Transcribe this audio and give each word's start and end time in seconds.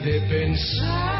de 0.00 0.20
pensar 0.28 1.17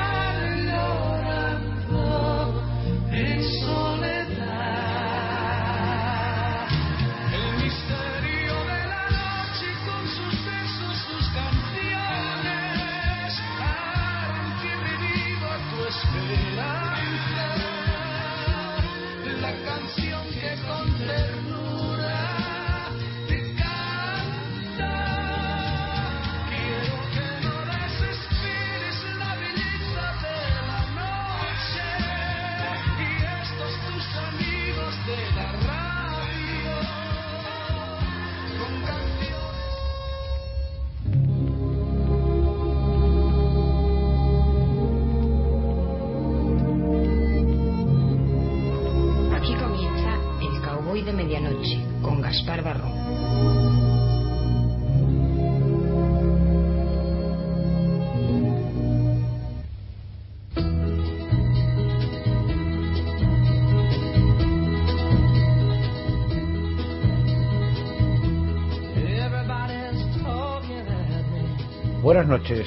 noches. 72.29 72.67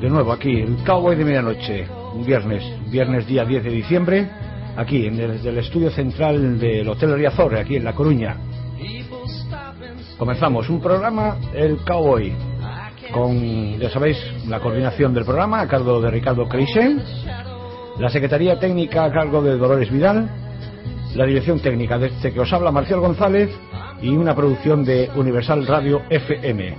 De 0.00 0.08
nuevo 0.08 0.32
aquí, 0.32 0.60
el 0.60 0.76
Cowboy 0.84 1.16
de 1.16 1.24
Medianoche, 1.24 1.86
un 2.14 2.24
viernes, 2.24 2.62
viernes 2.90 3.26
día 3.26 3.44
10 3.44 3.64
de 3.64 3.70
diciembre, 3.70 4.30
aquí 4.76 5.06
en 5.06 5.18
el, 5.18 5.32
desde 5.32 5.50
el 5.50 5.58
estudio 5.58 5.90
central 5.90 6.58
del 6.58 6.88
Hotel 6.88 7.14
Riazor, 7.14 7.56
aquí 7.56 7.76
en 7.76 7.84
La 7.84 7.94
Coruña. 7.94 8.36
Comenzamos 10.18 10.68
un 10.68 10.80
programa, 10.80 11.38
el 11.54 11.78
Cowboy, 11.78 12.32
con, 13.12 13.78
ya 13.78 13.90
sabéis, 13.90 14.16
la 14.46 14.60
coordinación 14.60 15.12
del 15.14 15.24
programa 15.24 15.62
a 15.62 15.68
cargo 15.68 16.00
de 16.00 16.10
Ricardo 16.10 16.48
Creixen, 16.48 17.02
la 17.98 18.08
Secretaría 18.10 18.58
Técnica 18.58 19.04
a 19.04 19.12
cargo 19.12 19.42
de 19.42 19.56
Dolores 19.56 19.90
Vidal, 19.90 20.28
la 21.14 21.26
dirección 21.26 21.60
técnica 21.60 21.98
de 21.98 22.06
este 22.08 22.32
que 22.32 22.40
os 22.40 22.52
habla 22.52 22.70
Marcial 22.70 23.00
González 23.00 23.50
y 24.04 24.10
una 24.10 24.34
producción 24.34 24.84
de 24.84 25.10
Universal 25.16 25.66
Radio 25.66 26.02
FM. 26.10 26.76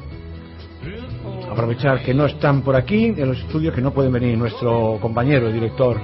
Aprovechar 1.50 2.04
que 2.04 2.14
no 2.14 2.28
están 2.28 2.62
por 2.62 2.76
aquí 2.76 3.06
en 3.06 3.28
los 3.28 3.40
estudios, 3.40 3.74
que 3.74 3.82
no 3.82 3.92
pueden 3.92 4.12
venir 4.12 4.38
nuestro 4.38 5.00
compañero 5.02 5.50
y 5.50 5.54
director 5.54 6.00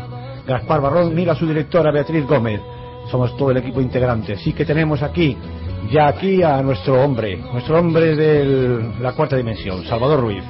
Gaspar 0.47 0.81
Barrón 0.81 1.13
ni 1.13 1.23
la 1.23 1.35
su 1.35 1.45
directora 1.45 1.91
Beatriz 1.91 2.25
Gómez. 2.25 2.59
Somos 3.11 3.37
todo 3.37 3.51
el 3.51 3.57
equipo 3.57 3.81
integrante. 3.81 4.35
Sí 4.37 4.53
que 4.53 4.65
tenemos 4.65 5.03
aquí, 5.03 5.37
ya 5.91 6.07
aquí 6.07 6.41
a 6.41 6.63
nuestro 6.63 7.03
hombre, 7.03 7.37
nuestro 7.37 7.77
hombre 7.77 8.15
de 8.15 8.93
la 8.99 9.11
cuarta 9.13 9.35
dimensión, 9.35 9.85
Salvador 9.85 10.21
Ruiz. 10.21 10.43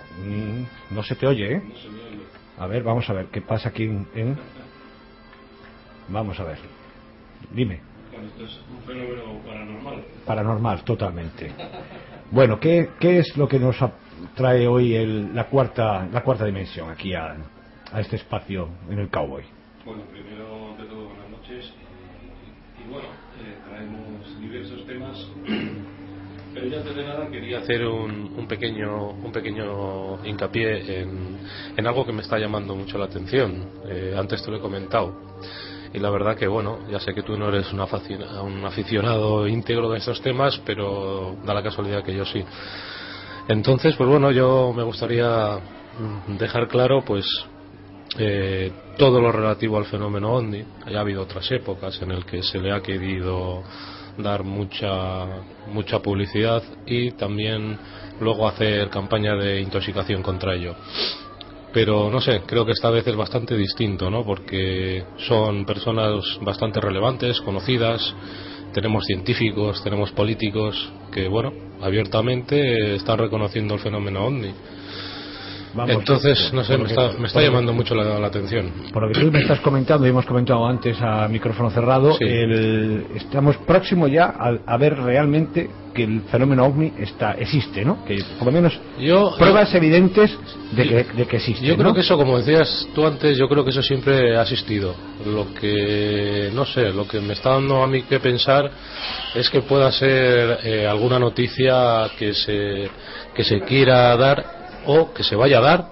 Mm, 0.62 0.66
no 0.96 1.04
se 1.04 1.16
te 1.16 1.28
oye, 1.28 1.54
¿eh? 1.56 1.62
No 1.68 1.76
se 1.76 1.90
me 1.90 2.02
oye. 2.04 2.18
A 2.60 2.68
ver, 2.68 2.84
vamos 2.84 3.10
a 3.10 3.14
ver 3.14 3.26
qué 3.28 3.42
pasa 3.42 3.70
aquí 3.70 3.84
en- 3.84 4.38
Vamos 6.10 6.40
a 6.40 6.44
ver. 6.44 6.58
Dime. 7.52 7.82
Bueno, 8.18 8.28
esto 8.30 8.46
es 8.46 8.60
un 8.72 8.82
fenómeno 8.84 9.40
paranormal. 9.46 10.04
Paranormal, 10.26 10.84
totalmente. 10.84 11.52
Bueno, 12.32 12.60
¿qué, 12.60 12.90
qué 13.00 13.20
es 13.20 13.38
lo 13.38 13.48
que 13.48 13.60
nos 13.60 13.78
trae 14.36 14.68
hoy 14.68 14.96
el- 14.96 15.36
la, 15.36 15.46
cuarta, 15.46 16.08
la 16.12 16.24
cuarta 16.24 16.46
dimensión 16.46 16.90
aquí 16.90 17.14
a, 17.14 17.36
a 17.92 18.02
este 18.02 18.16
espacio 18.16 18.70
en 18.90 19.00
el 19.00 19.10
Cowboy? 19.10 19.44
Bueno, 19.86 20.02
primero 20.12 20.76
de 20.78 20.86
todo, 20.86 21.06
buenas 21.10 21.30
noches. 21.30 21.72
Y, 22.78 22.84
y 22.84 22.92
bueno, 22.92 23.08
eh, 23.40 23.56
traemos 23.70 24.42
diversos 24.42 24.86
temas. 24.88 25.28
Pero 26.56 26.66
yo 26.70 26.80
antes 26.80 26.96
de 26.96 27.04
nada 27.06 27.30
quería 27.30 27.60
hacer 27.60 27.86
un, 27.86 28.34
un 28.36 28.48
pequeño 28.48 29.12
un 29.12 29.32
pequeño 29.32 30.26
hincapié 30.26 31.02
en, 31.02 31.38
en 31.78 31.86
algo 31.88 32.04
que 32.04 32.12
me 32.14 32.24
está 32.24 32.40
llamando 32.40 32.76
mucho 32.76 32.98
la 32.98 33.06
atención. 33.06 33.64
Eh, 33.88 34.16
antes 34.18 34.42
te 34.42 34.50
lo 34.50 34.58
he 34.58 34.60
comentado. 34.60 35.14
Y 35.98 36.00
la 36.00 36.12
verdad 36.12 36.38
que, 36.38 36.48
bueno, 36.48 36.78
ya 36.92 37.00
sé 37.00 37.12
que 37.16 37.24
tú 37.24 37.36
no 37.36 37.50
eres 37.50 37.74
un 37.74 37.82
aficionado, 37.82 38.44
un 38.44 38.64
aficionado 38.64 39.48
íntegro 39.48 39.90
de 39.90 39.98
estos 39.98 40.22
temas, 40.22 40.62
pero 40.64 41.36
da 41.44 41.56
la 41.56 41.64
casualidad 41.64 42.04
que 42.04 42.14
yo 42.14 42.24
sí. 42.24 42.44
Entonces, 43.48 43.96
pues 43.96 44.08
bueno, 44.08 44.30
yo 44.30 44.74
me 44.78 44.84
gustaría 44.84 45.58
mm, 45.58 46.38
dejar 46.38 46.68
claro, 46.68 47.04
pues, 47.04 47.26
eh, 48.20 48.72
todo 48.96 49.20
lo 49.20 49.32
relativo 49.32 49.80
al 49.80 49.86
fenómeno 49.86 50.34
OVNI. 50.34 50.64
Ya 50.92 51.00
ha 51.00 51.02
habido 51.02 51.24
otras 51.24 51.52
épocas 51.52 52.00
en 52.04 52.12
el 52.12 52.26
que 52.26 52.44
se 52.44 52.60
le 52.60 52.72
ha 52.72 52.82
querido 52.82 53.64
dar 54.20 54.44
mucha 54.44 55.26
mucha 55.68 56.00
publicidad 56.00 56.62
y 56.86 57.12
también 57.12 57.78
luego 58.20 58.48
hacer 58.48 58.90
campaña 58.90 59.36
de 59.36 59.62
intoxicación 59.62 60.22
contra 60.22 60.54
ello. 60.54 60.76
Pero 61.74 62.10
no 62.10 62.22
sé, 62.22 62.42
creo 62.46 62.66
que 62.66 62.72
esta 62.72 62.90
vez 62.90 63.06
es 63.06 63.16
bastante 63.16 63.56
distinto, 63.56 64.10
¿no? 64.10 64.24
Porque 64.24 65.04
son 65.18 65.66
personas 65.66 66.40
bastante 66.42 66.80
relevantes, 66.80 67.42
conocidas, 67.42 68.16
tenemos 68.74 69.06
científicos, 69.06 69.84
tenemos 69.84 70.12
políticos 70.12 70.92
que, 71.12 71.28
bueno, 71.28 71.52
abiertamente 71.82 72.96
están 72.96 73.18
reconociendo 73.18 73.76
el 73.76 73.80
fenómeno 73.80 74.26
OVNI. 74.26 74.54
Vamos, 75.78 75.96
Entonces, 75.96 76.52
no 76.54 76.64
sé, 76.64 76.78
me 76.78 76.86
que- 76.86 76.90
está, 76.90 77.12
me 77.20 77.28
está 77.28 77.40
que- 77.40 77.46
llamando 77.46 77.72
mucho 77.74 77.94
la, 77.96 78.20
la 78.20 78.28
atención. 78.28 78.72
Por 78.92 79.04
lo 79.04 79.14
que 79.14 79.20
tú 79.22 79.32
me 79.32 79.40
estás 79.40 79.60
comentando 79.62 80.06
y 80.06 80.10
hemos 80.10 80.26
comentado 80.26 80.66
antes 80.68 80.98
a 81.02 81.28
micrófono 81.28 81.70
cerrado, 81.70 82.14
Sí. 82.14 82.24
el- 82.26 83.06
estamos 83.16 83.56
próximos 83.58 84.12
ya 84.12 84.26
a, 84.26 84.58
a 84.66 84.78
ver 84.78 84.98
realmente 84.98 85.70
que 85.94 86.04
el 86.04 86.22
fenómeno 86.30 86.64
ovni 86.66 86.94
está 87.00 87.32
existe, 87.34 87.84
¿no? 87.84 88.06
Que 88.06 88.18
por 88.38 88.48
lo 88.48 88.52
menos 88.52 88.80
Yo, 89.00 89.34
pruebas 89.38 89.74
evidentes 89.74 90.38
de 90.74 90.84
que, 90.88 91.04
de 91.06 91.26
que 91.26 91.38
existe. 91.38 91.66
Yo 91.66 91.76
creo 91.76 91.88
¿no? 91.90 91.94
que 91.96 92.02
eso, 92.02 92.16
como 92.18 92.38
decías 92.38 92.88
tú 92.94 93.06
antes, 93.08 93.36
yo 93.38 93.48
creo 93.50 93.64
que 93.64 93.72
eso 93.72 93.82
siempre 93.82 94.38
ha 94.38 94.44
existido. 94.44 94.94
Lo 95.26 95.52
que, 95.56 96.52
no 96.54 96.66
sé, 96.66 96.92
lo 96.94 97.08
que 97.08 97.20
me 97.20 97.34
está 97.34 97.52
dando 97.52 97.82
a 97.82 97.88
mí 97.88 98.04
que 98.04 98.20
pensar 98.20 98.70
es 99.34 99.50
que 99.50 99.62
pueda 99.62 99.92
ser 99.92 100.60
eh, 100.64 100.86
alguna 100.88 101.18
noticia 101.18 102.10
que 102.18 102.34
se, 102.34 102.90
que 103.36 103.44
se 103.44 103.62
quiera 103.62 104.16
dar 104.18 104.57
o 104.88 105.14
que 105.14 105.24
se 105.24 105.36
vaya 105.36 105.60
a 105.60 105.62
dar 105.62 105.86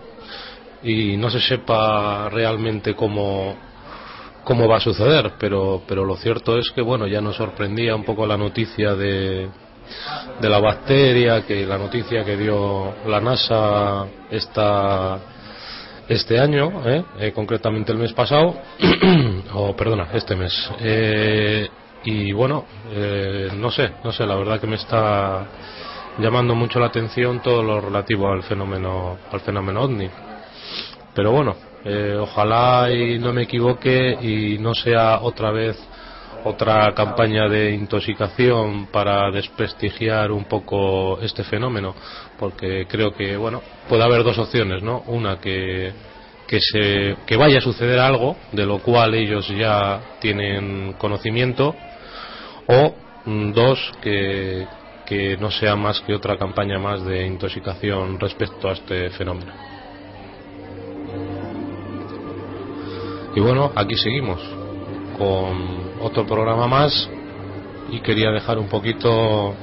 y 0.83 1.17
no 1.17 1.29
se 1.29 1.39
sepa 1.39 2.29
realmente 2.29 2.95
cómo, 2.95 3.55
cómo 4.43 4.67
va 4.67 4.77
a 4.77 4.81
suceder. 4.81 5.33
Pero, 5.39 5.83
pero 5.87 6.05
lo 6.05 6.15
cierto 6.15 6.57
es 6.57 6.71
que, 6.71 6.81
bueno, 6.81 7.07
ya 7.07 7.21
nos 7.21 7.35
sorprendía 7.35 7.95
un 7.95 8.03
poco 8.03 8.25
la 8.25 8.37
noticia 8.37 8.95
de, 8.95 9.49
de 10.39 10.49
la 10.49 10.59
bacteria, 10.59 11.45
que 11.45 11.65
la 11.65 11.77
noticia 11.77 12.23
que 12.23 12.37
dio 12.37 12.93
la 13.07 13.19
NASA 13.19 14.05
esta, 14.29 15.19
este 16.07 16.39
año, 16.39 16.87
¿eh? 16.87 17.03
Eh, 17.19 17.31
concretamente 17.31 17.91
el 17.91 17.97
mes 17.97 18.13
pasado, 18.13 18.55
o 19.53 19.75
perdona, 19.75 20.09
este 20.13 20.35
mes. 20.35 20.71
Eh, 20.79 21.67
y 22.03 22.31
bueno, 22.31 22.65
eh, 22.91 23.49
no 23.55 23.71
sé, 23.71 23.93
no 24.03 24.11
sé, 24.11 24.25
la 24.25 24.35
verdad 24.35 24.59
que 24.59 24.67
me 24.67 24.75
está 24.75 25.47
llamando 26.17 26.55
mucho 26.55 26.79
la 26.79 26.87
atención 26.87 27.41
todo 27.41 27.61
lo 27.61 27.81
relativo 27.81 28.31
al 28.31 28.43
fenómeno, 28.43 29.17
al 29.31 29.39
fenómeno 29.41 29.81
ovni. 29.81 30.09
Pero 31.13 31.31
bueno, 31.31 31.55
eh, 31.83 32.17
ojalá 32.19 32.91
y 32.91 33.19
no 33.19 33.33
me 33.33 33.43
equivoque 33.43 34.17
y 34.21 34.57
no 34.57 34.73
sea 34.73 35.19
otra 35.21 35.51
vez 35.51 35.77
otra 36.45 36.93
campaña 36.93 37.49
de 37.49 37.71
intoxicación 37.71 38.87
para 38.91 39.31
desprestigiar 39.31 40.31
un 40.31 40.45
poco 40.45 41.19
este 41.21 41.43
fenómeno, 41.43 41.95
porque 42.37 42.85
creo 42.87 43.13
que 43.13 43.35
bueno 43.35 43.61
puede 43.89 44.03
haber 44.03 44.23
dos 44.23 44.37
opciones, 44.37 44.83
¿no? 44.83 45.03
Una 45.07 45.39
que 45.39 45.91
que 46.47 46.59
se 46.59 47.17
que 47.25 47.35
vaya 47.37 47.57
a 47.57 47.61
suceder 47.61 47.99
algo 47.99 48.35
de 48.51 48.65
lo 48.65 48.79
cual 48.79 49.15
ellos 49.15 49.47
ya 49.49 49.99
tienen 50.19 50.93
conocimiento 50.93 51.75
o 52.67 52.95
mm, 53.25 53.51
dos 53.51 53.91
que 54.01 54.67
que 55.05 55.37
no 55.37 55.51
sea 55.51 55.75
más 55.75 56.01
que 56.01 56.13
otra 56.13 56.37
campaña 56.37 56.79
más 56.79 57.05
de 57.05 57.25
intoxicación 57.25 58.19
respecto 58.19 58.69
a 58.69 58.73
este 58.73 59.09
fenómeno. 59.11 59.51
Y 63.35 63.39
bueno, 63.39 63.71
aquí 63.75 63.95
seguimos 63.95 64.41
con 65.17 65.95
otro 66.01 66.25
programa 66.25 66.67
más 66.67 67.09
y 67.89 67.99
quería 67.99 68.31
dejar 68.31 68.57
un 68.57 68.67
poquito 68.67 69.53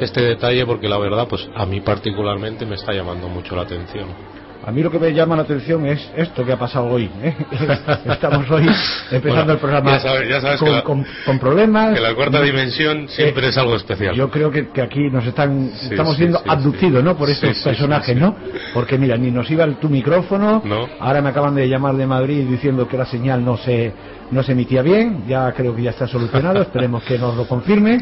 este 0.00 0.20
detalle 0.22 0.66
porque 0.66 0.88
la 0.88 0.98
verdad 0.98 1.28
pues 1.28 1.48
a 1.54 1.64
mí 1.64 1.80
particularmente 1.80 2.66
me 2.66 2.74
está 2.74 2.92
llamando 2.92 3.28
mucho 3.28 3.54
la 3.54 3.62
atención. 3.62 4.31
A 4.64 4.70
mí 4.70 4.80
lo 4.80 4.90
que 4.92 4.98
me 5.00 5.12
llama 5.12 5.34
la 5.34 5.42
atención 5.42 5.84
es 5.86 6.08
esto 6.16 6.44
que 6.44 6.52
ha 6.52 6.58
pasado 6.58 6.86
hoy. 6.86 7.10
¿eh? 7.20 7.34
Estamos 8.06 8.48
hoy 8.48 8.64
empezando 9.10 9.20
Bueno, 9.34 9.52
el 9.54 9.58
programa 9.58 9.90
ya 9.92 10.00
sabes- 10.00 10.28
ya 10.28 10.40
sabes 10.40 10.58
con, 10.60 10.68
que 10.68 10.74
la- 10.74 10.82
con- 10.84 11.06
con 11.26 11.38
problemas. 11.40 11.94
Que 11.94 12.00
la 12.00 12.14
cuarta 12.14 12.38
No- 12.38 12.44
dimensión 12.44 13.08
siempre 13.08 13.46
Eh, 13.46 13.48
es 13.50 13.58
algo 13.58 13.74
especial. 13.74 14.14
Yo 14.14 14.30
creo 14.30 14.52
que, 14.52 14.68
que 14.68 14.80
aquí 14.82 15.10
nos 15.10 15.26
están 15.26 15.70
Sí, 15.74 15.88
estamos 15.90 16.16
siendo 16.16 16.38
sí, 16.38 16.44
abducidos. 16.46 17.02
¿no? 17.02 17.16
Por 17.16 17.28
estos 17.30 17.58
personajes. 17.58 18.16
¿no? 18.16 18.36
Porque 18.72 18.98
mira, 18.98 19.16
ni 19.16 19.32
nos 19.32 19.50
iba 19.50 19.64
el- 19.64 19.76
tu 19.76 19.88
micrófono. 19.88 20.62
No. 20.64 20.88
Ahora 21.00 21.20
me 21.22 21.30
acaban 21.30 21.56
de 21.56 21.68
llamar 21.68 21.96
de 21.96 22.06
Madrid 22.06 22.46
diciendo 22.48 22.86
que 22.86 22.96
la 22.96 23.06
señal 23.06 23.44
no 23.44 23.56
se 23.56 23.92
no 24.30 24.42
se 24.44 24.52
emitía 24.52 24.82
bien. 24.82 25.24
Ya 25.26 25.50
creo 25.52 25.74
que 25.74 25.82
ya 25.82 25.90
está 25.90 26.06
solucionado. 26.06 26.62
Esperemos 26.62 27.02
que 27.02 27.18
nos 27.18 27.36
lo 27.36 27.48
confirme. 27.48 27.98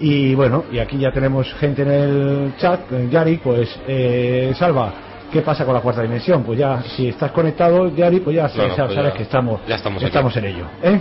Y 0.00 0.34
bueno, 0.34 0.64
y 0.72 0.78
aquí 0.80 0.98
ya 0.98 1.12
tenemos 1.12 1.52
gente 1.60 1.82
en 1.82 1.90
el 1.92 2.52
chat. 2.58 2.80
Yari, 3.10 3.36
pues 3.36 3.68
eh, 3.86 4.52
Salva. 4.58 4.92
¿Qué 5.32 5.42
pasa 5.42 5.64
con 5.64 5.74
la 5.74 5.80
cuarta 5.80 6.02
dimensión? 6.02 6.42
Pues 6.42 6.58
ya, 6.58 6.82
si 6.96 7.08
estás 7.08 7.30
conectado, 7.32 7.88
Yari, 7.94 8.20
pues 8.20 8.34
ya, 8.36 8.48
sabes 8.48 8.74
pues 8.76 8.94
ya- 8.94 9.12
que 9.12 9.22
estamos, 9.22 9.60
ya 9.66 9.76
estamos 9.76 10.02
estamos 10.02 10.36
en 10.36 10.44
ello. 10.44 10.66
¿eh? 10.82 11.00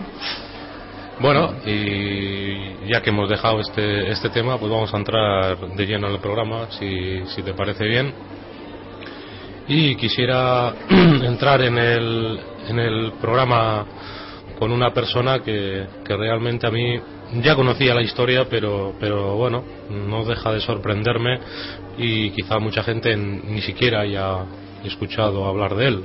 Bueno, 1.19 1.53
y 1.65 2.87
ya 2.91 3.01
que 3.01 3.09
hemos 3.09 3.29
dejado 3.29 3.59
este, 3.59 4.09
este 4.09 4.29
tema, 4.29 4.57
pues 4.57 4.71
vamos 4.71 4.93
a 4.93 4.97
entrar 4.97 5.57
de 5.57 5.85
lleno 5.85 6.07
en 6.07 6.13
el 6.13 6.19
programa, 6.19 6.67
si, 6.69 7.25
si 7.27 7.41
te 7.41 7.53
parece 7.53 7.85
bien. 7.85 8.13
Y 9.67 9.95
quisiera 9.95 10.73
entrar 10.89 11.61
en 11.61 11.77
el, 11.77 12.39
en 12.69 12.79
el 12.79 13.11
programa 13.19 13.85
con 14.57 14.71
una 14.71 14.91
persona 14.93 15.39
que, 15.39 15.85
que 16.05 16.15
realmente 16.15 16.67
a 16.67 16.71
mí 16.71 16.99
ya 17.41 17.55
conocía 17.55 17.93
la 17.93 18.01
historia, 18.01 18.45
pero, 18.49 18.93
pero 18.99 19.35
bueno, 19.35 19.63
no 19.89 20.23
deja 20.25 20.51
de 20.51 20.61
sorprenderme 20.61 21.39
y 21.97 22.31
quizá 22.31 22.59
mucha 22.59 22.83
gente 22.83 23.15
ni 23.15 23.61
siquiera 23.61 24.01
haya 24.01 24.45
escuchado 24.83 25.45
hablar 25.45 25.75
de 25.75 25.87
él. 25.87 26.03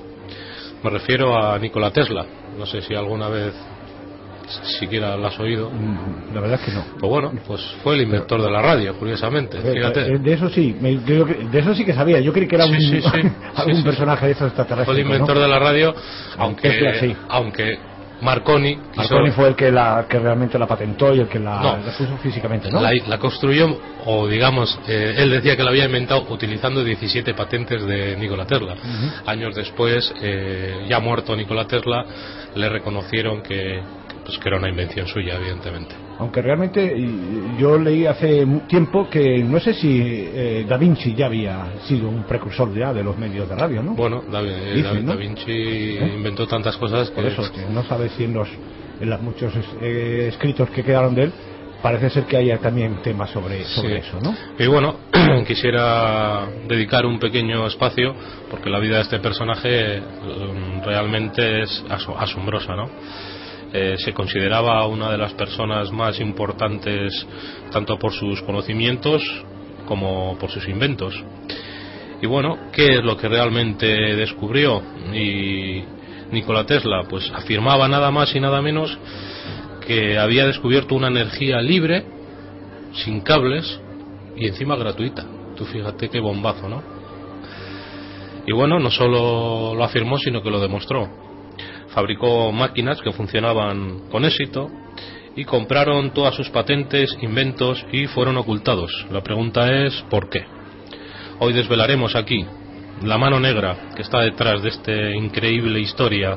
Me 0.83 0.91
refiero 0.91 1.37
a 1.43 1.59
Nikola 1.59 1.91
Tesla. 1.91 2.27
No 2.59 2.67
sé 2.67 2.83
si 2.83 2.95
alguna 2.95 3.29
vez 3.29 3.55
siquiera 4.79 5.17
lo 5.17 5.27
has 5.27 5.39
oído. 5.41 5.71
Mm, 5.71 6.35
La 6.35 6.41
verdad 6.43 6.61
es 6.61 6.67
que 6.67 6.73
no. 6.73 6.85
Pues 7.01 7.11
bueno, 7.11 7.33
pues 7.47 7.63
fue 7.83 7.95
el 7.95 8.03
inventor 8.03 8.43
de 8.43 8.51
la 8.51 8.61
radio, 8.61 8.95
curiosamente. 8.99 9.59
Fíjate. 9.59 10.01
eh, 10.15 10.19
De 10.19 10.33
eso 10.35 10.49
sí, 10.51 10.73
de 10.73 11.59
eso 11.59 11.75
sí 11.75 11.85
que 11.85 11.95
sabía. 11.95 12.21
Yo 12.21 12.33
creí 12.33 12.47
que 12.47 12.57
era 12.57 12.67
un, 12.67 12.79
sí, 12.79 13.01
sí. 13.01 13.09
algún 13.55 13.75
Sí, 13.77 13.81
sí. 13.81 13.83
personaje 13.85 14.27
de 14.27 14.33
esos 14.33 14.41
Fue 14.41 14.49
extraterrestres. 14.49 14.99
el 14.99 15.05
inventor 15.07 15.39
de 15.39 15.49
la 15.49 15.59
radio, 15.59 15.95
aunque 16.37 17.73
Marconi, 18.25 18.77
quiso- 18.77 19.15
Marconi 19.15 19.31
fue 19.33 19.49
el 19.49 19.55
que, 19.55 19.71
la, 19.71 20.07
que 20.09 20.19
realmente 20.19 20.59
la 20.59 20.67
patentó 20.67 21.15
y 21.15 21.21
el 21.21 21.29
que 21.29 21.39
la, 21.39 21.61
No. 21.61 21.77
la 21.77 21.93
puso 21.97 22.17
físicamente, 22.23 22.71
¿no? 22.71 22.81
la, 22.81 22.91
la 23.07 23.19
construyó, 23.19 23.79
o 24.07 24.27
digamos, 24.27 24.79
eh, 24.89 25.15
él 25.19 25.31
decía 25.31 25.57
que 25.57 25.63
la 25.63 25.71
había 25.71 25.85
inventado 25.85 26.25
utilizando 26.31 26.83
17 26.83 27.35
patentes 27.35 27.85
de 27.87 28.17
Nikola 28.17 28.47
Tesla. 28.47 28.75
Años 29.27 29.55
después, 29.55 30.13
eh, 30.23 30.87
ya 30.89 30.99
muerto 31.01 31.37
Nikola 31.37 31.67
Tesla, 31.67 32.05
le 32.55 32.69
reconocieron 32.69 33.43
que, 33.43 33.81
pues, 34.25 34.39
que 34.39 34.49
era 34.49 34.59
una 34.59 34.69
invención 34.69 35.07
suya, 35.07 35.37
evidentemente. 35.37 35.95
Aunque 36.19 36.41
realmente 36.43 36.95
yo 37.59 37.79
leí 37.79 38.07
hace 38.07 38.47
tiempo 38.69 39.09
que 39.11 39.43
no 39.45 39.59
sé 39.61 39.75
si 39.75 40.01
eh, 40.03 40.65
Da 40.69 40.77
Vinci 40.77 41.15
ya 41.15 41.27
había 41.27 41.67
sido 41.87 42.09
un 42.09 42.23
precursor 42.25 42.73
ya 42.75 42.93
de 42.93 43.03
los 43.05 43.19
medios 43.19 43.49
de 43.49 43.55
radio, 43.57 43.83
¿no? 43.83 43.95
Bueno, 43.95 44.23
Da, 44.31 44.41
eh, 44.43 44.75
Dicen, 44.77 44.95
Da- 44.95 45.01
¿no? 45.03 45.11
Da 45.13 45.17
Vinci 45.17 45.99
inventó 46.17 46.47
tantas 46.47 46.77
cosas 46.77 47.11
que 47.11 47.17
Por 47.17 47.27
eso, 47.27 47.43
que 47.53 47.63
no 47.67 47.83
sabes 47.85 48.13
si 48.13 48.25
en 48.25 48.33
los, 48.35 48.49
en 49.01 49.11
los 49.11 49.21
muchos 49.21 49.53
eh, 49.83 50.27
escritos 50.31 50.71
que 50.71 50.83
quedaron 50.83 51.15
de 51.15 51.25
él, 51.25 51.33
parece 51.83 52.09
ser 52.09 52.25
que 52.25 52.39
haya 52.39 52.59
también 52.61 53.03
temas 53.03 53.29
sobre, 53.31 53.63
sobre 53.65 54.01
Sí. 54.01 54.09
eso, 54.09 54.19
¿no? 54.21 54.35
Y 54.59 54.67
bueno, 54.69 55.01
quisiera 55.47 56.47
dedicar 56.67 57.05
un 57.05 57.19
pequeño 57.19 57.67
espacio 57.67 58.15
porque 58.51 58.71
la 58.71 58.79
vida 58.79 58.97
de 58.97 59.03
este 59.03 59.19
personaje 59.19 60.01
mm, 60.01 60.83
realmente 60.83 61.63
es 61.63 61.85
aso- 61.91 62.17
asombrosa, 62.19 62.75
¿no? 62.75 62.89
Eh, 63.77 63.97
se 63.99 64.13
consideraba 64.13 64.87
una 64.87 65.11
de 65.11 65.19
las 65.19 65.33
personas 65.33 65.91
más 65.91 66.21
importantes 66.21 67.27
tanto 67.73 67.99
por 67.99 68.13
sus 68.13 68.41
conocimientos 68.43 69.21
como 69.85 70.39
por 70.39 70.49
sus 70.49 70.69
inventos. 70.69 71.21
Y 72.23 72.27
bueno, 72.29 72.71
¿qué 72.73 72.99
es 72.99 73.05
lo 73.05 73.17
que 73.17 73.29
realmente 73.29 73.87
descubrió? 74.15 74.81
Y 75.13 75.83
Nikola 76.31 76.65
Tesla, 76.65 77.03
pues 77.11 77.29
afirmaba 77.35 77.89
nada 77.89 78.13
más 78.13 78.33
y 78.37 78.39
nada 78.39 78.63
menos 78.63 78.97
que 79.85 80.19
había 80.19 80.47
descubierto 80.47 80.95
una 80.95 81.09
energía 81.09 81.61
libre, 81.61 82.05
sin 82.93 83.23
cables 83.23 83.81
y 84.37 84.47
encima 84.47 84.77
gratuita. 84.77 85.27
Tú 85.57 85.65
fíjate 85.65 86.09
qué 86.11 86.21
bombazo, 86.21 86.69
¿no? 86.69 86.81
Y 88.47 88.53
bueno, 88.53 88.79
no 88.79 88.93
solo 88.93 89.75
lo 89.75 89.83
afirmó, 89.83 90.17
sino 90.17 90.45
que 90.45 90.51
lo 90.51 90.61
demostró. 90.61 91.24
Fabricó 91.95 92.51
máquinas 92.51 93.01
que 93.01 93.13
funcionaban 93.13 94.09
con 94.11 94.25
éxito 94.25 94.69
y 95.37 95.45
compraron 95.45 96.13
todas 96.13 96.35
sus 96.35 96.51
patentes, 96.51 97.17
inventos 97.21 97.85
y 97.93 98.07
fueron 98.07 98.37
ocultados. 98.37 99.07
La 99.11 99.23
pregunta 99.23 99.73
es 99.73 99.95
¿por 100.11 100.29
qué? 100.29 100.45
Hoy 101.39 101.53
desvelaremos 101.53 102.17
aquí 102.17 102.45
la 103.03 103.19
mano 103.19 103.39
negra 103.39 103.91
que 103.95 104.03
está 104.03 104.21
detrás 104.21 104.63
de 104.63 104.69
esta 104.71 104.93
increíble 105.15 105.81
historia, 105.81 106.37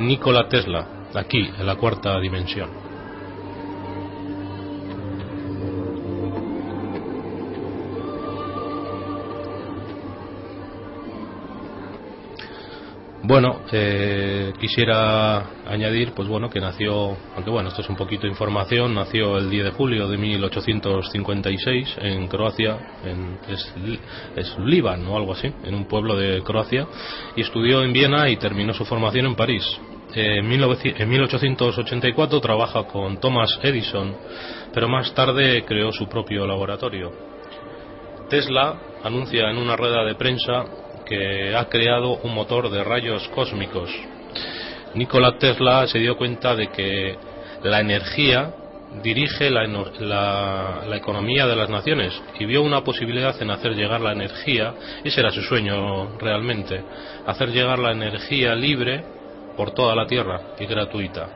Nikola 0.00 0.48
Tesla, 0.48 1.06
aquí 1.14 1.48
en 1.58 1.66
la 1.66 1.76
cuarta 1.76 2.18
dimensión. 2.20 2.87
Bueno, 13.28 13.60
eh, 13.70 14.54
quisiera 14.58 15.50
añadir, 15.66 16.12
pues 16.14 16.26
bueno, 16.26 16.48
que 16.48 16.60
nació, 16.60 17.14
aunque 17.36 17.50
bueno, 17.50 17.68
esto 17.68 17.82
es 17.82 17.88
un 17.90 17.96
poquito 17.96 18.22
de 18.22 18.30
información, 18.30 18.94
nació 18.94 19.36
el 19.36 19.50
10 19.50 19.64
de 19.64 19.70
julio 19.72 20.08
de 20.08 20.16
1856 20.16 21.96
en 22.00 22.26
Croacia, 22.26 22.78
en 23.04 23.38
es, 23.46 24.56
Líban 24.64 25.06
o 25.06 25.14
algo 25.14 25.34
así, 25.34 25.52
en 25.62 25.74
un 25.74 25.84
pueblo 25.84 26.16
de 26.16 26.42
Croacia, 26.42 26.86
y 27.36 27.42
estudió 27.42 27.82
en 27.82 27.92
Viena 27.92 28.30
y 28.30 28.38
terminó 28.38 28.72
su 28.72 28.86
formación 28.86 29.26
en 29.26 29.34
París. 29.34 29.78
Eh, 30.14 30.38
en, 30.38 30.48
19, 30.48 30.94
en 30.96 31.08
1884 31.10 32.40
trabaja 32.40 32.84
con 32.84 33.20
Thomas 33.20 33.60
Edison, 33.62 34.16
pero 34.72 34.88
más 34.88 35.12
tarde 35.12 35.66
creó 35.66 35.92
su 35.92 36.08
propio 36.08 36.46
laboratorio. 36.46 37.12
Tesla 38.30 38.80
anuncia 39.04 39.50
en 39.50 39.58
una 39.58 39.76
rueda 39.76 40.02
de 40.02 40.14
prensa 40.14 40.64
que 41.08 41.56
ha 41.56 41.64
creado 41.68 42.18
un 42.22 42.34
motor 42.34 42.70
de 42.70 42.84
rayos 42.84 43.26
cósmicos. 43.28 43.90
Nikola 44.94 45.38
Tesla 45.38 45.86
se 45.86 45.98
dio 45.98 46.16
cuenta 46.16 46.54
de 46.54 46.68
que 46.68 47.16
la 47.62 47.80
energía 47.80 48.52
dirige 49.02 49.50
la, 49.50 50.96
economía 50.96 51.46
de 51.46 51.56
las 51.56 51.68
naciones 51.68 52.20
y 52.38 52.44
vio 52.46 52.62
una 52.62 52.82
posibilidad 52.82 53.40
en 53.40 53.50
hacer 53.50 53.74
llegar 53.74 54.00
la 54.00 54.12
energía, 54.12 54.74
ese 55.04 55.20
era 55.20 55.30
su 55.30 55.42
sueño 55.42 56.18
realmente, 56.18 56.82
hacer 57.26 57.50
llegar 57.50 57.78
la 57.78 57.92
energía 57.92 58.54
libre 58.54 59.04
por 59.56 59.72
toda 59.72 59.94
la 59.94 60.06
Tierra 60.06 60.40
y 60.58 60.66
gratuita. 60.66 61.28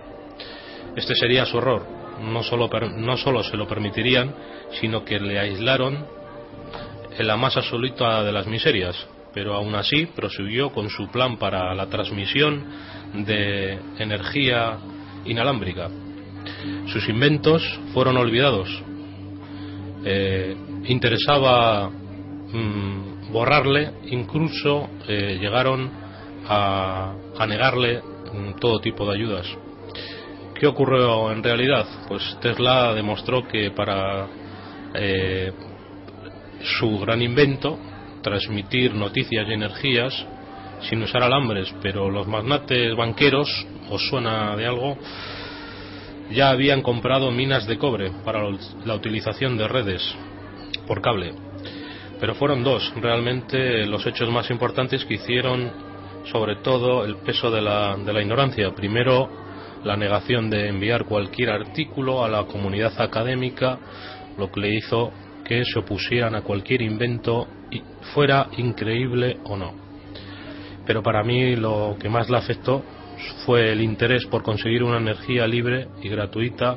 Este 0.96 1.14
sería 1.14 1.46
su 1.46 1.58
error, 1.58 1.86
no 2.20 2.42
solo, 2.42 2.68
no 2.96 3.16
solo 3.16 3.42
se 3.42 3.56
lo 3.56 3.66
permitirían, 3.66 4.34
sino 4.80 5.04
que 5.04 5.18
le 5.18 5.38
aislaron 5.38 6.06
en 7.18 7.26
la 7.26 7.36
más 7.36 7.56
absoluta 7.56 8.22
de 8.22 8.32
las 8.32 8.46
miserias, 8.46 9.06
pero 9.34 9.54
aún 9.54 9.74
así 9.74 10.06
prosiguió 10.06 10.70
con 10.70 10.88
su 10.90 11.08
plan 11.10 11.38
para 11.38 11.74
la 11.74 11.86
transmisión 11.86 12.64
de 13.14 13.78
energía 13.98 14.78
inalámbrica. 15.24 15.88
Sus 16.86 17.08
inventos 17.08 17.62
fueron 17.92 18.16
olvidados. 18.16 18.68
Eh, 20.04 20.56
interesaba 20.86 21.88
mm, 21.88 23.32
borrarle, 23.32 23.92
incluso 24.06 24.88
eh, 25.06 25.38
llegaron 25.40 25.90
a, 26.46 27.14
negarle 27.46 28.00
mm, 28.00 28.58
todo 28.60 28.80
tipo 28.80 29.06
de 29.06 29.14
ayudas. 29.14 29.46
¿Qué 30.54 30.66
ocurrió 30.66 31.32
en 31.32 31.42
realidad? 31.42 31.86
Pues 32.08 32.36
Tesla 32.40 32.94
demostró 32.94 33.46
que 33.48 33.70
para 33.70 34.26
eh, 34.94 35.52
su 36.78 36.98
gran 37.00 37.22
invento, 37.22 37.78
transmitir 38.22 38.94
noticias 38.94 39.46
y 39.48 39.52
energías 39.52 40.26
sin 40.88 41.02
usar 41.02 41.22
alambres, 41.22 41.72
pero 41.82 42.10
los 42.10 42.26
magnates 42.26 42.96
banqueros, 42.96 43.48
¿os 43.90 44.08
suena 44.08 44.56
de 44.56 44.66
algo? 44.66 44.96
Ya 46.30 46.50
habían 46.50 46.82
comprado 46.82 47.30
minas 47.30 47.66
de 47.66 47.78
cobre 47.78 48.10
para 48.24 48.42
la 48.84 48.94
utilización 48.94 49.56
de 49.58 49.68
redes 49.68 50.02
por 50.86 51.00
cable. 51.02 51.34
Pero 52.18 52.34
fueron 52.34 52.64
dos 52.64 52.92
realmente 52.96 53.84
los 53.86 54.06
hechos 54.06 54.30
más 54.30 54.50
importantes 54.50 55.04
que 55.04 55.14
hicieron 55.14 55.70
sobre 56.30 56.56
todo 56.56 57.04
el 57.04 57.16
peso 57.16 57.50
de 57.50 57.60
la, 57.60 57.96
de 57.96 58.12
la 58.12 58.22
ignorancia. 58.22 58.72
Primero, 58.74 59.28
la 59.84 59.96
negación 59.96 60.48
de 60.48 60.68
enviar 60.68 61.04
cualquier 61.04 61.50
artículo 61.50 62.24
a 62.24 62.28
la 62.28 62.44
comunidad 62.44 62.92
académica, 63.00 63.78
lo 64.38 64.50
que 64.50 64.60
le 64.60 64.74
hizo 64.76 65.12
que 65.44 65.64
se 65.64 65.78
opusieran 65.78 66.34
a 66.34 66.42
cualquier 66.42 66.82
invento, 66.82 67.48
fuera 68.14 68.48
increíble 68.56 69.38
o 69.44 69.56
no. 69.56 69.72
Pero 70.84 71.02
para 71.02 71.22
mí 71.22 71.56
lo 71.56 71.96
que 71.98 72.08
más 72.08 72.28
le 72.28 72.36
afectó 72.36 72.82
fue 73.46 73.72
el 73.72 73.80
interés 73.80 74.26
por 74.26 74.42
conseguir 74.42 74.82
una 74.82 74.98
energía 74.98 75.46
libre 75.46 75.88
y 76.02 76.08
gratuita 76.08 76.76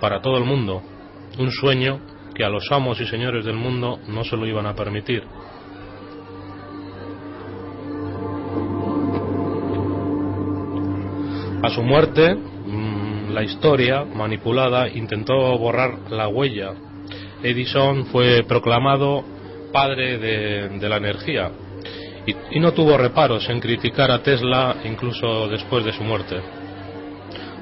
para 0.00 0.20
todo 0.20 0.36
el 0.36 0.44
mundo, 0.44 0.82
un 1.38 1.50
sueño 1.50 2.00
que 2.34 2.44
a 2.44 2.48
los 2.48 2.70
amos 2.70 3.00
y 3.00 3.06
señores 3.06 3.44
del 3.44 3.56
mundo 3.56 3.98
no 4.08 4.24
se 4.24 4.36
lo 4.36 4.46
iban 4.46 4.66
a 4.66 4.74
permitir. 4.74 5.24
A 11.62 11.70
su 11.70 11.82
muerte, 11.82 12.34
mm, 12.34 13.30
la 13.32 13.42
historia 13.42 14.04
manipulada 14.04 14.88
intentó 14.88 15.34
borrar 15.58 16.10
la 16.10 16.28
huella. 16.28 16.74
Edison 17.42 18.06
fue 18.06 18.44
proclamado 18.46 19.24
padre 19.76 20.16
de, 20.16 20.88
la 20.88 20.96
energía 20.96 21.50
y, 22.24 22.58
no 22.58 22.72
tuvo 22.72 22.96
reparos 22.96 23.46
en 23.50 23.60
criticar 23.60 24.10
a 24.10 24.22
Tesla 24.22 24.76
incluso 24.84 25.48
después 25.48 25.84
de 25.84 25.92
su 25.92 26.02
muerte. 26.02 26.40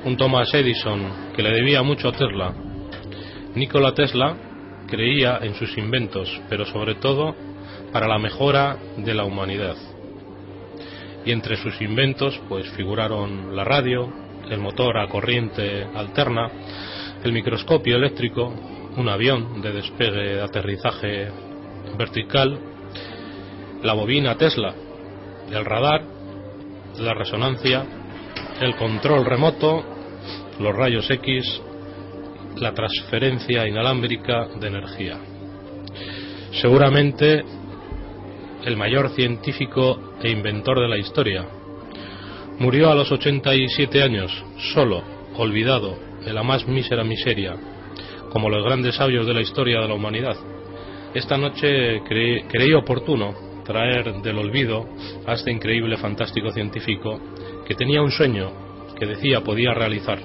Un 0.04 0.16
Thomas 0.16 0.54
Edison 0.54 1.33
que 1.35 1.42
le 1.42 1.50
debía 1.50 1.83
mucho 1.83 2.11
a 2.11 2.12
Tesla. 2.12 2.54
Nikola 3.56 3.94
Tesla 3.94 4.37
creía 4.87 5.40
en 5.42 5.54
sus 5.54 5.76
inventos, 5.76 6.40
pero 6.49 6.64
sobre 6.66 6.94
todo 6.94 7.35
para 7.92 8.06
la 8.06 8.18
mejora 8.18 8.78
de 8.97 9.12
la 9.12 9.25
humanidad 9.25 9.75
y 11.26 11.33
entre 11.33 11.56
sus 11.56 11.80
inventos 11.80 12.40
pues 12.49 12.71
figuraron 12.76 13.56
la 13.56 13.64
radio, 13.64 14.09
el 14.49 14.61
motor 14.61 14.99
a 14.99 15.09
corriente 15.09 15.85
alterna, 15.97 16.49
el 17.25 17.33
microscopio 17.33 17.97
eléctrico, 17.97 18.54
un 18.97 19.09
avión 19.09 19.61
de 19.61 19.73
despegue 19.73 20.35
de 20.37 20.42
aterrizaje 20.42 21.53
vertical, 21.96 22.58
la 23.82 23.92
bobina 23.92 24.36
Tesla, 24.36 24.74
el 25.50 25.64
radar, 25.64 26.02
la 26.98 27.14
resonancia, 27.14 27.84
el 28.60 28.76
control 28.76 29.24
remoto, 29.24 29.84
los 30.60 30.74
rayos 30.74 31.10
X, 31.10 31.60
la 32.56 32.72
transferencia 32.72 33.66
inalámbrica 33.66 34.48
de 34.60 34.66
energía. 34.68 35.18
Seguramente 36.52 37.42
el 38.64 38.76
mayor 38.76 39.10
científico 39.10 40.14
e 40.22 40.30
inventor 40.30 40.80
de 40.80 40.88
la 40.88 40.98
historia. 40.98 41.46
Murió 42.58 42.90
a 42.90 42.94
los 42.94 43.10
87 43.12 44.02
años, 44.02 44.32
solo, 44.72 45.02
olvidado, 45.36 45.98
en 46.24 46.34
la 46.34 46.42
más 46.42 46.66
mísera 46.66 47.04
miseria, 47.04 47.56
como 48.30 48.48
los 48.48 48.64
grandes 48.64 48.94
sabios 48.94 49.26
de 49.26 49.34
la 49.34 49.42
historia 49.42 49.80
de 49.80 49.88
la 49.88 49.94
humanidad. 49.94 50.36
Esta 51.14 51.38
noche 51.38 52.02
creí, 52.09 52.73
oportuno 52.75 53.62
traer 53.64 54.21
del 54.21 54.37
olvido 54.37 54.88
a 55.25 55.35
este 55.35 55.52
increíble, 55.52 55.97
fantástico 55.97 56.50
científico 56.50 57.21
que 57.64 57.76
tenía 57.76 58.02
un 58.02 58.11
sueño 58.11 58.50
que 58.99 59.06
decía 59.06 59.40
podía 59.42 59.73
realizar, 59.73 60.18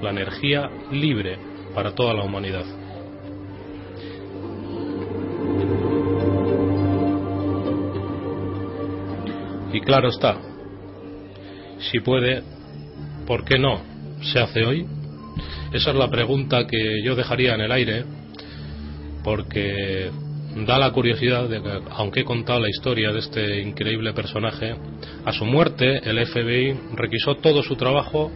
la 0.00 0.08
energía 0.08 0.70
libre 0.90 1.38
para 1.74 1.94
toda 1.94 2.14
la 2.14 2.24
humanidad. 2.24 2.64
Y 9.70 9.80
claro 9.82 10.08
está, 10.08 10.38
si 11.78 12.00
puede, 12.00 12.42
¿por 13.26 13.44
qué 13.44 13.58
no 13.58 13.82
se 14.22 14.40
hace 14.40 14.64
hoy? 14.64 14.86
Esa 15.74 15.90
es 15.90 15.96
la 15.96 16.08
pregunta 16.08 16.66
que 16.66 17.02
yo 17.04 17.14
dejaría 17.14 17.54
en 17.54 17.60
el 17.60 17.72
aire, 17.72 18.04
porque 19.22 20.10
da 20.54 20.78
la 20.78 20.92
curiosidad 20.92 21.48
de 21.48 21.62
que, 21.62 21.80
aunque 21.90 22.20
he 22.20 22.24
contado 22.24 22.60
la 22.60 22.68
historia 22.68 23.10
de 23.10 23.20
este 23.20 23.60
increíble 23.62 24.12
personaje, 24.12 24.74
a 25.24 25.32
su 25.32 25.44
muerte 25.44 26.00
el 26.08 26.24
FBI 26.26 26.76
requisó 26.94 27.36
todo 27.36 27.62
su 27.62 27.76
trabajo 27.76 28.30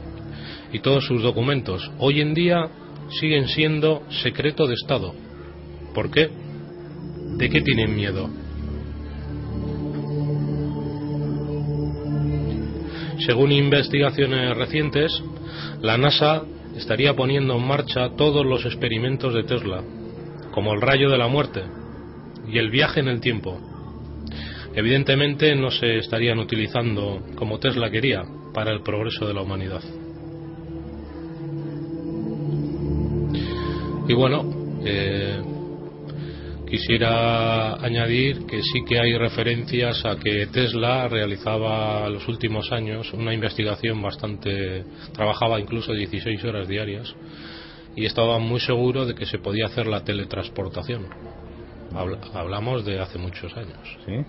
y 0.73 0.80
todos 0.80 1.04
sus 1.04 1.23
documentos. 1.23 1.90
Hoy 1.99 2.20
en 2.20 2.35
día 2.35 2.68
siguen 3.20 3.49
siendo 3.49 4.02
secreto 4.23 4.66
de 4.66 4.75
Estado. 4.75 5.14
¿Por 5.94 6.11
qué? 6.11 6.30
¿De 7.37 7.50
qué 7.50 7.61
tienen 7.61 7.94
miedo? 7.94 8.30
Según 13.26 13.52
investigaciones 13.52 14.56
recientes, 14.56 15.23
la 15.82 15.99
NASA 15.99 16.42
estaría 16.76 17.14
poniendo 17.14 17.56
en 17.56 17.66
marcha 17.66 18.11
todos 18.16 18.44
los 18.44 18.64
experimentos 18.64 19.35
de 19.35 19.44
Tesla, 19.44 19.82
como 20.52 20.73
el 20.73 20.80
rayo 20.80 21.11
de 21.11 21.18
la 21.18 21.28
muerte 21.28 21.62
y 22.49 22.59
el 22.59 22.71
viaje 22.71 23.00
en 23.00 23.09
el 23.09 23.21
tiempo. 23.21 23.59
Evidentemente 24.75 25.55
no 25.55 25.71
se 25.71 25.99
estarían 25.99 26.38
utilizando 26.38 27.23
como 27.35 27.59
Tesla 27.59 27.91
quería 27.91 28.23
para 28.53 28.73
el 28.73 28.83
progreso 28.83 29.26
de 29.26 29.35
la 29.35 29.43
humanidad. 29.43 29.83
Y 34.09 34.15
bueno, 34.15 34.45
eh, 34.85 35.41
Quisiera 36.69 37.75
añadir 37.76 38.45
que 38.45 38.61
sí 38.61 38.85
que 38.85 38.99
hay 38.99 39.17
referencias 39.17 40.05
a 40.05 40.17
que 40.17 40.49
Tesla 40.49 41.07
realizaba 41.07 42.09
los 42.09 42.26
últimos 42.26 42.73
años 42.73 43.12
una 43.12 43.33
investigación 43.33 44.03
bastante, 44.03 44.85
trabajaba 45.15 45.61
incluso 45.61 45.93
16 45.93 46.43
horas 46.43 46.67
diarias 46.67 47.15
y 47.95 48.05
estaba 48.05 48.41
muy 48.41 48.59
seguro 48.59 49.07
de 49.07 49.15
que 49.15 49.26
se 49.26 49.38
podía 49.38 49.67
hacer 49.67 49.87
la 49.87 50.03
teletransportación. 50.03 51.07
Hablamos 52.35 52.85
de 52.85 53.00
hace 53.00 53.19
muchos 53.19 53.57
años. 53.57 53.99
Sí, 54.05 54.25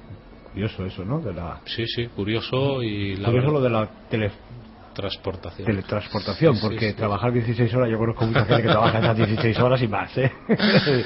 curioso 0.52 0.86
eso, 0.86 1.06
¿no? 1.06 1.20
De 1.20 1.34
la... 1.34 1.62
Sí, 1.66 1.86
sí, 1.88 2.08
curioso 2.08 2.82
y 2.82 3.16
la 3.16 3.30
curioso 3.30 3.52
lo 3.52 3.62
de 3.62 3.70
la 3.70 3.90
teletransportación. 4.10 5.66
Teletransportación, 5.66 6.60
porque 6.60 6.94
trabajar 6.94 7.32
16 7.32 7.74
horas, 7.74 7.90
yo 7.92 7.98
conozco 7.98 8.26
mucha 8.26 8.46
gente 8.46 8.64
que 8.64 8.70
trabaja 8.70 9.00
esas 9.00 9.18
16 9.18 9.60
horas 9.60 9.82
y 9.82 9.88
más, 9.88 10.18
¿eh? 10.18 10.32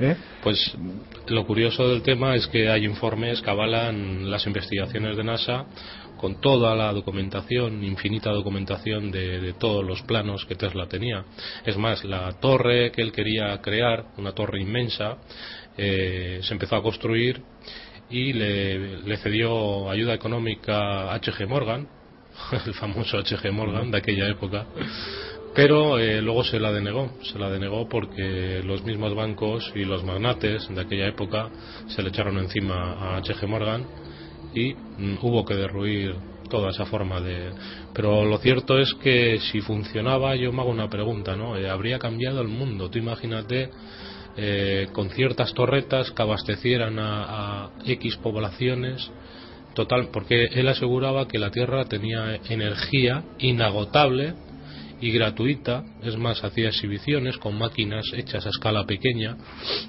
¿Eh? 0.00 0.16
Pues 0.42 0.76
lo 1.28 1.46
curioso 1.46 1.88
del 1.88 2.02
tema 2.02 2.34
es 2.34 2.46
que 2.48 2.68
hay 2.68 2.84
informes 2.84 3.40
que 3.40 3.50
avalan 3.50 4.30
las 4.30 4.46
investigaciones 4.46 5.16
de 5.16 5.24
NASA 5.24 5.66
con 6.16 6.40
toda 6.40 6.74
la 6.74 6.92
documentación, 6.92 7.84
infinita 7.84 8.30
documentación 8.30 9.10
de, 9.10 9.54
todos 9.58 9.84
los 9.84 10.02
planos 10.02 10.44
que 10.46 10.54
Tesla 10.54 10.86
tenía. 10.86 11.24
Es 11.66 11.76
más, 11.76 12.04
la 12.04 12.32
torre 12.40 12.90
que 12.92 13.02
él 13.02 13.12
quería 13.12 13.60
crear, 13.60 14.06
una 14.16 14.32
torre 14.32 14.60
inmensa, 14.60 15.18
eh, 15.76 16.40
se 16.42 16.52
empezó 16.54 16.76
a 16.76 16.82
construir 16.82 17.42
y 18.10 18.32
le, 18.32 19.16
cedió 19.18 19.90
ayuda 19.90 20.14
económica 20.14 21.10
a 21.10 21.14
H.G. 21.14 21.46
Morgan, 21.46 21.88
el 22.66 22.74
famoso 22.74 23.18
H.G. 23.18 23.50
Morgan 23.50 23.90
de 23.90 23.98
aquella 23.98 24.28
época, 24.28 24.66
pero 25.54 25.98
eh, 25.98 26.20
luego 26.20 26.44
se 26.44 26.58
la 26.58 26.72
denegó, 26.72 27.10
se 27.22 27.38
la 27.38 27.50
denegó 27.50 27.88
porque 27.88 28.62
los 28.64 28.84
mismos 28.84 29.14
bancos 29.14 29.72
y 29.74 29.84
los 29.84 30.04
magnates 30.04 30.68
de 30.68 30.80
aquella 30.80 31.08
época 31.08 31.48
se 31.88 32.02
le 32.02 32.10
echaron 32.10 32.38
encima 32.38 32.92
a 32.92 33.16
H.G. 33.18 33.46
Morgan 33.46 33.84
y 34.54 34.74
mm, 34.74 35.18
hubo 35.22 35.44
que 35.44 35.54
derruir 35.54 36.14
toda 36.48 36.70
esa 36.70 36.84
forma 36.84 37.20
de 37.20 37.52
pero 37.94 38.24
lo 38.24 38.38
cierto 38.38 38.78
es 38.78 38.92
que 39.02 39.38
si 39.50 39.60
funcionaba 39.60 40.36
yo 40.36 40.52
me 40.52 40.60
hago 40.60 40.70
una 40.70 40.90
pregunta 40.90 41.34
no 41.34 41.56
Eh, 41.56 41.68
habría 41.68 41.98
cambiado 41.98 42.42
el 42.42 42.48
mundo 42.48 42.90
tú 42.90 42.98
imagínate 42.98 43.70
eh, 44.36 44.88
con 44.92 45.10
ciertas 45.10 45.54
torretas 45.54 46.10
que 46.10 46.22
abastecieran 46.22 46.98
a, 46.98 47.64
a 47.64 47.70
X 47.86 48.16
poblaciones 48.16 49.10
total 49.74 50.08
porque 50.12 50.44
él 50.52 50.68
aseguraba 50.68 51.28
que 51.28 51.38
la 51.38 51.50
Tierra 51.50 51.84
tenía 51.84 52.40
energía 52.48 53.24
inagotable 53.38 54.34
y 55.00 55.10
gratuita, 55.10 55.84
es 56.02 56.16
más, 56.16 56.42
hacía 56.44 56.68
exhibiciones 56.68 57.36
con 57.36 57.58
máquinas 57.58 58.06
hechas 58.14 58.46
a 58.46 58.48
escala 58.48 58.86
pequeña, 58.86 59.36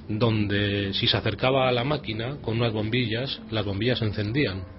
donde 0.10 0.94
si 0.94 1.08
se 1.08 1.16
acercaba 1.16 1.70
a 1.70 1.72
la 1.72 1.84
máquina 1.84 2.38
con 2.42 2.58
unas 2.58 2.74
bombillas, 2.74 3.40
las 3.50 3.66
bombillas 3.66 4.00
se 4.00 4.06
encendían. 4.06 4.75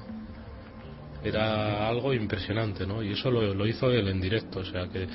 Era 1.22 1.88
algo 1.88 2.14
impresionante, 2.14 2.86
¿no? 2.86 3.02
Y 3.02 3.12
eso 3.12 3.30
lo, 3.30 3.54
lo 3.54 3.66
hizo 3.66 3.90
él 3.90 4.08
en 4.08 4.20
directo, 4.20 4.60
o 4.60 4.64
sea 4.64 4.86
que 4.88 5.06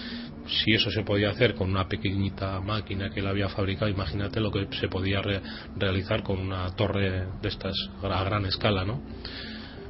si 0.48 0.74
eso 0.74 0.92
se 0.92 1.04
podía 1.04 1.30
hacer 1.30 1.56
con 1.56 1.70
una 1.70 1.88
pequeñita 1.88 2.60
máquina 2.60 3.10
que 3.10 3.20
él 3.22 3.28
había 3.28 3.48
fabricado, 3.50 3.90
imagínate 3.90 4.40
lo 4.40 4.52
que 4.52 4.68
se 4.80 4.88
podía 4.88 5.22
re- 5.22 5.42
realizar 5.78 6.24
con 6.24 6.40
una 6.40 6.70
torre 6.76 7.28
de 7.42 7.48
estas 7.48 7.74
a 8.02 8.24
gran 8.24 8.46
escala, 8.46 8.84
¿no? 8.84 9.02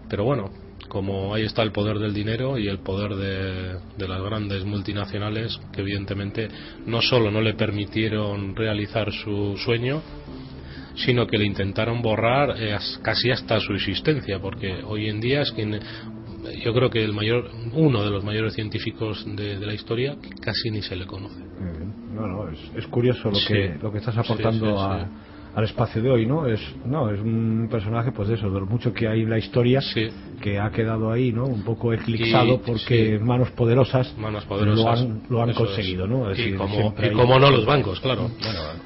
Pero 0.10 0.24
bueno, 0.26 0.52
como 0.90 1.34
ahí 1.34 1.44
está 1.44 1.64
el 1.64 1.72
poder 1.72 1.98
del 2.00 2.14
dinero 2.14 2.58
y 2.58 2.68
el 2.68 2.80
poder 2.80 3.16
de, 3.16 3.78
de 3.98 4.08
las 4.08 4.22
grandes 4.22 4.66
multinacionales 4.66 5.58
que 5.72 5.82
evidentemente 5.82 6.50
no 6.86 7.02
solo 7.02 7.32
no 7.32 7.40
le 7.42 7.54
permitieron 7.54 8.56
realizar 8.56 9.12
su 9.14 9.56
sueño, 9.64 10.02
sino 10.96 11.28
que 11.28 11.38
le 11.38 11.46
intentaron 11.46 12.02
borrar 12.02 12.62
eh, 12.62 12.74
as- 12.74 13.00
casi 13.04 13.32
hasta 13.32 13.60
su 13.60 13.74
existencia, 13.74 14.40
porque 14.40 14.82
hoy 14.86 15.08
en 15.10 15.20
día 15.22 15.42
es 15.42 15.52
quien 15.52 15.80
yo 16.64 16.74
creo 16.74 16.90
que 16.90 17.04
el 17.04 17.14
mayor 17.14 17.52
uno 17.74 18.04
de 18.04 18.10
los 18.10 18.24
mayores 18.24 18.54
científicos 18.56 19.24
de, 19.36 19.60
de 19.60 19.66
la 19.66 19.74
historia 19.74 20.16
casi 20.42 20.72
ni 20.72 20.82
se 20.82 20.96
le 20.96 21.06
conoce. 21.06 21.40
No, 22.14 22.28
no, 22.28 22.50
es, 22.50 22.60
es 22.76 22.88
curioso 22.88 23.30
lo 23.30 23.36
Sí. 23.36 23.48
que 23.54 23.78
lo 23.82 23.92
que 23.92 24.00
estás 24.00 24.18
aportando 24.18 24.66
Sí, 24.66 24.72
sí, 24.72 24.78
a-. 24.80 25.10
al 25.56 25.64
espacio 25.66 26.02
de 26.02 26.10
hoy, 26.10 26.26
¿no? 26.26 26.48
Es 26.48 26.60
no, 26.86 27.10
es 27.10 27.20
un 27.20 27.68
personaje 27.70 28.12
pues 28.12 28.28
de 28.30 28.36
eso, 28.36 28.50
de 28.50 28.60
lo 28.60 28.66
mucho 28.66 28.94
que 28.94 29.08
hay 29.08 29.22
en 29.24 29.30
la 29.30 29.38
historia 29.38 29.82
Sí. 29.82 30.08
que 30.42 30.58
ha 30.60 30.72
quedado 30.72 31.12
ahí, 31.12 31.32
¿no? 31.32 31.46
Un 31.46 31.64
poco 31.64 31.92
eclipsado 31.94 32.56
Y- 32.56 32.58
porque 32.66 33.18
sí. 33.20 33.24
manos 33.24 33.52
poderosas 33.52 34.18
Manos 34.18 34.46
poderosas. 34.46 34.84
lo 34.84 34.90
han, 34.92 35.22
lo 35.30 35.44
han 35.44 35.50
es. 35.50 35.58
conseguido, 35.58 36.08
¿no? 36.08 36.32
Es 36.32 36.40
y 36.40 36.44
decir, 36.44 36.58
como, 36.58 36.94
y 36.98 37.04
hay- 37.06 37.12
como 37.12 37.38
no 37.40 37.52
los 37.52 37.66
bancos, 37.66 38.00
claro. 38.00 38.30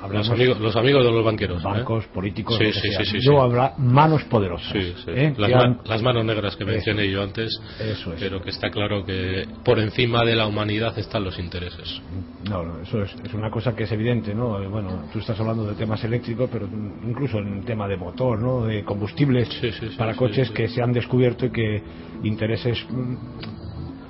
Bueno, 0.02 0.14
los, 0.18 0.30
amigos, 0.30 0.60
los 0.60 0.76
amigos 0.76 1.06
de 1.06 1.12
los 1.12 1.24
banqueros. 1.26 1.62
¿eh? 1.62 1.66
bancos, 1.66 2.06
políticos, 2.08 2.58
Sí, 2.58 2.72
sí, 3.06 3.18
Yo 3.22 3.42
habla 3.42 3.74
manos 3.78 4.24
poderosas. 4.26 4.74
¿eh? 4.76 5.34
Las, 5.38 5.50
Que 5.50 5.56
ma- 5.56 5.64
han- 5.64 5.80
las 5.86 6.02
manos 6.02 6.26
negras 6.26 6.56
que 6.56 6.66
mencioné 6.66 7.10
yo 7.10 7.22
antes, 7.22 7.50
Eso 7.80 8.14
es. 8.14 8.20
pero 8.20 8.42
que 8.42 8.50
está 8.50 8.70
claro 8.70 9.06
que 9.06 9.46
por 9.64 9.80
encima 9.80 10.24
de 10.26 10.36
la 10.36 10.48
humanidad 10.48 10.98
están 10.98 11.24
los 11.24 11.38
intereses. 11.40 12.02
No, 12.50 12.64
no, 12.64 12.82
eso 12.82 13.02
es, 13.04 13.16
es 13.24 13.34
una 13.34 13.50
cosa 13.50 13.76
que 13.76 13.84
es 13.84 13.92
evidente, 13.92 14.34
¿no? 14.34 14.62
Eh, 14.62 14.68
Bueno, 14.68 15.06
tú 15.14 15.20
estás 15.20 15.40
hablando 15.40 15.66
de 15.66 15.74
temas 15.76 16.04
eléctricos, 16.04 16.50
pero 16.56 16.70
incluso 17.04 17.40
en 17.40 17.58
el 17.58 17.66
tema 17.66 17.86
de 17.86 17.98
motor, 17.98 18.40
¿no? 18.40 18.66
De 18.66 18.82
combustibles 18.86 19.50
Sí, 19.60 19.74
sí, 19.74 19.90
sí, 19.90 19.98
para 19.98 20.16
coches 20.16 20.50
que 20.52 20.70
se 20.70 20.82
han 20.82 20.94
descubierto 20.94 21.48
y 21.48 21.52
que 21.52 21.84
intereses 22.24 22.78
mm, 22.90 23.65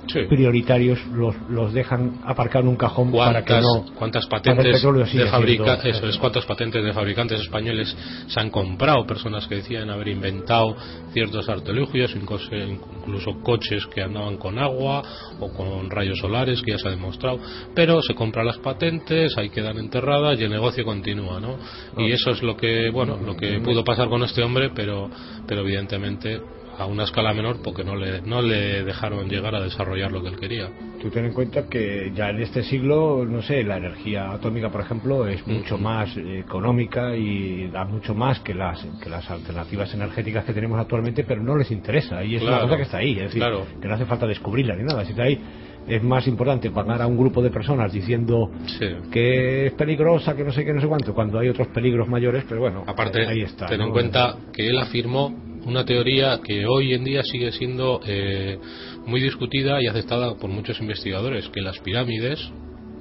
Sí. 0.08 0.20
prioritarios 0.28 0.98
los, 1.08 1.34
los 1.48 1.72
dejan 1.72 2.20
aparcar 2.24 2.62
en 2.62 2.68
un 2.68 2.76
cajón 2.76 3.12
para 3.12 3.42
que 3.44 3.52
¿Cuántas, 3.52 3.62
no... 3.64 3.94
cuántas 3.96 4.26
patentes 4.26 4.82
de 4.82 5.26
fabrica 5.26 5.76
siendo- 5.80 5.98
eso 5.98 6.08
es, 6.08 6.16
cuántas 6.18 6.44
patentes 6.46 6.84
de 6.84 6.92
fabricantes 6.92 7.40
españoles 7.40 7.96
se 8.26 8.40
han 8.40 8.50
comprado 8.50 9.06
personas 9.06 9.46
que 9.46 9.56
decían 9.56 9.90
haber 9.90 10.08
inventado 10.08 10.76
ciertos 11.12 11.48
artilugios 11.48 12.14
incluso, 12.14 12.54
incluso 12.54 13.40
coches 13.42 13.86
que 13.86 14.02
andaban 14.02 14.36
con 14.36 14.58
agua 14.58 15.02
o 15.40 15.52
con 15.52 15.90
rayos 15.90 16.18
solares 16.18 16.62
que 16.62 16.72
ya 16.72 16.78
se 16.78 16.88
ha 16.88 16.90
demostrado. 16.92 17.38
Pero 17.74 18.00
se 18.02 18.14
compran 18.14 18.46
las 18.46 18.58
patentes 18.58 19.36
ahí 19.36 19.50
quedan 19.50 19.78
enterradas 19.78 20.38
y 20.40 20.44
el 20.44 20.50
negocio 20.50 20.84
continúa 20.84 21.40
¿no? 21.40 21.56
y 21.98 22.12
eso 22.12 22.30
es 22.30 22.42
lo 22.42 22.56
que 22.56 22.90
bueno 22.90 23.16
lo 23.24 23.36
que 23.36 23.60
pudo 23.60 23.82
pasar 23.84 24.08
con 24.08 24.22
este 24.22 24.42
hombre 24.42 24.70
pero 24.74 25.10
pero 25.46 25.62
evidentemente 25.62 26.40
a 26.78 26.86
una 26.86 27.04
escala 27.04 27.32
menor 27.32 27.58
porque 27.62 27.84
no 27.84 27.96
le 27.96 28.20
no 28.22 28.42
le 28.42 28.84
dejaron 28.84 29.28
llegar 29.28 29.54
a 29.54 29.60
desarrollar 29.60 30.12
lo 30.12 30.22
que 30.22 30.28
él 30.28 30.36
quería 30.38 30.68
Tú 31.00 31.10
ten 31.10 31.26
en 31.26 31.32
cuenta 31.34 31.68
que 31.68 32.10
ya 32.16 32.30
en 32.30 32.40
este 32.40 32.62
siglo, 32.64 33.24
no 33.28 33.42
sé, 33.42 33.62
la 33.62 33.76
energía 33.76 34.32
atómica, 34.32 34.70
por 34.70 34.80
ejemplo, 34.80 35.26
es 35.28 35.46
mucho 35.46 35.76
más 35.78 36.16
económica 36.16 37.14
y 37.14 37.68
da 37.68 37.84
mucho 37.84 38.14
más 38.14 38.40
que 38.40 38.54
las, 38.54 38.84
que 39.02 39.10
las 39.10 39.30
alternativas 39.30 39.92
energéticas 39.94 40.44
que 40.44 40.52
tenemos 40.54 40.80
actualmente, 40.80 41.22
pero 41.24 41.42
no 41.42 41.54
les 41.56 41.70
interesa. 41.70 42.24
Y 42.24 42.36
es 42.36 42.42
una 42.42 42.52
Claro, 42.52 42.64
cosa 42.64 42.76
que 42.78 42.82
está 42.84 42.96
ahí. 42.98 43.12
Es 43.12 43.24
decir, 43.24 43.40
claro. 43.40 43.66
que 43.80 43.86
no 43.86 43.94
hace 43.94 44.06
falta 44.06 44.26
descubrirla 44.26 44.74
ni 44.74 44.84
nada. 44.84 45.04
Si 45.04 45.10
está 45.10 45.24
ahí, 45.24 45.38
es 45.86 46.02
más 46.02 46.26
importante 46.26 46.70
pagar 46.70 47.02
a 47.02 47.06
un 47.06 47.16
grupo 47.16 47.42
de 47.42 47.50
personas 47.50 47.92
diciendo 47.92 48.50
sí 48.66 48.86
que 49.12 49.66
es 49.66 49.72
peligrosa, 49.74 50.34
que 50.34 50.44
no 50.44 50.50
sé 50.50 50.64
qué, 50.64 50.72
no 50.72 50.80
sé 50.80 50.88
cuánto, 50.88 51.14
cuando 51.14 51.38
hay 51.38 51.48
otros 51.50 51.68
peligros 51.68 52.08
mayores, 52.08 52.44
pero 52.48 52.62
bueno, 52.62 52.84
Aparte, 52.86 53.24
ahí 53.26 53.42
está. 53.42 53.66
ten 53.66 53.78
¿no? 53.78 53.86
en 53.86 53.92
cuenta 53.92 54.36
que 54.52 54.68
él 54.68 54.78
afirmó 54.78 55.32
una 55.66 55.84
teoría 55.84 56.40
que 56.42 56.64
hoy 56.64 56.94
en 56.94 57.02
día 57.02 57.22
sigue 57.24 57.50
siendo 57.50 58.00
eh, 58.06 58.56
muy 59.04 59.20
discutida 59.20 59.82
y 59.82 59.88
aceptada 59.88 60.36
por 60.36 60.48
muchos 60.48 60.80
investigadores, 60.80 61.48
que 61.48 61.60
las 61.60 61.78
pirámides 61.80 62.38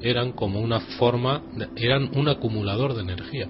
eran 0.01 0.31
como 0.31 0.59
una 0.59 0.79
forma, 0.97 1.43
eran 1.75 2.09
un 2.17 2.27
acumulador 2.27 2.95
de 2.95 3.03
energía. 3.03 3.47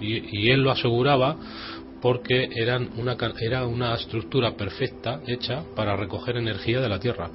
Y, 0.00 0.38
y 0.38 0.50
él 0.50 0.62
lo 0.62 0.70
aseguraba 0.70 1.36
porque 2.00 2.48
eran 2.54 2.90
una, 2.96 3.16
era 3.40 3.66
una 3.66 3.94
estructura 3.94 4.56
perfecta 4.56 5.20
hecha 5.26 5.62
para 5.74 5.96
recoger 5.96 6.38
energía 6.38 6.80
de 6.80 6.88
la 6.88 6.98
Tierra. 6.98 7.30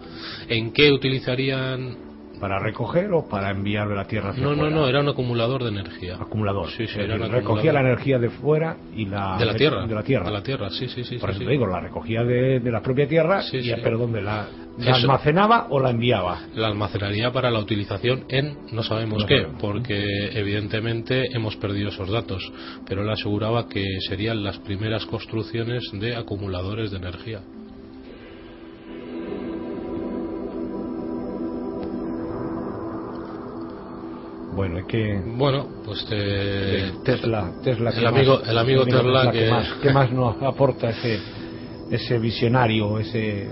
¿En 0.49 0.71
qué 0.73 0.91
utilizarían 0.91 2.11
¿Para 2.41 2.60
recoger 2.60 3.13
o 3.13 3.30
para 3.30 3.51
enviar 3.51 3.88
de 3.88 3.95
la 3.95 4.06
Tierra 4.06 4.32
hacia 4.32 4.43
No, 4.43 4.49
no, 4.51 4.56
fuera? 4.63 4.75
no, 4.75 4.88
era 4.88 4.99
un 5.01 5.08
acumulador 5.10 5.63
de 5.63 5.69
energía. 5.69 6.15
acumulador. 6.15 6.69
Sí, 6.71 6.88
sí, 6.88 6.99
era 6.99 7.15
decir, 7.17 7.32
recogía 7.32 7.71
la 7.71 7.82
energía 7.82 8.17
de 8.19 8.30
fuera 8.32 8.75
y 8.95 9.06
la 9.06 9.38
De 9.38 9.45
la 9.45 9.54
Tierra. 9.56 9.86
de 9.86 9.95
la 9.95 10.04
tierra. 10.04 10.25
De 10.25 10.32
la 10.32 10.43
Tierra, 10.43 10.69
sí, 10.71 10.88
sí, 10.89 11.04
sí. 11.04 11.17
Por 11.19 11.30
eso 11.30 11.39
sí. 11.39 11.45
te 11.45 11.51
digo, 11.51 11.67
la 11.67 11.80
recogía 11.80 12.23
de, 12.23 12.60
de 12.60 12.71
la 12.71 12.82
propia 12.82 13.08
tierra 13.08 13.43
Sí, 13.43 13.58
y 13.58 13.71
pero 13.84 13.97
dónde 13.99 14.21
la, 14.23 14.47
la 14.80 14.95
almacenaba 14.95 15.67
o 15.69 15.80
la 15.80 15.91
enviaba. 15.91 16.39
La 16.56 16.67
almacenaría 16.67 17.32
para 17.32 17.51
la 17.51 17.60
utilización 17.60 18.23
en 18.30 18.58
no 18.71 18.82
sabemos 18.82 19.21
No 19.21 19.27
qué, 19.27 19.38
sabemos. 19.41 19.62
porque 19.62 20.04
evidentemente 20.34 21.27
hemos 21.36 21.56
perdido 21.58 21.89
esos 21.89 22.10
datos, 22.10 22.41
pero 22.88 23.04
él 23.04 23.10
aseguraba 23.12 23.67
que 23.67 23.86
serían 24.10 24.43
las 24.43 24.58
primeras 24.60 25.06
construcciones 25.06 25.84
de 25.93 26.15
acumuladores 26.15 26.89
de 26.89 26.97
energía. 26.97 27.41
Bueno, 34.53 34.79
es 34.79 34.85
que 34.85 35.21
Bueno, 35.25 35.67
pues 35.85 36.05
eh, 36.11 36.91
Tesla, 37.03 37.51
Tesla 37.63 37.89
el 37.91 37.99
¿qué 37.99 38.05
amigo- 38.07 38.39
más? 38.39 38.49
el 38.49 38.57
amigo 38.57 38.85
Tesla 38.85 39.31
¿qué 39.31 39.39
que- 39.39 39.49
más, 39.49 39.67
qué 39.81 39.89
más 39.93 40.11
nos 40.11 40.41
aporta 40.41 40.89
ese 40.89 41.19
ese 41.89 42.19
visionario, 42.19 42.99
ese 42.99 43.49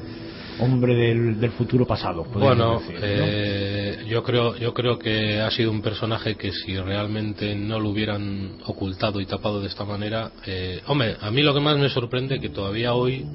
hombre 0.62 0.93
del, 0.95 1.39
del 1.39 1.51
futuro 1.51 1.85
pasado? 1.85 2.25
Bueno, 2.33 2.79
decir, 2.79 2.95
¿no? 2.95 2.99
eh, 3.01 4.05
yo 4.07 4.23
creo 4.23 4.55
yo 4.57 4.73
creo 4.73 4.97
que 4.99 5.39
ha 5.41 5.49
sido 5.51 5.71
un 5.71 5.81
personaje 5.81 6.35
que 6.35 6.51
si 6.51 6.77
realmente 6.77 7.55
no 7.55 7.79
lo 7.79 7.89
hubieran 7.89 8.57
ocultado 8.65 9.19
y 9.21 9.25
tapado 9.25 9.62
de 9.62 9.67
esta 9.67 9.85
manera, 9.85 10.31
eh, 10.45 10.81
hombre, 10.88 11.15
a 11.21 11.31
mí 11.31 11.41
lo 11.41 11.53
que 11.53 11.59
más 11.62 11.77
me 11.77 11.89
sorprende 11.89 12.39
que 12.39 12.49
todavía 12.49 12.93
hoy 12.93 13.25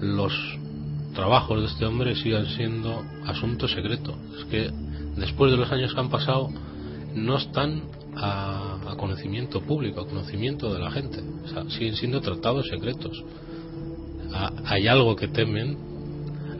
los 0.00 0.32
trabajos 1.14 1.60
de 1.60 1.66
este 1.68 1.84
hombre 1.86 2.14
sigan 2.16 2.46
siendo 2.46 3.02
asunto 3.26 3.68
secreto. 3.68 4.16
Es 4.38 4.44
que 4.46 4.70
después 5.16 5.50
de 5.50 5.56
los 5.56 5.70
años 5.72 5.94
que 5.94 6.00
han 6.00 6.10
pasado 6.10 6.50
no 7.14 7.36
están 7.36 7.82
a, 8.16 8.94
conocimiento 8.96 9.60
público, 9.60 10.00
a 10.00 10.06
conocimiento 10.06 10.72
de 10.72 10.78
la 10.80 10.90
gente. 10.90 11.20
O 11.44 11.48
sea, 11.48 11.68
siguen 11.68 11.96
siendo 11.96 12.20
tratados 12.20 12.66
secretos. 12.68 13.22
A- 14.32 14.52
hay 14.66 14.86
algo 14.88 15.16
que 15.16 15.28
temen 15.28 15.76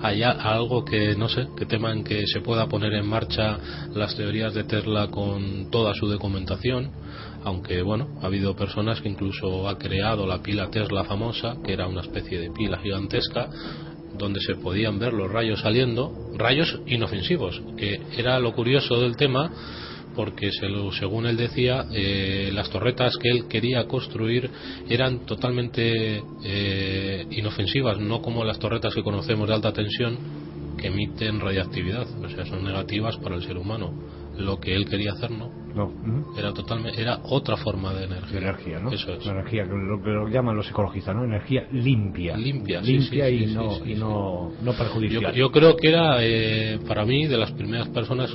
hay 0.03 0.23
algo 0.23 0.85
que 0.85 1.17
no 1.17 1.31
sé 1.31 1.49
que 1.57 1.65
teman 1.65 2.05
que 2.05 2.27
se 2.27 2.41
pueda 2.43 2.67
poner 2.69 2.93
en 2.93 3.07
marcha 3.07 3.59
las 3.95 4.15
teorías 4.15 4.53
de 4.53 4.65
Tesla 4.65 5.09
con 5.09 5.71
toda 5.71 5.95
su 5.95 6.07
documentación 6.07 6.91
aunque 7.43 7.81
bueno 7.81 8.09
ha 8.21 8.27
habido 8.27 8.55
personas 8.55 9.01
que 9.01 9.09
incluso 9.09 9.67
ha 9.67 9.79
creado 9.79 10.27
la 10.27 10.43
pila 10.43 10.69
Tesla 10.69 11.05
famosa 11.05 11.57
que 11.65 11.73
era 11.73 11.87
una 11.87 12.03
especie 12.03 12.39
de 12.39 12.51
pila 12.51 12.77
gigantesca 12.79 13.49
donde 14.19 14.41
se 14.41 14.55
podían 14.57 14.99
ver 14.99 15.13
los 15.13 15.31
rayos 15.31 15.61
saliendo 15.61 16.13
rayos 16.37 16.81
inofensivos 16.87 17.61
que 17.77 18.01
era 18.17 18.39
lo 18.41 18.53
curioso 18.53 19.01
del 19.01 19.17
tema 19.17 19.51
porque 20.15 20.51
se 20.53 20.69
lo- 20.69 20.93
según 20.93 21.27
él 21.27 21.37
decía, 21.37 21.87
eh, 21.93 22.51
las 22.53 22.71
torretas 22.71 23.17
que 23.17 23.29
él 23.31 23.47
quería 23.49 23.85
construir 23.87 24.49
eran 24.89 25.27
totalmente 25.27 26.23
eh, 26.45 27.27
inofensivas, 27.31 27.99
no 27.99 28.23
como 28.23 28.45
las 28.45 28.59
torretas 28.59 28.95
que 28.95 29.03
conocemos 29.03 29.49
de 29.49 29.55
alta 29.55 29.73
tensión, 29.73 30.17
emiten 30.81 31.41
radiactividad, 31.41 32.07
o 32.23 32.29
sea, 32.29 32.45
son 32.47 32.65
negativas 32.65 33.17
para 33.17 33.35
el 33.37 33.43
ser 33.43 33.57
humano. 33.57 33.93
Lo 34.39 34.61
que 34.61 34.75
él 34.75 34.87
quería 34.87 35.13
hacer 35.13 35.31
no, 35.31 35.51
No. 35.75 35.91
era 36.39 36.53
totalmente, 36.53 37.01
era 37.01 37.19
otra 37.25 37.57
forma 37.57 37.93
de 37.95 38.01
De 38.01 38.05
energía. 38.07 38.39
energía, 38.39 38.79
¿no? 38.79 38.93
Eso 38.93 39.13
es. 39.13 39.27
La 39.27 39.33
energía, 39.33 39.65
que 39.65 39.71
lo 39.75 40.01
que 40.03 40.11
lo 40.11 40.29
llaman 40.29 40.57
los 40.57 40.71
ecologistas, 40.71 41.15
¿no? 41.17 41.25
Energía 41.25 41.67
limpia. 41.73 42.37
Limpia, 42.37 42.83
sí, 42.85 42.93
Limpia 42.99 43.27
sí, 43.27 43.35
y, 43.35 43.47
sí, 43.49 43.55
no, 43.55 43.71
sí, 43.71 43.81
sí, 43.85 43.91
y 43.91 43.95
sí. 43.95 44.01
no, 44.01 44.51
no 44.63 44.73
Yo, 44.73 44.79
perjudicial. 44.79 45.35
yo 45.35 45.51
creo 45.51 45.77
que 45.77 45.89
era, 45.89 46.17
eh, 46.21 46.79
para 46.87 47.05
mí, 47.05 47.27
de 47.27 47.37
las 47.37 47.51
primeras 47.53 47.89
personas 47.89 48.31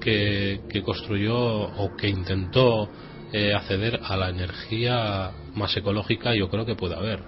que, 0.00 0.60
que 0.68 0.82
construyó 0.82 1.36
o 1.38 1.96
que 1.96 2.08
intentó 2.08 2.88
eh, 3.32 3.54
acceder 3.54 4.00
a 4.04 4.16
la 4.16 4.28
energía 4.28 5.30
más 5.54 5.74
ecológica, 5.76 6.34
yo 6.34 6.48
creo 6.50 6.66
que 6.66 6.74
puede 6.74 6.94
haber. 6.96 7.20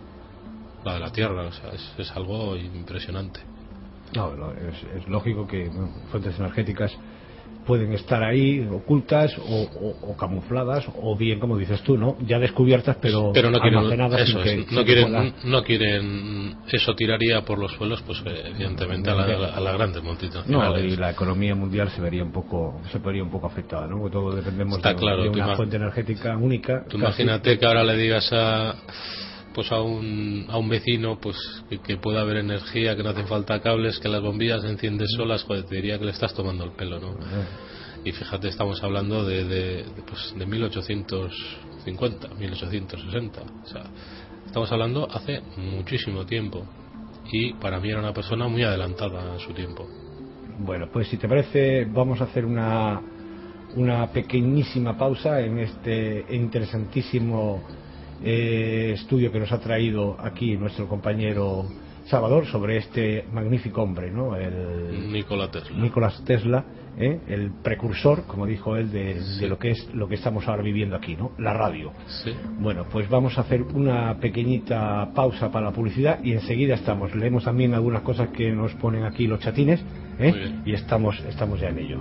La 0.85 0.95
de 0.95 1.01
la 1.01 1.11
Tierra, 1.13 1.47
o 1.47 1.53
sea, 1.53 1.71
es, 1.71 1.95
es 1.99 2.11
algo 2.15 2.57
impresionante. 2.57 3.41
No, 4.15 4.37
no, 4.37 4.53
es, 4.53 4.77
es 4.97 5.09
lógico 5.09 5.47
que 5.49 5.69
bueno, 5.69 5.91
fuentes 6.13 6.39
energéticas 6.39 6.97
pueden 7.67 7.93
estar 7.93 8.23
ahí 8.23 8.67
ocultas 8.71 9.37
o, 9.39 9.43
o- 9.43 10.11
o 10.13 10.17
camufladas 10.17 10.85
o 10.95 11.17
bien 11.17 11.41
como 11.41 11.59
dices 11.59 11.83
tú 11.83 11.99
no 11.99 12.17
ya 12.21 12.39
descubiertas 12.39 12.97
pero, 13.01 13.33
pero 13.35 13.51
no 13.51 13.59
quieren 13.61 13.79
almacenadas 13.81 14.21
eso 14.29 14.41
que- 14.43 14.65
no 14.71 14.79
que 14.81 14.85
quieren 14.85 15.05
pueda- 15.13 15.33
no 15.45 15.63
quieren 15.65 16.57
eso 16.71 16.95
tiraría 16.95 17.43
por 17.43 17.59
los 17.59 17.73
suelos 17.73 18.03
pues 18.07 18.23
eh, 18.25 18.45
evidentemente 18.51 19.11
a, 19.11 19.15
la- 19.15 19.25
a 19.25 19.39
la- 19.39 19.49
a 19.57 19.61
las 19.61 19.75
grandes 19.75 20.03
no 20.47 20.79
y 20.79 20.97
la 20.97 21.11
economía 21.11 21.55
mundial 21.55 21.91
se 21.91 22.01
vería 22.01 22.23
un 22.23 22.33
poco 22.33 22.81
se 22.93 22.99
vería 22.99 23.23
un 23.23 23.31
poco 23.31 23.47
afectada 23.49 23.87
no 23.87 23.99
porque 23.99 24.13
todos 24.13 24.37
dependemos 24.37 24.77
Está 24.77 24.91
de, 24.91 24.97
claro, 24.97 25.23
de 25.25 25.31
tú 25.31 25.35
una 25.39 25.57
fuente 25.57 25.77
energética 25.77 26.37
única 26.37 26.85
Tú 26.89 26.99
casi. 26.99 27.23
imagínate 27.23 27.59
que 27.59 27.67
ahora 27.67 27.83
le 27.85 27.97
digas 27.97 28.29
a 28.33 28.75
pues 29.57 29.73
a 29.73 29.81
un, 29.81 30.45
a 30.51 30.59
un 30.59 30.69
vecino 30.69 31.19
pues 31.19 31.39
que, 31.71 31.79
que 31.79 31.97
pueda 31.97 32.21
haber 32.21 32.37
energía, 32.37 32.95
que 32.95 33.03
no 33.03 33.09
hacen 33.09 33.27
falta 33.27 33.59
cables, 33.63 33.99
que 33.99 34.09
las 34.11 34.21
bombillas 34.21 34.61
se 34.61 34.69
encienden 34.69 35.09
solas, 35.09 35.45
joder, 35.45 35.65
te 35.65 35.77
diría 35.77 35.99
que 35.99 36.05
le 36.05 36.11
estás 36.11 36.35
tomando 36.35 36.63
el 36.63 36.73
pelo, 36.73 37.01
¿no? 37.01 37.17
Y 38.05 38.13
fíjate, 38.13 38.49
estamos 38.49 38.85
hablando 38.85 39.25
de, 39.25 39.45
de, 39.45 39.77
de, 39.85 40.03
pues, 40.07 40.35
de 40.37 40.45
1850, 40.45 42.35
1860, 42.35 43.41
o 43.41 43.67
sea, 43.67 43.85
estamos 44.45 44.71
hablando 44.71 45.09
hace 45.11 45.41
muchísimo 45.57 46.27
tiempo. 46.27 46.67
Y 47.33 47.55
para 47.55 47.81
mí 47.81 47.89
era 47.89 48.01
una 48.01 48.13
persona 48.13 48.49
muy 48.49 48.63
adelantada 48.63 49.37
a 49.37 49.39
su 49.39 49.55
tiempo. 49.55 49.89
Bueno, 50.59 50.91
pues 50.93 51.09
si 51.09 51.17
te 51.17 51.27
parece, 51.27 51.87
vamos 51.87 52.21
a 52.21 52.25
hacer 52.25 52.45
una, 52.45 53.01
una 53.75 54.07
pequeñísima 54.09 54.99
pausa 54.99 55.41
en 55.41 55.61
este 55.61 56.27
interesantísimo 56.29 57.86
eh, 58.23 58.93
estudio 58.95 59.31
que 59.33 59.41
nos 59.41 59.53
ha 59.53 59.61
traído 59.61 60.17
aquí 60.21 60.57
nuestro 60.57 60.89
compañero 60.89 61.67
Salvador 62.07 62.47
sobre 62.47 62.77
este 62.77 63.25
magnífico 63.33 63.83
hombre, 63.83 64.11
¿no? 64.11 64.37
El 64.37 65.13
Nikola 65.13 65.51
Tesla. 65.51 65.77
Nicolás 65.77 66.23
Tesla, 66.25 66.65
¿eh? 66.97 67.21
el 67.27 67.51
precursor, 67.63 68.27
como 68.27 68.47
dijo 68.47 68.77
él, 68.77 68.93
de, 68.93 69.21
de 69.41 69.49
lo 69.49 69.59
que 69.59 69.73
es 69.73 69.93
lo 69.93 70.07
que 70.07 70.15
estamos 70.15 70.47
ahora 70.47 70.63
viviendo 70.63 70.95
aquí, 70.95 71.17
¿no? 71.17 71.33
La 71.39 71.53
radio. 71.53 71.93
Sí. 72.23 72.33
Bueno, 72.61 72.87
pues 72.91 73.09
vamos 73.09 73.37
a 73.39 73.41
hacer 73.41 73.63
una 73.63 74.19
pequeñita 74.21 75.11
pausa 75.15 75.51
para 75.51 75.67
la 75.67 75.73
publicidad 75.73 76.23
y 76.23 76.33
enseguida 76.33 76.75
estamos. 76.75 77.15
Leemos 77.15 77.45
también 77.45 77.75
algunas 77.75 78.03
cosas 78.03 78.29
que 78.29 78.53
nos 78.53 78.73
ponen 78.75 79.05
aquí 79.05 79.27
los 79.27 79.41
chatines 79.41 79.85
¿eh? 80.19 80.61
Y 80.65 80.73
estamos, 80.73 81.19
estamos 81.29 81.61
ya 81.61 81.69
en 81.69 81.79
ello. 81.79 82.01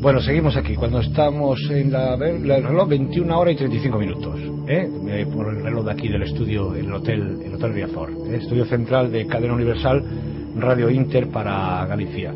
Bueno, 0.00 0.20
seguimos 0.20 0.56
aquí. 0.56 0.74
Cuando 0.76 1.00
estamos 1.00 1.58
en 1.70 1.92
la, 1.92 2.14
el 2.14 2.42
reloj, 2.64 2.88
21 2.88 3.38
horas 3.38 3.54
y 3.54 3.56
35 3.58 3.98
minutos. 3.98 4.40
¿eh? 4.68 4.88
Eh, 5.08 5.26
por 5.32 5.48
el 5.48 5.62
reloj 5.62 5.84
de 5.86 5.92
aquí 5.92 6.08
del 6.08 6.22
estudio, 6.22 6.74
el 6.74 6.92
Hotel, 6.92 7.38
el 7.44 7.54
hotel 7.54 7.72
Riazor. 7.74 8.10
¿eh? 8.30 8.36
Estudio 8.36 8.64
central 8.66 9.10
de 9.10 9.26
Cadena 9.26 9.54
Universal, 9.54 10.02
Radio 10.56 10.88
Inter 10.90 11.28
para 11.30 11.84
Galicia. 11.86 12.32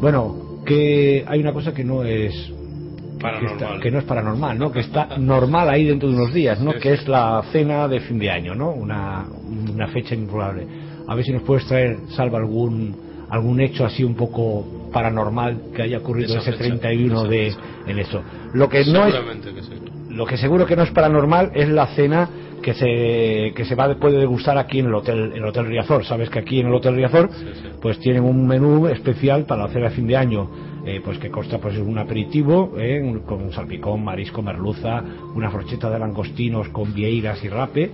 Bueno, 0.00 0.62
que 0.64 1.24
hay 1.26 1.40
una 1.40 1.52
cosa 1.52 1.74
que 1.74 1.84
no 1.84 2.02
es 2.04 2.32
que, 2.34 3.22
Paranormal. 3.22 3.52
está- 3.52 3.80
que 3.82 3.90
no 3.90 3.98
es 3.98 4.04
paranormal, 4.04 4.58
¿no? 4.58 4.72
Que 4.72 4.80
está 4.80 5.18
normal 5.18 5.68
ahí 5.68 5.84
dentro 5.84 6.08
de 6.08 6.14
unos 6.16 6.32
días, 6.32 6.58
¿no? 6.62 6.72
Sí, 6.72 6.78
Que 6.80 6.94
es 6.94 7.06
la 7.06 7.42
cena 7.52 7.86
de 7.88 8.00
fin 8.00 8.18
de 8.18 8.30
año, 8.30 8.54
¿no? 8.54 8.70
Una, 8.70 9.26
una 9.74 9.88
fecha 9.88 10.14
improbable. 10.14 10.66
A 11.06 11.14
ver 11.14 11.24
si 11.26 11.32
nos 11.32 11.42
puedes 11.42 11.66
traer, 11.66 11.98
Salva, 12.16 12.38
algún 12.38 13.10
algún 13.28 13.60
hecho 13.60 13.84
así 13.84 14.02
un 14.02 14.14
poco 14.14 14.64
paranormal 14.90 15.56
que 15.74 15.82
haya 15.82 15.98
ocurrido 15.98 16.36
ese 16.38 16.52
fecha, 16.52 16.58
31 16.64 17.20
esa 17.20 17.28
de 17.28 17.54
en 17.86 17.98
eso. 17.98 18.22
Lo 18.52 18.68
que 18.68 18.84
no 18.86 19.06
es 19.06 19.14
Seguramente 19.14 19.52
que 19.54 19.62
sí. 19.62 19.70
lo 20.10 20.26
que 20.26 20.36
seguro 20.36 20.66
que 20.66 20.76
no 20.76 20.82
es 20.82 20.90
paranormal 20.90 21.52
es 21.54 21.68
la 21.68 21.86
cena 21.88 22.28
que 22.62 22.74
se 22.74 23.52
que 23.54 23.64
se 23.64 23.74
va 23.74 23.94
puede 23.94 24.18
degustar 24.18 24.58
aquí 24.58 24.80
en 24.80 24.86
el 24.86 24.94
hotel 24.94 25.32
en 25.32 25.38
el 25.38 25.44
hotel 25.46 25.64
Riazor 25.66 26.04
sabes 26.04 26.28
que 26.28 26.40
aquí 26.40 26.60
en 26.60 26.66
el 26.66 26.74
hotel 26.74 26.94
Riazor 26.94 27.30
Sí, 27.32 27.46
sí. 27.54 27.68
pues 27.80 27.98
tienen 28.00 28.22
un 28.22 28.46
menú 28.46 28.86
especial 28.86 29.44
para 29.46 29.62
la 29.62 29.68
cena 29.72 29.88
de 29.88 29.94
fin 29.94 30.06
de 30.06 30.16
año 30.16 30.50
eh, 30.84 31.00
pues 31.02 31.16
que 31.18 31.30
consta 31.30 31.56
pues 31.58 31.78
un 31.78 31.96
aperitivo 31.96 32.74
eh, 32.78 33.00
un- 33.02 33.20
con 33.20 33.50
salpicón 33.52 34.04
marisco 34.04 34.42
merluza 34.42 35.02
una 35.34 35.48
brocheta 35.48 35.88
de 35.88 35.98
langostinos 36.00 36.68
con 36.68 36.92
vieiras 36.92 37.42
y 37.44 37.48
rape 37.48 37.90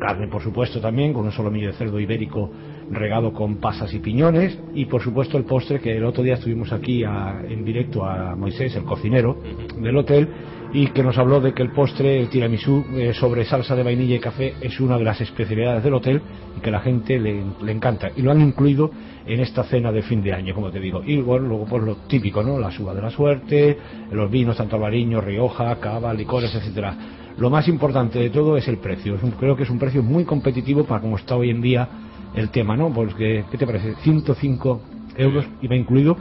carne 0.00 0.26
por 0.26 0.42
supuesto 0.42 0.80
también 0.80 1.12
con 1.12 1.24
un 1.26 1.32
solomillo 1.32 1.68
de 1.68 1.74
cerdo 1.74 2.00
ibérico 2.00 2.50
regado 2.90 3.32
con 3.32 3.56
pasas 3.56 3.92
y 3.94 3.98
piñones 3.98 4.58
y 4.74 4.84
por 4.86 5.02
supuesto 5.02 5.38
el 5.38 5.44
postre 5.44 5.80
que 5.80 5.96
el 5.96 6.04
otro 6.04 6.22
día 6.22 6.34
estuvimos 6.34 6.72
aquí 6.72 7.04
a- 7.04 7.40
en 7.48 7.64
directo 7.64 8.04
a 8.04 8.34
Moisés 8.36 8.74
el 8.76 8.84
cocinero 8.84 9.36
del 9.80 9.96
hotel 9.96 10.28
y 10.72 10.88
que 10.88 11.04
nos 11.04 11.16
habló 11.18 11.40
de 11.40 11.52
que 11.54 11.62
el 11.62 11.70
postre 11.70 12.20
el 12.20 12.28
tiramisú 12.28 12.84
eh, 12.94 13.12
sobre 13.14 13.44
salsa 13.44 13.76
de 13.76 13.84
vainilla 13.84 14.16
y 14.16 14.18
café 14.18 14.54
es 14.60 14.80
una 14.80 14.98
de 14.98 15.04
las 15.04 15.20
especialidades 15.20 15.84
del 15.84 15.94
hotel 15.94 16.20
y 16.56 16.60
que 16.60 16.70
la 16.70 16.80
gente 16.80 17.16
le, 17.18 17.44
le 17.62 17.72
encanta. 17.72 18.10
Y 18.16 18.22
lo 18.22 18.32
han 18.32 18.40
incluido 18.40 18.90
en 19.24 19.38
esta 19.40 19.62
cena 19.64 19.92
de 19.92 20.02
fin 20.02 20.20
de 20.20 20.32
año 20.32 20.52
como 20.52 20.70
te 20.72 20.80
digo. 20.80 21.00
Y 21.06 21.18
bueno, 21.18 21.46
luego 21.46 21.64
pues 21.66 21.82
lo 21.84 21.94
típico 22.08 22.42
no 22.42 22.58
la 22.58 22.72
suba 22.72 22.92
de 22.92 23.02
la 23.02 23.10
suerte 23.10 23.78
los 24.10 24.28
vinos 24.30 24.56
tanto 24.56 24.74
albariño 24.76 25.20
rioja 25.20 25.76
cava 25.76 26.12
licores 26.12 26.52
etcétera. 26.54 26.96
Lo 27.38 27.50
más 27.50 27.66
importante 27.68 28.18
de 28.18 28.30
todo 28.30 28.56
es 28.56 28.66
el 28.68 28.78
precio. 28.78 29.16
Creo 29.38 29.56
que 29.56 29.62
es 29.64 29.70
un 29.70 29.78
precio 29.78 30.02
muy 30.02 30.24
competitivo 30.24 30.84
para 30.84 31.00
como 31.00 31.16
está 31.16 31.36
hoy 31.36 31.50
en 31.50 31.60
día 31.60 31.88
el 32.34 32.50
tema, 32.50 32.76
¿no? 32.76 32.92
Porque, 32.92 33.44
¿qué 33.50 33.58
te 33.58 33.66
parece? 33.66 33.94
105 34.02 34.80
euros 35.16 35.46
IVA 35.62 35.76
incluido. 35.76 36.16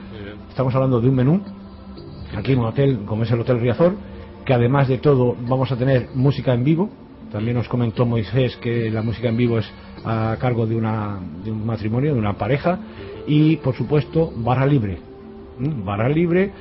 Estamos 0.50 0.74
hablando 0.76 1.02
de 1.02 1.10
un 1.10 1.16
menú 1.16 1.42
aquí 2.38 2.54
en 2.54 2.60
un 2.60 2.66
hotel 2.66 3.00
como 3.06 3.24
es 3.24 3.32
el 3.32 3.40
Hotel 3.40 3.60
Riazor, 3.60 3.96
que 4.46 4.54
además 4.54 4.88
de 4.88 4.98
todo 4.98 5.36
vamos 5.48 5.72
a 5.72 5.78
tener 5.78 6.10
música 6.16 6.54
en 6.54 6.64
vivo. 6.64 6.90
También 7.32 7.58
nos 7.58 7.68
comentó 7.68 8.06
Moisés 8.06 8.56
que 8.58 8.92
la 8.92 9.02
música 9.02 9.30
en 9.30 9.38
vivo 9.38 9.58
es 9.58 9.66
a 10.06 10.38
cargo 10.40 10.68
de, 10.68 10.76
una, 10.76 11.20
de 11.44 11.52
un 11.52 11.66
matrimonio, 11.66 12.14
de 12.14 12.20
una 12.20 12.34
pareja. 12.34 12.78
Y, 13.26 13.56
por 13.58 13.74
supuesto, 13.76 14.32
barra 14.36 14.66
libre. 14.68 15.00
¿Mm? 15.58 15.84
Barra 15.86 16.10
libre 16.10 16.52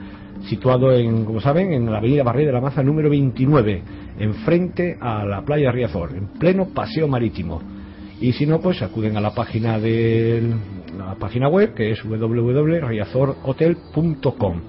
Situado 0.47 0.93
en, 0.93 1.25
como 1.25 1.41
saben, 1.41 1.73
en 1.73 1.91
la 1.91 1.97
avenida 1.99 2.23
Barrio 2.23 2.47
de 2.47 2.53
la 2.53 2.61
Maza 2.61 2.81
número 2.83 3.09
29, 3.09 3.81
enfrente 4.19 4.97
a 4.99 5.25
la 5.25 5.41
playa 5.43 5.71
Riazor, 5.71 6.15
en 6.15 6.27
pleno 6.27 6.67
paseo 6.73 7.07
marítimo. 7.07 7.61
Y 8.19 8.33
si 8.33 8.45
no, 8.45 8.59
pues 8.59 8.81
acuden 8.81 9.15
a 9.17 9.21
la 9.21 9.33
página 9.33 9.79
de 9.79 10.53
la 10.97 11.15
página 11.15 11.47
web 11.49 11.73
que 11.73 11.91
es 11.91 12.03
www.riazorhotel.com. 12.03 14.61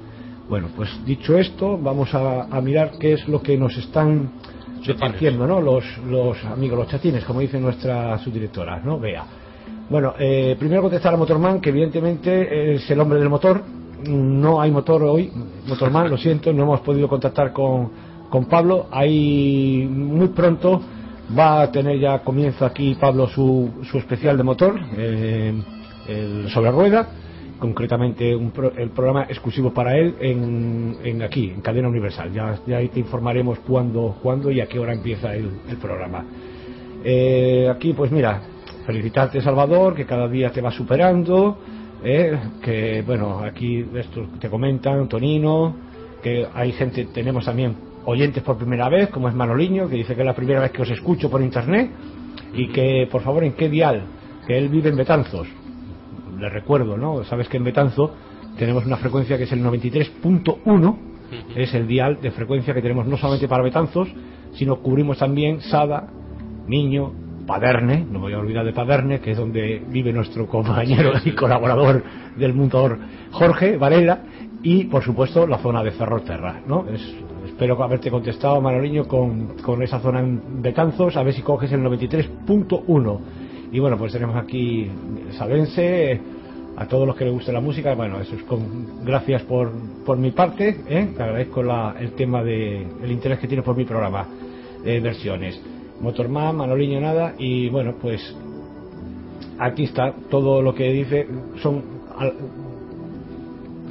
Bueno, 0.49 0.69
pues 0.77 0.89
dicho 1.07 1.39
esto, 1.39 1.79
vamos 1.79 2.15
a, 2.15 2.45
a 2.45 2.61
mirar 2.61 2.93
qué 2.99 3.15
es 3.15 3.27
lo 3.29 3.43
que 3.43 3.57
nos 3.57 3.77
están 3.77 4.31
repartiendo, 4.85 5.47
¿no? 5.47 5.61
Los, 5.61 5.85
los 6.09 6.43
amigos, 6.45 6.79
los 6.79 6.89
chatines, 6.89 7.25
como 7.25 7.41
dice 7.41 7.59
nuestra 7.59 8.19
subdirectora, 8.19 8.81
¿no? 8.81 8.99
Vea. 8.99 9.25
Bueno, 9.89 10.15
eh, 10.19 10.57
primero 10.59 10.83
contestar 10.83 11.15
a 11.15 11.17
Motorman, 11.17 11.61
que 11.61 11.71
evidentemente 11.71 12.75
es 12.75 12.91
el 12.91 13.01
hombre 13.01 13.19
del 13.19 13.29
motor. 13.29 13.63
No 14.07 14.61
hay 14.61 14.71
motor 14.71 15.03
hoy, 15.03 15.31
Motorman, 15.67 16.11
lo 16.11 16.17
siento, 16.19 16.53
no 16.53 16.65
hemos 16.65 16.81
podido 16.81 17.09
contactar 17.09 17.53
con, 17.53 17.91
con 18.29 18.45
Pablo. 18.47 18.87
Hay 18.91 19.89
muy 19.91 20.29
pronto 20.29 20.81
va 21.37 21.63
a 21.63 21.71
tener 21.73 21.99
ya 21.99 22.19
comienzo 22.19 22.67
aquí 22.67 22.97
Pablo 23.01 23.27
su, 23.29 23.71
su 23.91 23.99
especial 23.99 24.37
de 24.37 24.43
motor, 24.43 24.79
eh, 24.97 25.55
el 26.09 26.51
sobre 26.51 26.71
rueda, 26.71 27.09
concretamente 27.59 28.35
un 28.37 28.51
pro- 28.51 28.73
el 28.77 28.91
programa 28.91 29.23
exclusivo 29.25 29.73
para 29.73 29.97
él 29.97 30.17
en, 30.21 30.97
en 31.03 31.23
aquí, 31.23 31.51
en 31.55 31.63
Cadena 31.63 31.89
Universal. 31.89 32.31
Ya, 32.33 32.59
ya 32.67 32.77
ahí 32.77 32.89
te 32.89 33.01
informaremos 33.01 33.61
cuándo, 33.61 34.17
cuándo 34.23 34.51
y 34.51 34.61
a 34.61 34.67
qué 34.67 34.79
hora 34.79 34.93
empieza 34.93 35.35
el, 35.35 35.49
el 35.69 35.77
programa. 35.79 36.25
Eh, 37.03 37.71
aquí, 37.75 37.95
pues 37.95 38.11
mira, 38.11 38.43
felicitarte 38.85 39.41
Salvador, 39.41 39.95
que 39.95 40.05
cada 40.05 40.29
día 40.29 40.51
te 40.51 40.61
va 40.61 40.71
superando, 40.71 41.57
eh, 42.05 42.39
que 42.63 43.03
bueno, 43.03 43.41
aquí 43.41 43.85
esto 43.95 44.29
te 44.39 44.51
comentan, 44.51 45.09
Tonino, 45.09 45.75
que 46.23 46.47
hay 46.55 46.73
gente, 46.73 47.07
tenemos 47.07 47.45
también 47.45 47.75
oyentes 48.05 48.43
por 48.43 48.59
primera 48.59 48.89
vez, 48.89 49.09
como 49.09 49.29
es 49.29 49.35
Manoliño, 49.35 49.89
que 49.89 49.97
dice 49.97 50.15
que 50.15 50.21
es 50.21 50.27
la 50.27 50.35
primera 50.35 50.61
vez 50.61 50.71
que 50.71 50.83
os 50.83 50.91
escucho 50.91 51.31
por 51.31 51.41
internet, 51.41 51.91
y 52.53 52.69
que 52.69 53.09
por 53.11 53.23
favor 53.23 53.45
en 53.45 53.55
qué 53.55 53.69
dial, 53.69 54.03
que 54.47 54.57
él 54.57 54.69
vive 54.69 54.91
en 54.91 54.97
Betanzos. 54.97 55.49
Le 56.39 56.49
recuerdo, 56.49 56.97
¿no? 56.97 57.25
Sabes 57.25 57.49
que 57.49 57.57
en 57.57 57.65
Betanzo 57.65 58.15
tenemos 58.59 58.85
una 58.85 58.97
frecuencia 58.97 59.39
que 59.39 59.45
es 59.45 59.53
el 59.53 59.63
93.1, 59.65 60.97
es 61.57 61.75
el 61.75 61.87
dial 61.87 62.21
de 62.21 62.31
frecuencia 62.31 62.75
que 62.75 62.83
tenemos 62.83 63.07
no 63.07 63.17
solamente 63.17 63.49
para 63.49 63.63
Betanzos, 63.63 64.09
sino 64.53 64.77
cubrimos 64.81 65.19
también 65.19 65.61
Sada, 65.61 66.09
Niño, 66.67 67.13
Paderne, 67.47 68.05
no 68.11 68.19
me 68.19 68.27
voy 68.27 68.33
a 68.33 68.39
olvidar 68.39 68.65
de 68.65 68.73
Paderne, 68.73 69.21
que 69.21 69.33
es 69.33 69.37
donde 69.37 69.83
vive 69.89 70.13
nuestro 70.13 70.47
compañero 70.47 71.13
y 71.25 71.33
colaborador 71.33 72.03
del 72.37 72.55
motor 72.55 72.99
Jorge 73.33 73.77
Varela, 73.77 74.21
y 74.63 74.85
por 74.85 75.03
supuesto 75.03 75.47
la 75.47 75.59
zona 75.59 75.83
de 75.83 75.91
Ferrolterra, 75.93 76.61
¿no? 76.67 76.87
Es- 76.89 77.15
espero 77.47 77.81
haberte 77.85 78.11
contestado, 78.11 78.61
Manoliño, 78.61 79.07
con, 79.07 79.59
con 79.63 79.83
esa 79.83 80.01
zona 80.01 80.21
en 80.21 80.63
Betanzos, 80.63 81.17
a 81.17 81.23
ver 81.23 81.35
si 81.35 81.43
coges 81.43 81.71
el 81.73 81.81
93.1. 81.83 83.21
Y 83.73 83.79
bueno, 83.79 83.99
pues 83.99 84.13
tenemos 84.13 84.37
aquí 84.37 84.91
Sabense, 85.39 86.21
a 86.77 86.87
todos 86.87 87.07
los 87.07 87.15
que 87.15 87.25
les 87.25 87.33
guste 87.33 87.53
la 87.53 87.61
música, 87.61 87.95
bueno, 87.95 88.21
eso 88.21 88.35
es 88.35 88.43
con, 88.45 89.05
gracias 89.05 89.43
por, 89.43 89.71
por 90.05 90.17
mi 90.17 90.31
parte, 90.33 90.81
¿eh? 90.89 91.11
te 91.17 91.23
agradezco 91.23 91.63
la- 91.63 91.95
el 92.01 92.13
tema 92.13 92.43
de 92.43 92.87
el 93.03 93.13
interés 93.13 93.39
que 93.39 93.47
tiene 93.47 93.63
por 93.63 93.77
mi 93.77 93.85
programa 93.85 94.27
de 94.83 95.01
versiones. 95.01 95.61
Motorman, 96.05 96.55
Manoliño 96.57 97.01
nada, 97.01 97.35
y 97.39 97.69
bueno, 97.71 97.95
pues 98.01 98.21
aquí 99.59 99.85
está 99.85 100.15
todo 100.31 100.61
lo 100.63 100.75
que 100.75 100.93
dice, 100.93 101.27
son 101.63 101.83
al- 102.19 102.35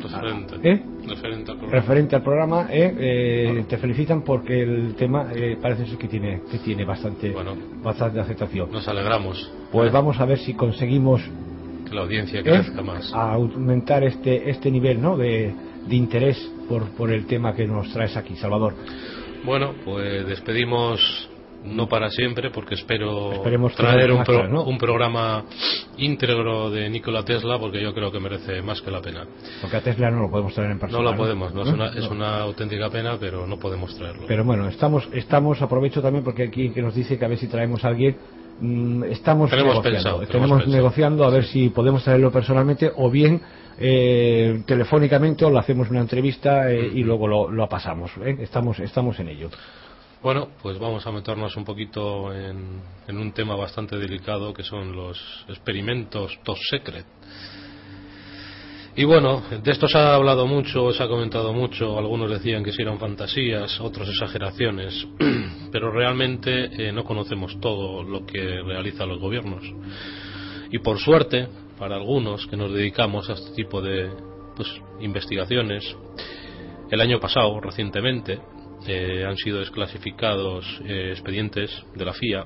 Referente. 0.01 0.55
¿Eh? 0.63 0.81
Referente 1.07 1.51
al 1.51 1.57
programa. 1.57 1.81
referente 1.81 2.15
al 2.15 2.23
programa, 2.23 2.67
¿eh? 2.69 2.93
Eh, 2.99 3.65
te 3.69 3.77
felicitan 3.77 4.21
porque 4.21 4.61
el 4.61 4.95
tema 4.95 5.29
eh, 5.33 5.57
parece 5.61 5.85
ser 5.87 5.97
que 5.97 6.07
tiene, 6.09 6.41
que 6.51 6.57
tiene 6.59 6.83
bastante, 6.85 7.31
Bueno. 7.31 7.55
bastante 7.81 8.19
aceptación. 8.19 8.69
Nos 8.71 8.87
alegramos 8.87 9.49
Pues 9.71 9.91
vamos 9.91 10.19
a 10.19 10.25
ver 10.25 10.39
si 10.39 10.53
conseguimos 10.55 11.21
que 11.87 11.95
la 11.95 12.01
audiencia 12.01 12.43
crezca 12.43 12.81
más. 12.81 13.13
a 13.13 13.33
aumentar 13.33 14.03
este, 14.03 14.49
este 14.49 14.69
nivel 14.71 15.01
¿no? 15.01 15.15
de, 15.17 15.53
de 15.87 15.95
interés 15.95 16.37
por, 16.67 16.83
por 16.91 17.09
el 17.11 17.25
tema 17.25 17.53
que 17.55 17.65
nos 17.65 17.91
traes 17.93 18.15
aquí, 18.17 18.35
Salvador. 18.35 18.73
Bueno, 19.45 19.73
pues 19.85 20.25
despedimos 20.27 21.29
no 21.65 21.87
para 21.87 22.09
siempre 22.09 22.49
porque 22.51 22.75
espero 22.75 23.33
Esperemos 23.33 23.73
traer 23.75 24.11
un, 24.11 24.17
más 24.17 24.27
pro- 24.27 24.37
cosas, 24.37 24.51
¿no? 24.51 24.63
un 24.63 24.77
programa 24.77 25.43
íntegro 25.97 26.69
de 26.69 26.89
Nikola 26.89 27.23
Tesla 27.23 27.57
porque 27.59 27.81
yo 27.81 27.93
creo 27.93 28.11
que 28.11 28.19
merece 28.19 28.61
más 28.61 28.81
que 28.81 28.91
la 28.91 29.01
pena. 29.01 29.25
Porque 29.61 29.77
a 29.77 29.81
Tesla 29.81 30.11
no 30.11 30.23
lo 30.23 30.29
podemos 30.29 30.53
traer 30.53 30.71
en 30.71 30.79
persona. 30.79 31.03
No 31.03 31.11
lo 31.11 31.17
podemos, 31.17 31.53
no, 31.53 31.61
es, 31.63 31.69
una, 31.69 31.87
es 31.89 32.07
una 32.09 32.39
auténtica 32.41 32.89
pena, 32.89 33.17
pero 33.19 33.47
no 33.47 33.57
podemos 33.57 33.95
traerlo. 33.97 34.23
Pero 34.27 34.43
bueno, 34.43 34.67
estamos, 34.67 35.07
estamos, 35.13 35.61
aprovecho 35.61 36.01
también 36.01 36.23
porque 36.23 36.43
aquí 36.43 36.69
que 36.71 36.81
nos 36.81 36.95
dice 36.95 37.17
que 37.17 37.25
a 37.25 37.27
ver 37.27 37.37
si 37.37 37.47
traemos 37.47 37.83
a 37.85 37.89
alguien, 37.89 38.17
mm, 38.59 39.03
estamos 39.05 39.49
Tenemos 39.49 39.75
negociando, 39.75 39.83
pensado, 39.83 40.15
tenemos 40.19 40.31
tenemos 40.31 40.57
pensado. 40.63 40.75
negociando 40.77 41.23
a 41.25 41.29
ver 41.29 41.45
si 41.45 41.69
podemos 41.69 42.03
traerlo 42.03 42.31
personalmente 42.31 42.91
o 42.95 43.09
bien 43.09 43.41
eh, 43.79 44.61
telefónicamente 44.67 45.45
o 45.45 45.49
le 45.51 45.59
hacemos 45.59 45.89
una 45.89 46.01
entrevista 46.01 46.71
eh, 46.71 46.91
y 46.93 47.03
luego 47.03 47.27
lo, 47.27 47.49
lo 47.49 47.67
pasamos. 47.67 48.11
¿eh? 48.23 48.37
Estamos, 48.41 48.79
estamos 48.79 49.19
en 49.19 49.29
ello. 49.29 49.49
Bueno, 50.23 50.47
pues 50.61 50.79
vamos 50.79 51.05
a 51.05 51.11
meternos 51.11 51.57
un 51.57 51.65
poquito 51.65 52.33
en, 52.33 52.79
en 53.09 53.17
un 53.17 53.33
tema 53.33 53.57
bastante 53.57 53.97
delicado 53.97 54.53
que 54.53 54.63
son 54.63 54.95
los 54.95 55.19
experimentos 55.49 56.39
top 56.45 56.57
secret. 56.69 57.05
Y 58.95 59.03
bueno, 59.03 59.43
de 59.61 59.69
esto 59.69 59.85
se 59.89 59.97
ha 59.97 60.15
hablado 60.15 60.47
mucho, 60.47 60.93
se 60.93 61.03
ha 61.03 61.09
comentado 61.09 61.51
mucho, 61.51 61.97
algunos 61.97 62.31
decían 62.31 62.63
que 62.63 62.71
si 62.71 62.83
eran 62.83 62.99
fantasías, 62.99 63.81
otros 63.81 64.07
exageraciones, 64.07 65.05
pero 65.73 65.91
realmente 65.91 66.69
eh, 66.71 66.93
no 66.93 67.03
conocemos 67.03 67.59
todo 67.59 68.01
lo 68.01 68.25
que 68.25 68.61
realizan 68.61 69.09
los 69.09 69.19
gobiernos. 69.19 69.65
Y 70.71 70.79
por 70.79 70.99
suerte, 70.99 71.49
para 71.77 71.97
algunos 71.97 72.47
que 72.47 72.55
nos 72.55 72.71
dedicamos 72.71 73.29
a 73.29 73.33
este 73.33 73.51
tipo 73.55 73.81
de 73.81 74.09
pues, 74.55 74.69
investigaciones, 75.01 75.83
el 76.89 77.01
año 77.01 77.19
pasado, 77.19 77.59
recientemente, 77.59 78.39
eh, 78.85 79.23
han 79.25 79.37
sido 79.37 79.59
desclasificados 79.59 80.65
eh, 80.85 81.11
expedientes 81.11 81.71
de 81.95 82.05
la 82.05 82.13
FIA 82.13 82.45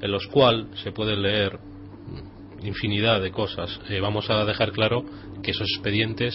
en 0.00 0.10
los 0.10 0.26
cuales 0.28 0.66
se 0.82 0.92
pueden 0.92 1.22
leer 1.22 1.58
infinidad 2.62 3.20
de 3.20 3.30
cosas. 3.30 3.80
Eh, 3.88 4.00
vamos 4.00 4.30
a 4.30 4.44
dejar 4.44 4.72
claro 4.72 5.04
que 5.42 5.50
esos 5.50 5.68
expedientes, 5.74 6.34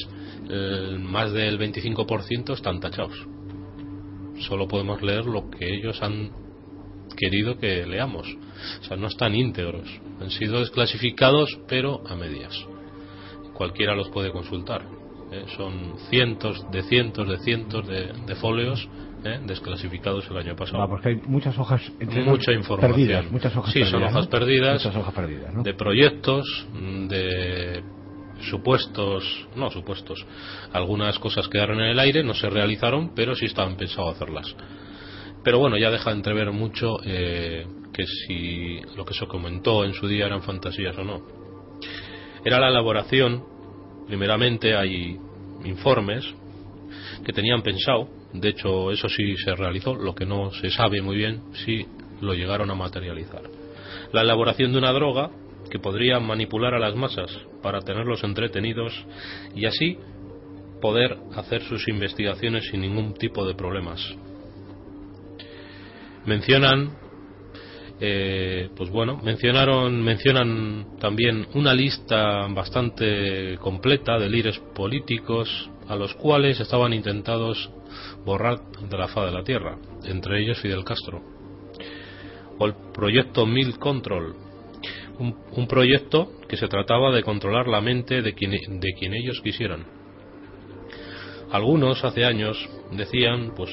más 1.00 1.32
del 1.32 1.58
25% 1.58 2.54
están 2.54 2.80
tachados. 2.80 3.16
Solo 4.40 4.68
podemos 4.68 5.02
leer 5.02 5.26
lo 5.26 5.50
que 5.50 5.74
ellos 5.74 6.02
han 6.02 6.32
querido 7.16 7.58
que 7.58 7.86
leamos. 7.86 8.28
O 8.82 8.84
sea, 8.84 8.98
no 8.98 9.08
están 9.08 9.36
íntegros. 9.36 9.88
Han 10.20 10.32
sido 10.32 10.60
desclasificados, 10.60 11.60
pero 11.68 12.06
a 12.08 12.16
medias. 12.16 12.54
Cualquiera 13.54 13.96
los 13.96 14.10
puede 14.10 14.32
consultar. 14.32 14.86
¿eh? 15.32 15.46
Son 15.56 15.96
cientos 16.10 16.66
de 16.72 16.84
cientos 16.84 17.28
de 17.28 17.38
cientos 17.40 17.88
de 17.88 18.36
folios 18.36 18.88
¿eh? 19.26 19.40
desclasificados 19.46 20.30
el 20.30 20.38
año 20.38 20.56
pasado. 20.56 20.84
Ah, 20.84 20.88
porque 20.88 21.10
hay 21.10 21.16
muchas 21.26 21.58
hojas 21.58 21.82
entre 22.00 22.24
Mucha 22.24 22.52
información. 22.52 22.92
perdidas, 22.92 23.32
muchas 23.32 23.56
hojas 23.56 23.74
Sí, 23.74 23.80
perdidas. 23.80 23.92
son 23.92 24.04
hojas 24.04 24.26
¿no? 24.26 24.30
perdidas. 24.30 24.74
Muchas 24.84 24.96
hojas 24.96 25.14
perdidas, 25.14 25.54
¿no? 25.54 25.64
de 25.64 25.74
proyectos, 25.74 26.68
de 27.10 27.84
supuestos, 28.50 29.48
no 29.56 29.70
supuestos, 29.70 30.26
algunas 30.74 31.18
cosas 31.20 31.48
quedaron 31.48 31.80
en 31.80 31.92
el 31.92 32.00
aire, 32.00 32.24
no 32.24 32.34
se 32.34 32.50
realizaron, 32.50 33.14
pero 33.16 33.36
sí 33.36 33.46
estaban 33.46 33.76
pensados 33.78 34.16
hacerlas. 34.16 34.56
Pero 35.44 35.60
bueno, 35.60 35.78
ya 35.78 35.92
deja 35.92 36.12
entrever 36.12 36.52
mucho 36.52 36.98
eh, 37.06 37.66
que 37.94 38.06
si 38.06 38.80
lo 38.96 39.06
que 39.06 39.14
se 39.14 39.28
comentó 39.28 39.84
en 39.86 39.94
su 39.94 40.08
día 40.08 40.26
eran 40.26 40.42
fantasías 40.42 40.98
o 40.98 41.04
no. 41.04 41.22
Era 42.46 42.60
la 42.60 42.70
elaboración, 42.70 43.44
primeramente 44.08 44.76
hay 44.76 45.18
informes 45.66 46.26
que 47.26 47.32
tenían 47.34 47.62
pensado, 47.62 48.08
de 48.34 48.50
hecho 48.50 48.92
eso 48.92 49.08
sí 49.10 49.36
se 49.38 49.56
realizó, 49.56 49.96
lo 49.96 50.16
que 50.16 50.26
no 50.26 50.52
se 50.52 50.70
sabe 50.70 51.02
muy 51.02 51.18
bien 51.18 51.42
si 51.66 51.86
lo 52.22 52.34
llegaron 52.34 52.70
a 52.72 52.76
materializar. 52.76 53.44
La 54.12 54.22
elaboración 54.22 54.72
de 54.72 54.80
una 54.80 54.92
droga 54.92 55.30
que 55.70 55.80
podría 55.80 56.20
manipular 56.20 56.74
a 56.74 56.80
las 56.80 56.96
masas 56.96 57.32
para 57.62 57.82
tenerlos 57.82 58.24
entretenidos 58.24 58.94
y 59.56 59.66
así 59.66 59.98
poder 60.82 61.18
hacer 61.36 61.64
sus 61.64 61.88
investigaciones 61.88 62.68
sin 62.70 62.82
ningún 62.82 63.14
tipo 63.14 63.46
de 63.46 63.56
problemas. 63.56 64.02
Mencionan, 66.26 66.92
eh, 68.00 68.70
pues 68.76 68.90
bueno, 68.90 69.20
mencionaron, 69.24 70.02
mencionan 70.04 70.98
también 71.00 71.48
una 71.54 71.74
lista 71.74 72.48
bastante 72.48 73.58
completa 73.60 74.18
de 74.20 74.30
líderes 74.30 74.60
políticos 74.76 75.70
a 75.88 75.96
los 75.96 76.14
cuales 76.16 76.60
estaban 76.60 76.94
intentados 76.94 77.72
borrar 78.26 78.60
de 78.90 78.98
la 78.98 79.08
faz 79.08 79.26
de 79.26 79.38
la 79.38 79.44
tierra, 79.44 79.78
entre 80.06 80.42
ellos 80.42 80.60
Fidel 80.60 80.84
Castro. 80.84 81.22
O 82.60 82.66
el 82.66 82.76
proyecto 82.94 83.46
Mil 83.46 83.78
Control, 83.80 84.36
un, 85.20 85.68
proyecto 85.68 86.32
que 86.48 86.58
se 86.58 86.68
trataba 86.68 87.12
de 87.12 87.24
controlar 87.24 87.68
la 87.68 87.82
mente 87.82 88.22
de 88.22 88.34
quien, 88.34 88.52
de 88.52 88.94
quien 88.94 89.14
ellos 89.14 89.42
quisieran. 89.42 89.86
Algunos 91.52 92.04
hace 92.04 92.26
años 92.26 92.58
decían 92.92 93.54
pues 93.56 93.70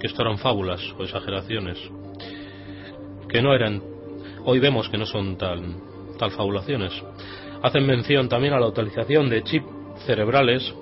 que 0.00 0.06
esto 0.06 0.22
eran 0.22 0.38
fábulas 0.38 0.80
o 0.98 1.04
exageraciones, 1.04 1.78
que 3.28 3.42
no 3.42 3.54
eran, 3.54 3.82
hoy 4.44 4.58
vemos 4.58 4.88
que 4.88 4.98
no 4.98 5.06
son 5.06 5.36
tal, 5.36 5.76
fabulaciones. 6.30 6.92
Hacen 7.62 7.86
mención 7.86 8.28
también 8.28 8.54
a 8.54 8.60
la 8.60 8.68
utilización 8.68 9.28
de 9.28 9.42
chips 9.42 9.77
cerebrales, 10.06 10.74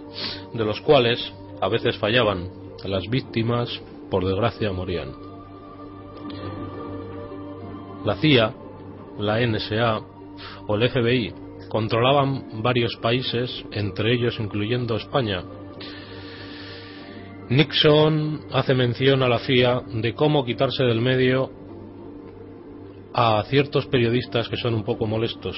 de 0.52 0.64
los 0.64 0.81
cuales 0.81 1.33
a 1.61 1.68
veces 1.68 1.96
fallaban, 1.98 2.48
las 2.85 3.09
víctimas, 3.09 3.68
por 4.11 4.24
desgracia, 4.24 4.72
morían. 4.72 5.12
La 8.05 8.16
CIA, 8.16 8.55
la 9.18 9.40
NSA 9.44 10.00
o 10.68 10.76
el 10.76 10.88
FBI 10.88 11.35
controlaban 11.68 12.62
varios 12.62 12.96
países, 12.96 13.64
entre 13.72 14.14
ellos 14.14 14.38
incluyendo 14.38 14.96
España. 14.96 15.42
Nixon 17.48 18.46
hace 18.52 18.74
mención 18.74 19.22
a 19.22 19.29
la 19.29 19.38
CIA 19.40 19.83
de 19.94 20.14
cómo 20.14 20.44
quitarse 20.44 20.85
del 20.85 21.00
medio 21.00 21.50
a 23.14 23.42
ciertos 23.48 23.87
periodistas 23.87 24.48
que 24.48 24.57
son 24.57 24.74
un 24.74 24.85
poco 24.85 25.07
molestos. 25.07 25.57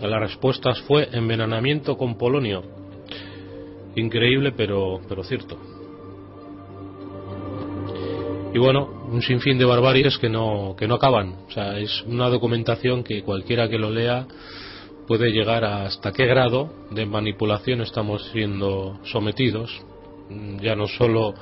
La 0.00 0.20
respuesta 0.20 0.74
fue 0.86 1.08
envenenamiento 1.12 1.96
con 1.96 2.16
polonio. 2.16 2.62
Increíble, 3.96 4.52
pero, 4.52 5.00
pero 5.08 5.24
cierto. 5.24 5.58
Y 8.54 8.58
bueno, 8.58 9.08
un 9.10 9.20
sinfín 9.22 9.58
de 9.58 9.64
barbaries 9.64 10.16
que 10.18 10.28
no, 10.28 10.76
que 10.78 10.86
no 10.86 10.94
acaban. 10.94 11.34
O 11.48 11.50
sea, 11.50 11.78
es 11.78 12.02
una 12.06 12.28
documentación 12.28 13.02
que 13.02 13.22
cualquiera 13.22 13.68
que 13.68 13.78
lo 13.78 13.90
lea 13.90 14.26
puede 15.08 15.30
llegar 15.30 15.64
a 15.64 15.86
hasta 15.86 16.12
qué 16.12 16.26
grado 16.26 16.70
de 16.90 17.04
manipulación 17.04 17.80
estamos 17.80 18.24
siendo 18.30 19.00
sometidos. 19.04 19.82
Ya 20.60 20.76
no 20.76 20.86
solo 20.86 21.34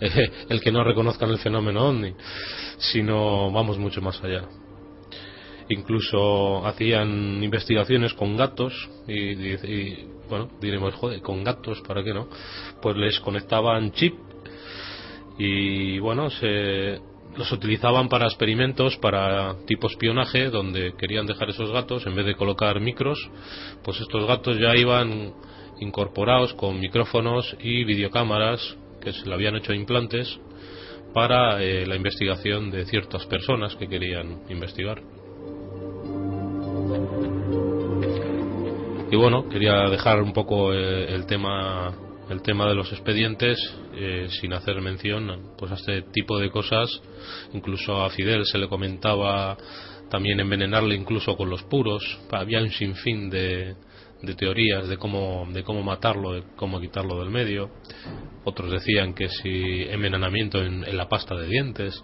el 0.48 0.60
que 0.60 0.72
no 0.72 0.84
reconozcan 0.84 1.30
el 1.30 1.38
fenómeno 1.38 1.88
OVNI, 1.88 2.12
sino 2.76 3.50
vamos 3.50 3.78
mucho 3.78 4.02
más 4.02 4.22
allá 4.22 4.46
incluso 5.68 6.64
hacían 6.66 7.42
investigaciones 7.42 8.14
con 8.14 8.36
gatos 8.36 8.72
y, 9.06 10.06
bueno 10.28 10.48
diremos 10.60 10.94
joder 10.94 11.20
con 11.20 11.44
gatos 11.44 11.80
para 11.86 12.02
qué 12.02 12.12
no 12.12 12.28
pues 12.80 12.96
les 12.96 13.20
conectaban 13.20 13.92
chip 13.92 14.14
y 15.38 15.98
bueno 15.98 16.30
se 16.30 17.00
los 17.36 17.50
utilizaban 17.50 18.08
para 18.08 18.26
experimentos 18.26 18.96
para 18.98 19.56
tipo 19.66 19.88
espionaje 19.88 20.50
donde 20.50 20.94
querían 20.96 21.26
dejar 21.26 21.50
esos 21.50 21.70
gatos 21.72 22.06
en 22.06 22.14
vez 22.14 22.26
de 22.26 22.36
colocar 22.36 22.80
micros 22.80 23.18
pues 23.82 24.00
estos 24.00 24.26
gatos 24.26 24.58
ya 24.58 24.76
iban 24.76 25.34
incorporados 25.80 26.54
con 26.54 26.78
micrófonos 26.78 27.56
y 27.60 27.84
videocámaras 27.84 28.76
que 29.00 29.12
se 29.12 29.26
le 29.26 29.34
habían 29.34 29.56
hecho 29.56 29.72
implantes 29.72 30.38
para 31.12 31.62
eh, 31.62 31.86
la 31.86 31.96
investigación 31.96 32.70
de 32.70 32.84
ciertas 32.86 33.24
personas 33.26 33.76
que 33.76 33.88
querían 33.88 34.42
investigar. 34.48 35.00
Y 39.14 39.16
bueno, 39.16 39.48
quería 39.48 39.88
dejar 39.90 40.20
un 40.20 40.32
poco 40.32 40.74
eh, 40.74 41.14
el 41.14 41.24
tema 41.24 41.94
el 42.28 42.42
tema 42.42 42.66
de 42.66 42.74
los 42.74 42.90
expedientes 42.90 43.56
eh, 43.94 44.26
sin 44.40 44.52
hacer 44.52 44.80
mención 44.80 45.52
pues 45.56 45.70
a 45.70 45.76
este 45.76 46.02
tipo 46.10 46.36
de 46.40 46.50
cosas. 46.50 47.00
Incluso 47.52 48.02
a 48.02 48.10
Fidel 48.10 48.44
se 48.44 48.58
le 48.58 48.66
comentaba 48.66 49.56
también 50.10 50.40
envenenarle 50.40 50.96
incluso 50.96 51.36
con 51.36 51.48
los 51.48 51.62
puros. 51.62 52.02
Había 52.32 52.60
un 52.60 52.72
sinfín 52.72 53.30
de, 53.30 53.76
de 54.20 54.34
teorías 54.34 54.88
de 54.88 54.96
cómo 54.96 55.46
de 55.52 55.62
cómo 55.62 55.84
matarlo 55.84 56.32
de 56.32 56.42
cómo 56.56 56.80
quitarlo 56.80 57.20
del 57.20 57.30
medio. 57.30 57.70
Otros 58.42 58.72
decían 58.72 59.14
que 59.14 59.28
si 59.28 59.84
envenenamiento 59.90 60.60
en, 60.60 60.82
en, 60.82 60.96
la 60.96 61.08
pasta 61.08 61.36
de 61.36 61.46
dientes. 61.46 62.02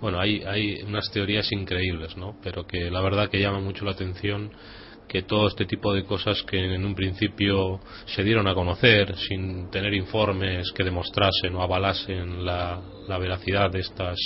Bueno 0.00 0.20
hay 0.20 0.44
hay 0.44 0.82
unas 0.82 1.10
teorías 1.10 1.50
increíbles 1.50 2.16
no 2.16 2.36
pero 2.44 2.64
que 2.64 2.92
la 2.92 3.00
verdad 3.00 3.28
que 3.28 3.40
llama 3.40 3.58
mucho 3.58 3.84
la 3.84 3.90
atención 3.90 4.52
que 5.08 5.22
todo 5.22 5.48
este 5.48 5.66
tipo 5.66 5.92
de 5.92 6.04
cosas 6.04 6.42
que 6.42 6.74
en 6.74 6.84
un 6.84 6.94
principio 6.94 7.80
se 8.06 8.22
dieron 8.22 8.48
a 8.48 8.54
conocer 8.54 9.16
sin 9.16 9.70
tener 9.70 9.94
informes 9.94 10.72
que 10.72 10.84
demostrasen 10.84 11.54
o 11.54 11.62
avalasen 11.62 12.44
la, 12.44 12.80
la 13.06 13.18
veracidad 13.18 13.70
de 13.70 13.80
estas 13.80 14.16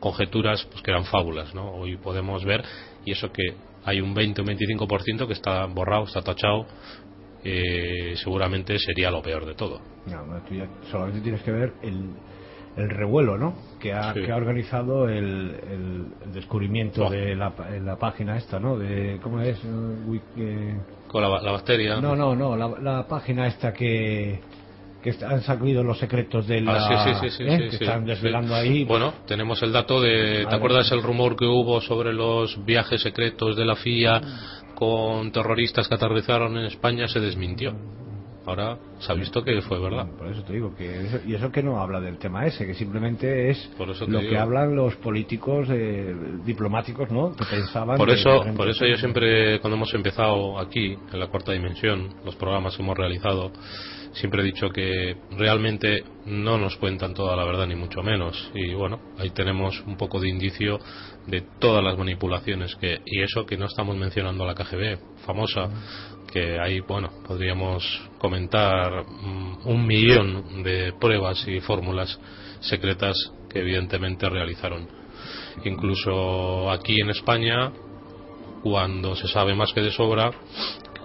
conjeturas, 0.00 0.66
pues 0.70 0.82
que 0.82 0.90
eran 0.90 1.04
fábulas, 1.04 1.54
¿no? 1.54 1.72
Hoy 1.72 1.96
podemos 1.96 2.44
ver, 2.44 2.62
y 3.04 3.12
eso 3.12 3.30
que 3.30 3.54
hay 3.84 4.00
un 4.00 4.14
20 4.14 4.42
o 4.42 4.44
25% 4.44 5.26
que 5.26 5.32
está 5.34 5.66
borrado, 5.66 6.04
está 6.04 6.22
tachado, 6.22 6.66
eh, 7.44 8.14
seguramente 8.16 8.78
sería 8.78 9.10
lo 9.10 9.22
peor 9.22 9.44
de 9.44 9.54
todo. 9.54 9.80
No, 10.06 10.26
no, 10.26 10.42
tú 10.44 10.54
ya 10.54 10.68
solamente 10.90 11.20
tienes 11.20 11.42
que 11.42 11.50
ver 11.50 11.74
el, 11.82 12.10
el 12.76 12.90
revuelo 12.90 13.38
¿no? 13.38 13.54
que, 13.80 13.92
ha, 13.92 14.12
Sí. 14.14 14.22
que 14.22 14.32
ha 14.32 14.36
organizado 14.36 15.08
el, 15.08 15.56
el- 15.70 16.06
el 16.24 16.32
descubrimiento 16.32 17.06
Oh. 17.06 17.10
de 17.10 17.34
la, 17.36 17.52
la 17.82 17.96
página 17.96 18.36
esta, 18.36 18.58
¿no? 18.58 18.76
De, 18.78 19.18
¿Cómo 19.22 19.40
es? 19.40 19.58
Wik- 19.64 20.22
eh, 20.36 20.76
Con 21.08 21.22
la, 21.22 21.28
la 21.40 21.52
bacteria. 21.52 22.00
No, 22.00 22.16
no, 22.16 22.34
no, 22.34 22.56
la, 22.56 22.68
la 22.80 23.06
página 23.06 23.46
esta 23.46 23.72
que, 23.72 24.40
han 25.28 25.42
salido 25.42 25.82
los 25.84 25.98
secretos 25.98 26.46
de 26.46 26.62
la... 26.62 26.76
Ah, 26.76 27.14
sí, 27.20 27.28
sí, 27.28 27.36
sí, 27.36 27.42
¿eh? 27.46 27.68
que 27.68 27.76
están 27.76 28.06
desvelando 28.06 28.54
ahí. 28.54 28.84
Bueno, 28.84 29.12
tenemos 29.26 29.62
el 29.62 29.70
dato 29.70 30.00
de. 30.00 30.46
¿Te 30.48 30.56
acuerdas 30.56 30.90
el 30.92 31.02
rumor 31.02 31.36
que 31.36 31.44
hubo 31.44 31.80
sobre 31.82 32.12
los 32.14 32.64
viajes 32.64 33.02
secretos 33.02 33.54
de 33.54 33.66
la 33.66 33.76
FIA 33.76 34.20
con 34.74 35.30
terroristas 35.30 35.88
que 35.88 35.94
aterrizaron 35.94 36.56
en 36.56 36.64
España? 36.64 37.06
Se 37.06 37.20
desmintió. 37.20 37.74
Ahora 38.46 38.76
se 38.98 39.10
ha 39.10 39.14
visto 39.14 39.42
que 39.42 39.60
fue 39.62 39.80
verdad. 39.80 40.06
Por 40.18 40.28
eso 40.28 40.42
te 40.42 40.52
digo 40.52 40.74
que 40.74 41.06
eso, 41.06 41.20
y 41.26 41.34
eso 41.34 41.50
que 41.50 41.62
no 41.62 41.80
habla 41.80 42.00
del 42.00 42.18
tema 42.18 42.46
ese, 42.46 42.66
que 42.66 42.74
simplemente 42.74 43.50
es 43.50 43.58
Por 43.78 43.88
eso 43.90 44.04
te 44.04 44.12
lo 44.12 44.18
digo. 44.18 44.30
que 44.30 44.38
hablan 44.38 44.76
los 44.76 44.94
políticos 44.96 45.68
eh, 45.70 46.14
diplomáticos, 46.44 47.10
¿no? 47.10 47.34
Que 47.34 47.44
pensaban. 47.44 47.96
Por 47.96 48.08
que, 48.08 48.14
eso, 48.14 48.42
ejemplo, 48.42 48.64
por 48.64 48.68
eso 48.68 48.86
yo 48.86 48.96
siempre, 48.96 49.60
cuando 49.60 49.76
hemos 49.76 49.94
empezado 49.94 50.58
aquí, 50.58 50.96
en 51.12 51.18
la 51.20 51.28
cuarta 51.28 51.52
dimensión, 51.52 52.10
los 52.24 52.36
programas 52.36 52.76
que 52.76 52.82
hemos 52.82 52.96
realizado, 52.96 53.50
siempre 54.14 54.42
he 54.42 54.44
dicho 54.44 54.70
que 54.70 55.16
realmente 55.32 56.04
no 56.26 56.58
nos 56.58 56.76
cuentan 56.76 57.14
toda 57.14 57.36
la 57.36 57.44
verdad, 57.44 57.66
ni 57.66 57.74
mucho 57.74 58.02
menos. 58.02 58.50
Y 58.54 58.72
bueno, 58.74 59.00
ahí 59.18 59.30
tenemos 59.30 59.80
un 59.86 59.96
poco 59.96 60.20
de 60.20 60.28
indicio 60.28 60.78
de 61.26 61.42
todas 61.58 61.82
las 61.82 61.98
manipulaciones 61.98 62.74
que, 62.76 63.00
y 63.04 63.22
eso 63.22 63.44
que 63.44 63.56
no 63.56 63.66
estamos 63.66 63.96
mencionando 63.96 64.44
a 64.44 64.46
la 64.48 64.54
KGB, 64.54 64.98
famosa, 65.24 65.68
que 66.32 66.58
ahí, 66.58 66.80
bueno, 66.80 67.10
podríamos 67.26 67.84
comentar 68.18 69.04
mm, 69.04 69.66
un 69.66 69.86
millón 69.86 70.62
de 70.62 70.92
pruebas 71.00 71.46
y 71.46 71.60
fórmulas 71.60 72.18
secretas 72.60 73.16
que 73.50 73.60
evidentemente 73.60 74.28
realizaron. 74.28 74.88
Incluso 75.64 76.70
aquí 76.70 77.00
en 77.00 77.10
España, 77.10 77.72
cuando 78.62 79.14
se 79.14 79.28
sabe 79.28 79.54
más 79.54 79.72
que 79.72 79.80
de 79.80 79.90
sobra, 79.90 80.30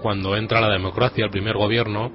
cuando 0.01 0.35
entra 0.35 0.61
la 0.61 0.69
democracia, 0.69 1.25
el 1.25 1.31
primer 1.31 1.57
gobierno, 1.57 2.11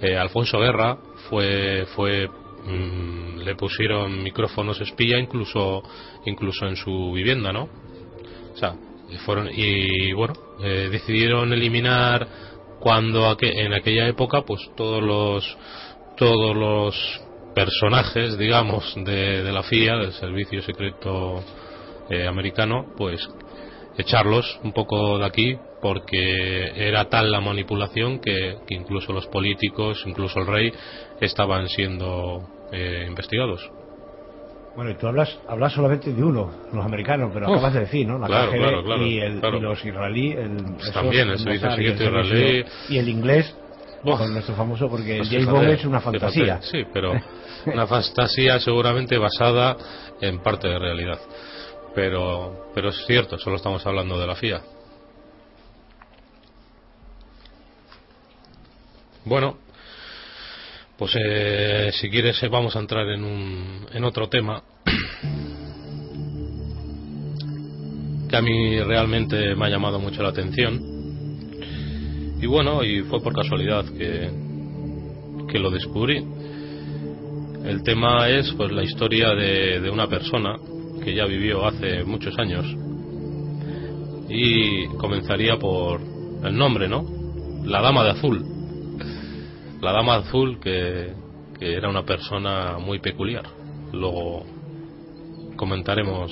eh, 0.00 0.16
Alfonso 0.16 0.58
Guerra 0.58 0.98
fue, 1.28 1.86
fue 1.94 2.30
mm, 2.64 3.38
le 3.38 3.54
pusieron 3.54 4.22
micrófonos 4.22 4.80
espía 4.80 5.18
incluso, 5.18 5.82
incluso 6.24 6.66
en 6.66 6.76
su 6.76 7.12
vivienda, 7.12 7.52
¿no? 7.52 7.64
O 8.54 8.58
sea, 8.58 8.76
fueron 9.24 9.48
y 9.52 10.12
bueno, 10.12 10.34
eh, 10.58 10.88
decidieron 10.90 11.52
eliminar 11.52 12.28
cuando 12.78 13.28
aque- 13.28 13.52
en 13.64 13.72
aquella 13.74 14.08
época, 14.08 14.42
pues 14.42 14.60
todos 14.74 15.02
los 15.02 15.44
todos 16.16 16.54
los 16.54 16.94
personajes, 17.54 18.36
digamos, 18.38 18.92
de, 18.94 19.42
de 19.42 19.52
la 19.52 19.62
FIA, 19.62 19.96
del 19.96 20.12
Servicio 20.12 20.62
Secreto 20.62 21.42
eh, 22.08 22.26
Americano, 22.26 22.86
pues 22.96 23.20
echarlos 23.98 24.58
un 24.62 24.72
poco 24.72 25.18
de 25.18 25.26
aquí 25.26 25.56
porque 25.82 26.72
era 26.76 27.08
tal 27.08 27.30
la 27.30 27.40
manipulación 27.40 28.20
que, 28.20 28.56
que 28.66 28.74
incluso 28.74 29.12
los 29.12 29.26
políticos, 29.26 30.02
incluso 30.06 30.40
el 30.40 30.46
rey, 30.46 30.72
estaban 31.20 31.68
siendo 31.68 32.42
eh, 32.72 33.06
investigados. 33.08 33.70
Bueno, 34.76 34.92
y 34.92 34.94
tú 34.94 35.06
hablas, 35.08 35.36
hablas 35.48 35.72
solamente 35.72 36.12
de 36.12 36.22
uno, 36.22 36.50
los 36.72 36.84
americanos, 36.84 37.30
pero 37.34 37.46
Uf, 37.46 37.54
acabas 37.56 37.74
de 37.74 37.80
decir, 37.80 38.06
¿no? 38.06 38.18
La 38.18 38.26
claro, 38.28 38.52
KGB 38.52 38.58
claro, 38.58 38.84
claro, 38.84 39.06
y, 39.06 39.18
el, 39.18 39.40
y 39.42 39.60
los 39.60 39.84
israelíes, 39.84 40.38
el, 40.38 40.56
esos, 40.78 40.92
también, 40.92 41.28
el 41.28 41.40
y 41.40 41.86
el 41.86 41.94
israelí. 41.94 42.64
Y 42.88 42.98
el 42.98 43.08
inglés, 43.08 43.56
con 44.02 44.32
nuestro 44.32 44.54
famoso, 44.54 44.88
porque 44.88 45.16
Pues 45.18 45.28
James 45.28 45.46
Bond 45.46 45.68
es 45.70 45.84
una 45.84 45.98
fíjate, 46.00 46.18
fantasía. 46.20 46.62
sí, 46.62 46.84
pero 46.92 47.12
una 47.66 47.86
fantasía 47.86 48.60
seguramente 48.60 49.18
basada 49.18 49.76
en 50.20 50.40
parte 50.40 50.68
de 50.68 50.78
realidad. 50.78 51.18
Pero, 51.94 52.70
pero 52.74 52.90
es 52.90 53.04
cierto, 53.06 53.38
solo 53.38 53.56
estamos 53.56 53.84
hablando 53.86 54.18
de 54.18 54.26
la 54.26 54.36
FIA. 54.36 54.62
Bueno, 59.24 59.56
pues 60.96 61.16
eh, 61.18 61.90
si 61.92 62.10
quieres 62.10 62.42
eh, 62.42 62.48
vamos 62.48 62.76
a 62.76 62.78
entrar 62.78 63.08
en, 63.08 63.24
un, 63.24 63.86
en 63.92 64.04
otro 64.04 64.28
tema 64.28 64.62
que 68.28 68.36
a 68.36 68.42
mí 68.42 68.80
realmente 68.80 69.54
me 69.54 69.66
ha 69.66 69.68
llamado 69.68 69.98
mucho 69.98 70.22
la 70.22 70.30
atención. 70.30 70.80
Y 72.40 72.46
bueno, 72.46 72.82
y 72.84 73.02
fue 73.02 73.20
por 73.20 73.34
casualidad 73.34 73.84
que, 73.86 74.30
que 75.50 75.58
lo 75.58 75.70
descubrí. 75.70 76.24
El 77.64 77.82
tema 77.82 78.28
es 78.28 78.52
pues 78.56 78.72
la 78.72 78.82
historia 78.82 79.34
de, 79.34 79.80
de 79.80 79.90
una 79.90 80.06
persona 80.06 80.56
que 81.04 81.14
ya 81.14 81.24
vivió 81.26 81.66
hace 81.66 82.04
muchos 82.04 82.38
años 82.38 82.66
y 84.28 84.86
comenzaría 84.96 85.58
por 85.58 86.00
el 86.44 86.56
nombre, 86.56 86.88
¿no? 86.88 87.04
La 87.64 87.82
Dama 87.82 88.04
de 88.04 88.10
Azul. 88.10 88.44
La 89.80 89.92
Dama 89.92 90.18
de 90.18 90.28
Azul 90.28 90.60
que, 90.60 91.12
que 91.58 91.74
era 91.74 91.88
una 91.88 92.04
persona 92.04 92.78
muy 92.78 93.00
peculiar. 93.00 93.44
Luego 93.92 94.44
comentaremos 95.56 96.30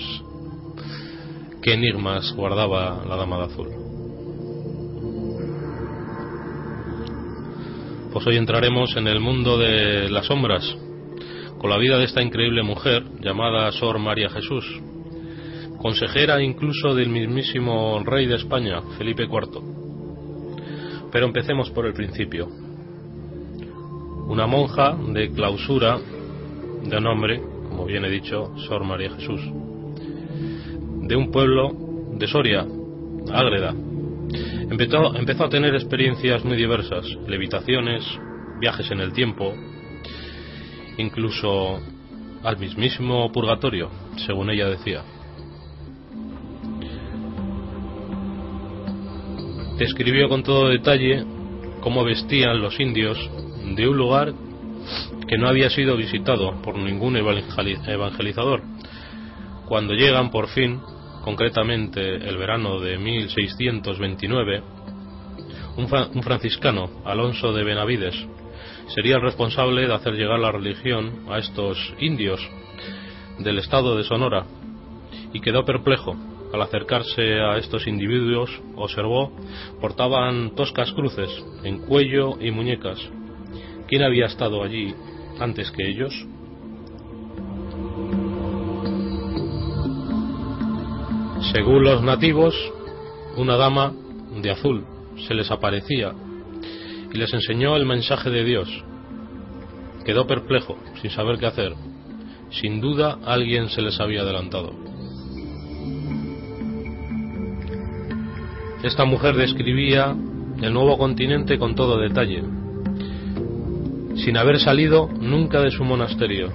qué 1.61 1.75
enigmas 1.75 2.33
guardaba 2.35 3.05
la 3.07 3.17
Dama 3.17 3.39
de 3.39 3.45
Azul. 3.45 3.69
Pues 8.13 8.27
hoy 8.27 8.37
entraremos 8.37 8.97
en 8.97 9.07
el 9.07 9.21
mundo 9.21 9.59
de 9.59 10.09
las 10.09 10.27
sombras, 10.27 10.65
con 11.59 11.71
la 11.71 11.79
vida 11.79 11.99
de 11.99 12.05
esta 12.05 12.23
increíble 12.23 12.63
mujer 12.63 13.03
llamada 13.21 13.71
Sor 13.73 13.99
María 13.99 14.29
Jesús, 14.31 14.65
consejera 15.79 16.43
incluso 16.43 16.95
del 16.95 17.09
mismísimo 17.09 18.01
rey 18.05 18.27
de 18.27 18.37
España, 18.37 18.81
Felipe 18.97 19.25
IV. 19.25 19.61
Pero 21.11 21.27
empecemos 21.27 21.71
por 21.71 21.87
el 21.87 21.95
principio. 21.95 22.49
Una 24.29 24.47
monja 24.47 24.97
de 25.13 25.31
clausura 25.31 25.99
de 26.85 27.01
nombre, 27.01 27.41
como 27.69 27.87
bien 27.87 28.05
he 28.05 28.11
dicho, 28.11 28.57
Sor 28.69 28.85
María 28.85 29.11
Jesús, 29.11 29.41
de 31.03 31.17
un 31.17 31.31
pueblo 31.33 31.71
de 32.13 32.27
Soria, 32.27 32.67
Ágreda. 33.33 33.75
Empezó, 34.71 35.17
empezó 35.17 35.45
a 35.45 35.49
tener 35.49 35.75
experiencias 35.75 36.45
muy 36.45 36.57
diversas, 36.57 37.07
levitaciones, 37.27 38.05
viajes 38.61 38.91
en 38.91 39.01
el 39.01 39.13
tiempo, 39.13 39.55
incluso 40.99 41.81
al 42.43 42.59
mismísimo 42.59 43.31
purgatorio, 43.33 43.91
según 44.27 44.51
ella 44.51 44.69
decía. 44.69 45.03
Describió 49.79 50.29
con 50.29 50.43
todo 50.43 50.69
detalle 50.69 51.25
cómo 51.81 52.05
vestían 52.05 52.61
los 52.61 52.79
indios 52.81 53.19
de 53.77 53.89
un 53.89 53.97
lugar 53.97 54.33
que 55.29 55.39
no 55.39 55.49
había 55.49 55.71
sido 55.71 55.97
visitado 55.97 56.61
por 56.63 56.77
ningún 56.77 57.17
evangelizador. 57.17 58.63
Cuando 59.67 59.95
llegan 59.95 60.31
por 60.31 60.49
fin, 60.49 60.81
concretamente 61.23 62.01
el 62.01 62.39
verano 62.39 62.81
de 62.81 62.99
1629, 62.99 64.63
un, 65.77 66.23
franciscano, 66.23 66.91
Alonso 67.05 67.53
de 67.53 67.65
Benavides, 67.65 68.17
sería 68.95 69.17
el 69.17 69.23
responsable 69.23 69.87
de 69.87 69.95
hacer 69.95 70.15
llegar 70.15 70.39
la 70.39 70.53
religión 70.53 71.25
a 71.29 71.39
estos 71.39 71.77
indios 71.99 72.41
del 73.39 73.59
estado 73.59 73.97
de 73.97 74.05
Sonora 74.05 74.45
y 75.33 75.41
quedó 75.41 75.65
perplejo. 75.65 76.17
Al 76.53 76.63
acercarse 76.63 77.41
a 77.41 77.59
estos 77.59 77.87
individuos, 77.87 78.51
observó, 78.75 79.33
portaban 79.81 80.55
toscas 80.55 80.91
cruces 80.93 81.29
en 81.63 81.81
cuello 81.81 82.41
y 82.41 82.51
muñecas. 82.51 82.99
¿Quién 83.87 84.03
había 84.03 84.27
estado 84.27 84.63
allí 84.63 84.95
antes 85.39 85.71
que 85.71 85.87
ellos? 85.87 86.15
Según 91.53 91.85
los 91.85 92.03
nativos, 92.03 92.55
una 93.37 93.57
dama 93.57 93.93
de 94.41 94.51
azul 94.51 94.85
se 95.27 95.35
les 95.35 95.51
aparecía 95.51 96.13
y 97.13 97.19
les 97.19 97.33
enseñó 97.33 97.77
el 97.77 97.87
mensaje 97.87 98.31
de 98.31 98.45
Dios. 98.45 98.69
Quedó 100.05 100.27
perplejo, 100.27 100.77
sin 101.01 101.11
saber 101.11 101.39
qué 101.39 101.47
hacer. 101.47 101.75
Sin 102.51 102.81
duda 102.81 103.19
alguien 103.25 103.69
se 103.69 103.83
les 103.83 104.01
había 104.01 104.23
adelantado. 104.23 104.73
Esta 108.83 109.05
mujer 109.05 109.37
describía 109.37 110.15
el 110.63 110.73
nuevo 110.73 110.97
continente 110.99 111.59
con 111.59 111.75
todo 111.75 111.99
detalle, 111.99 112.43
sin 114.17 114.37
haber 114.37 114.61
salido 114.61 115.09
nunca 115.09 115.61
de 115.61 115.71
su 115.71 115.85
monasterio. 115.85 116.53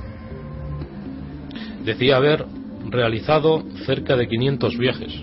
Decía 1.83 2.17
haber 2.17 2.45
realizado 2.89 3.63
cerca 3.85 4.15
de 4.15 4.27
500 4.27 4.77
viajes. 4.77 5.13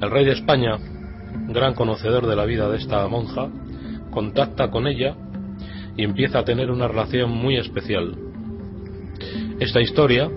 El 0.00 0.10
rey 0.10 0.24
de 0.24 0.32
España, 0.32 0.76
gran 1.48 1.74
conocedor 1.74 2.26
de 2.26 2.36
la 2.36 2.44
vida 2.44 2.68
de 2.68 2.78
esta 2.78 3.06
monja, 3.06 3.48
contacta 4.12 4.70
con 4.70 4.86
ella 4.86 5.16
y 5.96 6.04
empieza 6.04 6.38
a 6.38 6.44
tener 6.44 6.70
una 6.70 6.86
relación 6.86 7.30
muy 7.30 7.56
especial. 7.56 8.14
Esta 9.58 9.80
historia 9.80 10.30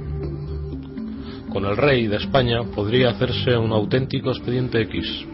con 1.53 1.65
el 1.65 1.78
rey 1.78 2.07
de 2.07 2.17
España 2.17 2.63
podría 2.63 3.11
hacerse 3.11 3.55
un 3.55 3.71
auténtico 3.71 4.32
expediente 4.32 4.82
X. 4.82 5.26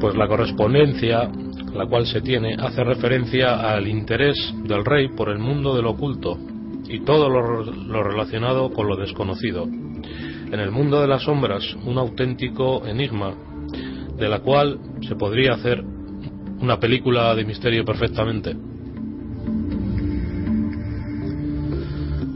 Pues 0.00 0.16
la 0.16 0.28
correspondencia 0.28 1.30
la 1.74 1.86
cual 1.86 2.06
se 2.06 2.20
tiene 2.20 2.56
hace 2.58 2.82
referencia 2.82 3.72
al 3.72 3.86
interés 3.86 4.36
del 4.64 4.84
rey 4.84 5.08
por 5.08 5.28
el 5.28 5.38
mundo 5.38 5.76
del 5.76 5.86
oculto 5.86 6.38
y 6.88 7.00
todo 7.00 7.28
lo, 7.28 7.62
lo 7.62 8.02
relacionado 8.02 8.70
con 8.70 8.88
lo 8.88 8.96
desconocido. 8.96 9.66
En 10.50 10.60
el 10.60 10.70
mundo 10.70 11.00
de 11.02 11.06
las 11.06 11.24
sombras, 11.24 11.76
un 11.84 11.98
auténtico 11.98 12.86
enigma 12.86 13.34
de 14.16 14.28
la 14.28 14.40
cual 14.40 14.78
se 15.06 15.14
podría 15.14 15.52
hacer 15.52 15.84
una 16.60 16.80
película 16.80 17.34
de 17.34 17.44
misterio 17.44 17.84
perfectamente. 17.84 18.56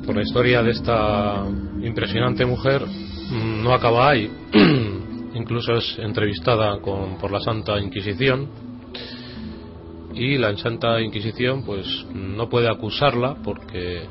Por 0.05 0.15
la 0.15 0.23
historia 0.23 0.63
de 0.63 0.73
esta 0.73 1.43
impresionante 1.83 2.45
mujer 2.45 2.83
mm, 2.83 3.63
no 3.65 3.73
acaba 3.73 4.11
ahí. 4.11 4.31
Incluso 5.35 5.73
es 5.73 5.99
entrevistada 5.99 6.81
con, 6.81 7.17
por 7.17 7.33
la 7.33 7.41
Santa 7.41 7.81
Inquisición 7.81 8.47
y 10.13 10.37
la 10.37 10.55
Santa 10.59 11.01
Inquisición 11.01 11.65
pues 11.65 11.87
no 12.13 12.51
puede 12.51 12.69
acusarla 12.69 13.37
porque 13.43 14.03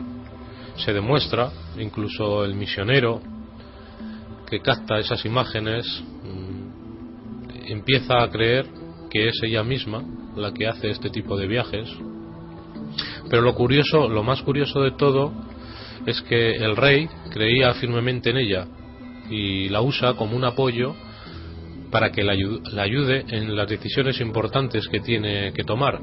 se 0.75 0.91
demuestra, 0.91 1.51
incluso 1.77 2.43
el 2.43 2.55
misionero 2.55 3.21
que 4.51 4.59
capta 4.59 4.99
esas 4.99 5.23
imágenes 5.23 6.03
mm, 6.23 7.71
empieza 7.71 8.21
a 8.21 8.29
creer 8.29 8.65
que 9.09 9.29
es 9.29 9.39
ella 9.43 9.63
misma 9.63 10.03
la 10.35 10.53
que 10.53 10.67
hace 10.67 10.89
este 10.89 11.09
tipo 11.09 11.37
de 11.37 11.47
viajes. 11.47 11.89
Pero 13.29 13.43
lo 13.43 13.55
curioso, 13.55 14.09
lo 14.09 14.23
más 14.23 14.41
curioso 14.41 14.81
de 14.81 14.91
todo 14.91 15.31
es 16.05 16.21
que 16.23 16.51
el 16.57 16.75
rey 16.75 17.07
creía 17.31 17.73
firmemente 17.75 18.31
en 18.31 18.37
ella 18.37 18.67
y 19.29 19.69
la 19.69 19.81
usa 19.81 20.15
como 20.15 20.35
un 20.35 20.43
apoyo 20.43 20.95
para 21.89 22.11
que 22.11 22.23
la 22.23 22.33
ayude 22.33 23.23
en 23.29 23.55
las 23.55 23.69
decisiones 23.69 24.19
importantes 24.19 24.89
que 24.89 24.99
tiene 24.99 25.53
que 25.53 25.63
tomar. 25.63 26.01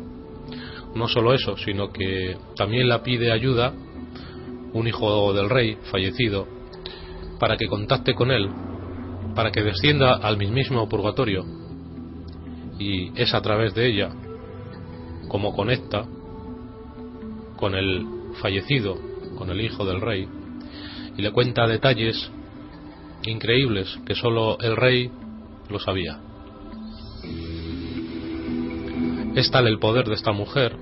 No 0.95 1.07
solo 1.07 1.35
eso, 1.35 1.59
sino 1.59 1.93
que 1.93 2.35
también 2.57 2.89
la 2.89 3.03
pide 3.03 3.31
ayuda 3.31 3.75
un 4.73 4.89
hijo 4.89 5.35
del 5.35 5.51
rey 5.51 5.77
fallecido 5.91 6.58
para 7.39 7.57
que 7.57 7.67
contacte 7.67 8.15
con 8.15 8.31
él, 8.31 8.49
para 9.35 9.51
que 9.51 9.63
descienda 9.63 10.15
al 10.15 10.37
mismísimo 10.37 10.89
purgatorio. 10.89 11.45
Y 12.79 13.11
es 13.21 13.35
a 13.35 13.41
través 13.41 13.75
de 13.75 13.87
ella 13.87 14.11
como 15.29 15.55
conecta 15.55 16.07
con 17.57 17.75
el 17.75 18.07
fallecido, 18.41 18.99
con 19.37 19.51
el 19.51 19.61
hijo 19.61 19.85
del 19.85 20.01
rey, 20.01 20.29
y 21.17 21.23
le 21.23 21.33
cuenta 21.33 21.67
detalles 21.67 22.31
increíbles 23.25 23.99
que 24.07 24.15
solo 24.15 24.59
el 24.61 24.77
rey 24.77 25.11
lo 25.69 25.79
sabía. 25.79 26.21
Es 29.35 29.51
tal 29.51 29.67
el 29.67 29.79
poder 29.79 30.07
de 30.09 30.15
esta 30.15 30.33
mujer 30.33 30.77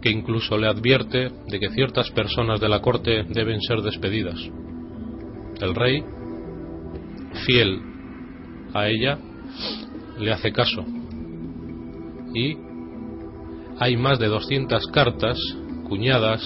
que 0.00 0.10
incluso 0.10 0.58
le 0.58 0.66
advierte 0.66 1.30
de 1.46 1.60
que 1.60 1.70
ciertas 1.70 2.10
personas 2.10 2.60
de 2.60 2.68
la 2.68 2.80
corte 2.80 3.24
deben 3.28 3.60
ser 3.60 3.82
despedidas. 3.82 4.36
El 5.62 5.76
rey, 5.76 6.02
fiel 7.46 7.80
a 8.74 8.88
ella, 8.88 9.16
le 10.18 10.32
hace 10.32 10.50
caso. 10.50 10.84
Y 12.34 12.56
hay 13.78 13.96
más 13.96 14.18
de 14.18 14.26
200 14.26 14.88
cartas 14.88 15.38
cuñadas 15.88 16.42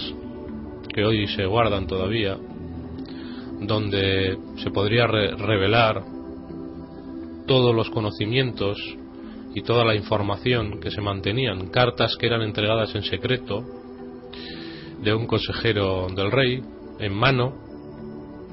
que 0.95 1.03
hoy 1.03 1.27
se 1.29 1.47
guardan 1.47 1.87
todavía, 1.87 2.37
donde 3.63 4.37
se 4.57 4.71
podría 4.71 5.07
revelar 5.07 6.05
todos 7.47 7.75
los 7.75 7.89
conocimientos 7.89 8.77
y 9.55 9.63
toda 9.63 9.87
la 9.87 9.95
información 9.95 10.79
que 10.79 10.91
se 10.91 11.01
mantenían, 11.01 11.69
cartas 11.69 12.17
que 12.19 12.27
eran 12.27 12.43
entregadas 12.43 12.95
en 12.95 13.03
secreto 13.03 13.65
de 15.03 15.15
un 15.15 15.27
consejero 15.27 16.09
del 16.15 16.31
rey 16.31 16.61
en 16.99 17.15
mano 17.15 17.66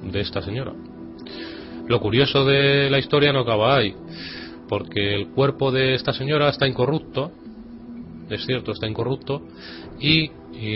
de 0.03 0.21
esta 0.21 0.41
señora. 0.41 0.73
Lo 1.87 1.99
curioso 1.99 2.45
de 2.45 2.89
la 2.89 2.99
historia 2.99 3.33
no 3.33 3.39
acaba 3.39 3.77
ahí, 3.77 3.93
porque 4.69 5.15
el 5.15 5.29
cuerpo 5.29 5.71
de 5.71 5.95
esta 5.95 6.13
señora 6.13 6.49
está 6.49 6.67
incorrupto 6.67 7.31
es 8.29 8.45
cierto, 8.45 8.71
está 8.71 8.87
incorrupto, 8.87 9.41
y, 9.99 10.31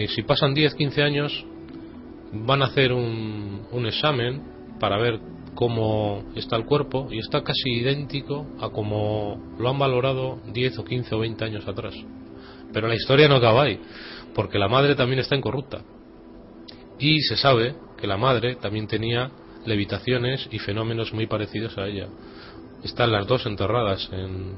si 0.10 0.24
pasan 0.24 0.54
10, 0.54 0.76
15 0.76 1.02
años, 1.04 1.46
van 2.34 2.62
a 2.62 2.66
hacer 2.66 2.92
un, 2.92 3.62
un 3.72 3.86
examen 3.86 4.42
para 4.80 4.98
ver 4.98 5.20
cómo 5.56 6.24
está 6.36 6.56
el 6.56 6.66
cuerpo 6.66 7.08
y 7.10 7.20
está 7.20 7.42
casi 7.42 7.70
idéntico 7.72 8.46
a 8.60 8.70
como 8.70 9.56
lo 9.58 9.70
han 9.70 9.80
valorado 9.80 10.40
10 10.52 10.80
o 10.80 10.84
15 10.84 11.16
o 11.16 11.20
20 11.20 11.46
años 11.46 11.68
atrás. 11.68 11.96
Pero 12.74 12.88
la 12.88 12.96
historia 12.96 13.28
no 13.28 13.36
acaba 13.36 13.64
ahí, 13.64 13.80
porque 14.36 14.60
la 14.60 14.68
madre 14.68 14.96
también 14.96 15.20
está 15.20 15.36
incorrupta. 15.36 15.82
Y 17.00 17.22
se 17.22 17.38
sabe 17.38 17.76
que 18.00 18.08
la 18.08 18.18
madre 18.18 18.56
también 18.56 18.88
tenía 18.88 19.32
levitaciones 19.66 20.48
y 20.52 20.60
fenómenos 20.60 21.14
muy 21.14 21.28
parecidos 21.28 21.78
a 21.78 21.88
ella. 21.88 22.08
Están 22.84 23.12
las 23.12 23.28
dos 23.28 23.46
enterradas 23.46 24.10
en, 24.12 24.56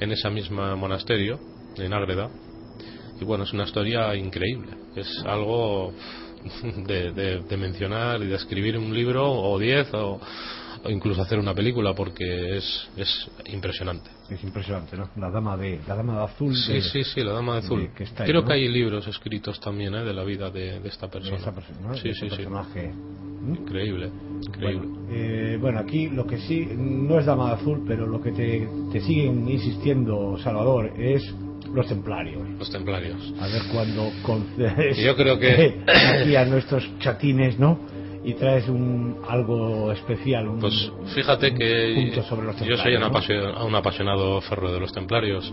en 0.00 0.12
ese 0.12 0.28
mismo 0.30 0.76
monasterio, 0.76 1.38
en 1.76 1.92
Ágreda. 1.92 2.28
Y 3.20 3.24
bueno, 3.24 3.44
es 3.44 3.52
una 3.52 3.64
historia 3.64 4.14
increíble. 4.14 4.72
Es 4.96 5.08
algo 5.24 5.92
de, 6.86 7.12
de, 7.12 7.40
de 7.40 7.56
mencionar 7.56 8.20
y 8.22 8.26
de 8.26 8.36
escribir 8.36 8.76
un 8.76 8.92
libro 8.92 9.30
o 9.30 9.58
diez 9.58 9.88
o, 9.94 10.20
o 10.84 10.90
incluso 10.90 11.22
hacer 11.22 11.38
una 11.38 11.54
película 11.54 11.94
porque 11.94 12.56
es, 12.58 12.88
es 12.96 13.30
impresionante. 13.46 14.10
Es 14.28 14.42
impresionante, 14.44 14.96
¿no? 14.96 15.08
La 15.16 15.30
dama 15.30 15.56
de, 15.56 15.80
la 15.86 15.94
dama 15.94 16.18
de 16.18 16.24
azul. 16.24 16.54
Sí, 16.56 16.74
de- 16.74 16.82
sí, 16.82 17.04
sí, 17.04 17.20
la 17.22 17.32
dama 17.32 17.54
de 17.54 17.58
azul. 17.60 17.80
de- 17.82 17.92
que 17.92 18.04
está 18.04 18.24
ahí, 18.24 18.28
Creo 18.30 18.42
¿no? 18.42 18.46
que 18.46 18.52
hay 18.54 18.68
libros 18.68 19.06
escritos 19.06 19.58
también 19.60 19.94
¿eh? 19.94 20.04
de 20.04 20.12
la 20.14 20.24
vida 20.24 20.50
de, 20.50 20.80
de 20.80 20.88
esta 20.88 21.06
de 21.06 21.12
persona. 21.12 21.36
esa 21.38 21.54
persona, 21.54 21.78
¿no? 21.88 21.94
Sí, 21.94 22.08
De 22.08 22.14
sí, 22.14 22.20
sí. 22.28 22.36
personaje. 22.36 22.92
¿Mm? 22.92 23.54
Increíble, 23.56 24.10
increíble. 24.46 24.86
Bueno, 24.88 25.06
eh, 25.10 25.58
bueno, 25.60 25.78
aquí 25.80 26.08
lo 26.08 26.26
que 26.26 26.38
sí, 26.38 26.66
no 26.76 27.18
es 27.18 27.26
Dama 27.26 27.48
de 27.48 27.54
Azul, 27.60 27.84
pero 27.86 28.06
lo 28.06 28.20
que 28.20 28.32
te, 28.32 28.66
te 28.92 29.00
siguen 29.00 29.48
insistiendo, 29.48 30.38
Salvador, 30.42 30.92
es 30.98 31.22
los 31.74 31.86
templarios. 31.88 32.42
Los 32.58 32.70
templarios. 32.70 33.34
A 33.40 33.46
ver 33.48 33.62
cuando 33.72 34.10
concedes 34.22 34.96
Yo 34.98 35.14
creo 35.16 35.38
que- 35.38 35.82
aquí 36.22 36.36
a 36.36 36.44
nuestros 36.46 36.88
chatines, 37.00 37.58
¿no? 37.58 37.78
Y 38.24 38.32
traes 38.34 38.68
un 38.68 39.18
algo 39.28 39.92
especial, 39.92 40.48
un, 40.48 40.58
Pues 40.58 40.90
fíjate 41.14 41.50
un 41.50 41.58
que 41.58 41.92
punto 41.94 42.22
sobre 42.22 42.46
los 42.46 42.56
yo 42.66 42.76
soy 42.78 42.98
¿no? 42.98 43.06
apasio- 43.06 43.66
un 43.66 43.74
apasionado 43.74 44.40
ferro 44.40 44.72
de 44.72 44.80
los 44.80 44.92
templarios, 44.92 45.52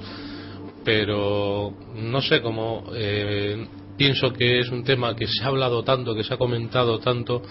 pero 0.84 1.74
no 1.96 2.22
sé 2.22 2.42
cómo. 2.42 2.84
eh, 2.96 3.68
pienso 3.98 4.34
que 4.34 4.60
es 4.60 4.70
un 4.72 4.84
tema 4.84 5.16
que 5.16 5.28
se 5.28 5.44
ha 5.44 5.48
hablado 5.48 5.84
tanto, 5.84 6.16
que 6.16 6.24
se 6.24 6.34
ha 6.34 6.38
comentado 6.38 6.98
tanto, 7.00 7.44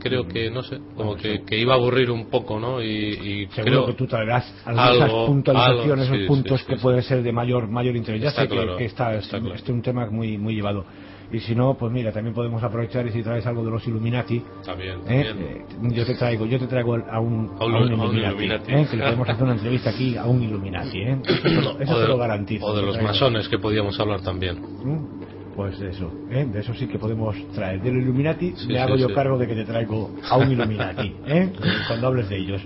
creo 0.00 0.26
que, 0.26 0.50
no 0.50 0.62
sé, 0.64 0.78
como 0.96 1.14
que, 1.14 1.44
que 1.44 1.56
iba 1.56 1.74
a 1.74 1.76
aburrir 1.76 2.10
un 2.10 2.28
poco, 2.28 2.58
¿no? 2.58 2.82
Y, 2.82 2.86
y 2.88 3.46
Seguro 3.54 3.62
creo. 3.64 3.86
que 3.86 3.92
tú 3.92 4.06
traerás 4.08 4.52
algunas 4.64 5.00
algo- 5.02 5.26
puntualizaciones 5.26 6.06
algo, 6.08 6.22
sí, 6.22 6.26
puntos 6.26 6.60
sí, 6.60 6.66
que 6.66 6.76
pueden 6.76 7.02
ser 7.02 7.22
de 7.22 7.30
mayor 7.30 7.68
mayor 7.68 7.94
interés. 7.94 8.20
Ya 8.20 8.28
Está 8.30 8.42
sé 8.42 8.48
que- 8.48 8.54
claro, 8.54 8.76
que, 8.78 8.84
está, 8.86 9.14
está 9.14 9.38
claro. 9.38 9.54
este 9.54 9.70
es 9.70 9.74
un 9.76 9.82
tema 9.82 10.10
muy 10.10 10.38
muy 10.38 10.54
llevado. 10.56 10.84
Y 11.32 11.40
si 11.40 11.54
no, 11.54 11.74
pues 11.78 11.90
mira, 11.90 12.12
también 12.12 12.34
podemos 12.34 12.62
aprovechar 12.62 13.06
y 13.06 13.10
si 13.12 13.22
traes 13.22 13.46
algo 13.46 13.64
de 13.64 13.70
los 13.70 13.86
Illuminati, 13.88 14.44
También, 14.66 14.98
¿eh? 15.08 15.24
también. 15.28 15.38
Eh, 15.38 15.64
yo 15.94 16.04
te 16.04 16.14
traigo 16.14 16.44
yo 16.46 16.58
te 16.58 16.66
traigo 16.66 16.94
a 16.94 17.20
un, 17.20 17.50
A 17.58 17.64
un- 17.64 17.74
a 17.74 17.78
Illuminati, 17.80 18.26
Illuminati. 18.26 18.72
¿eh? 18.72 18.86
que 18.90 18.96
le 18.98 19.02
podemos 19.04 19.28
hacer 19.28 19.42
una 19.44 19.52
entrevista 19.54 19.90
aquí 19.90 20.16
a 20.16 20.26
un 20.26 20.42
Illuminati 20.42 20.98
¿eh? 21.00 21.18
eso, 21.26 21.42
te 21.42 21.50
lo, 21.62 21.80
eso 21.80 21.92
o, 21.92 21.96
te 21.96 22.02
de, 22.02 22.08
lo 22.08 22.18
garantizo 22.18 22.66
o 22.66 22.76
de 22.76 22.82
los 22.82 23.00
masones 23.02 23.48
que 23.48 23.58
podíamos 23.58 23.98
hablar 23.98 24.20
también. 24.20 24.56
¿Mm? 24.84 25.22
pues 25.56 25.78
de 25.78 25.90
eso 25.90 26.10
¿eh? 26.30 26.46
de 26.50 26.60
eso 26.60 26.72
sí 26.74 26.86
que 26.86 26.98
podemos 26.98 27.34
traer 27.54 27.80
del 27.82 27.96
Illuminati 27.96 28.52
Sí, 28.56 28.68
me 28.68 28.74
sí, 28.74 28.78
hago 28.78 28.96
yo 28.96 29.08
sí. 29.08 29.14
cargo 29.14 29.38
de 29.38 29.46
que 29.46 29.54
te 29.54 29.64
traigo 29.64 30.10
a 30.30 30.36
un 30.36 30.52
Illuminati 30.52 31.14
¿eh? 31.26 31.50
cuando 31.88 32.06
hables 32.08 32.28
de 32.28 32.36
ellos 32.36 32.60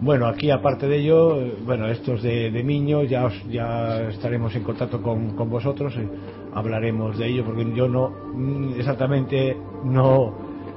bueno, 0.00 0.26
aquí 0.26 0.50
aparte 0.50 0.86
de 0.86 0.98
ello, 0.98 1.40
eh, 1.40 1.54
bueno, 1.64 1.86
estos 1.88 2.20
de, 2.20 2.50
de 2.50 2.62
Miño, 2.64 3.04
ya, 3.04 3.24
os- 3.26 3.48
ya 3.48 4.08
estaremos 4.10 4.54
en 4.54 4.62
contacto 4.64 5.00
con, 5.00 5.30
con 5.34 5.48
vosotros, 5.48 5.94
eh, 5.96 6.06
hablaremos 6.54 7.18
de 7.18 7.26
ello, 7.28 7.44
porque 7.44 7.66
yo 7.74 7.88
no, 7.88 8.10
mm, 8.34 8.74
exactamente, 8.78 9.56
no, 9.84 10.34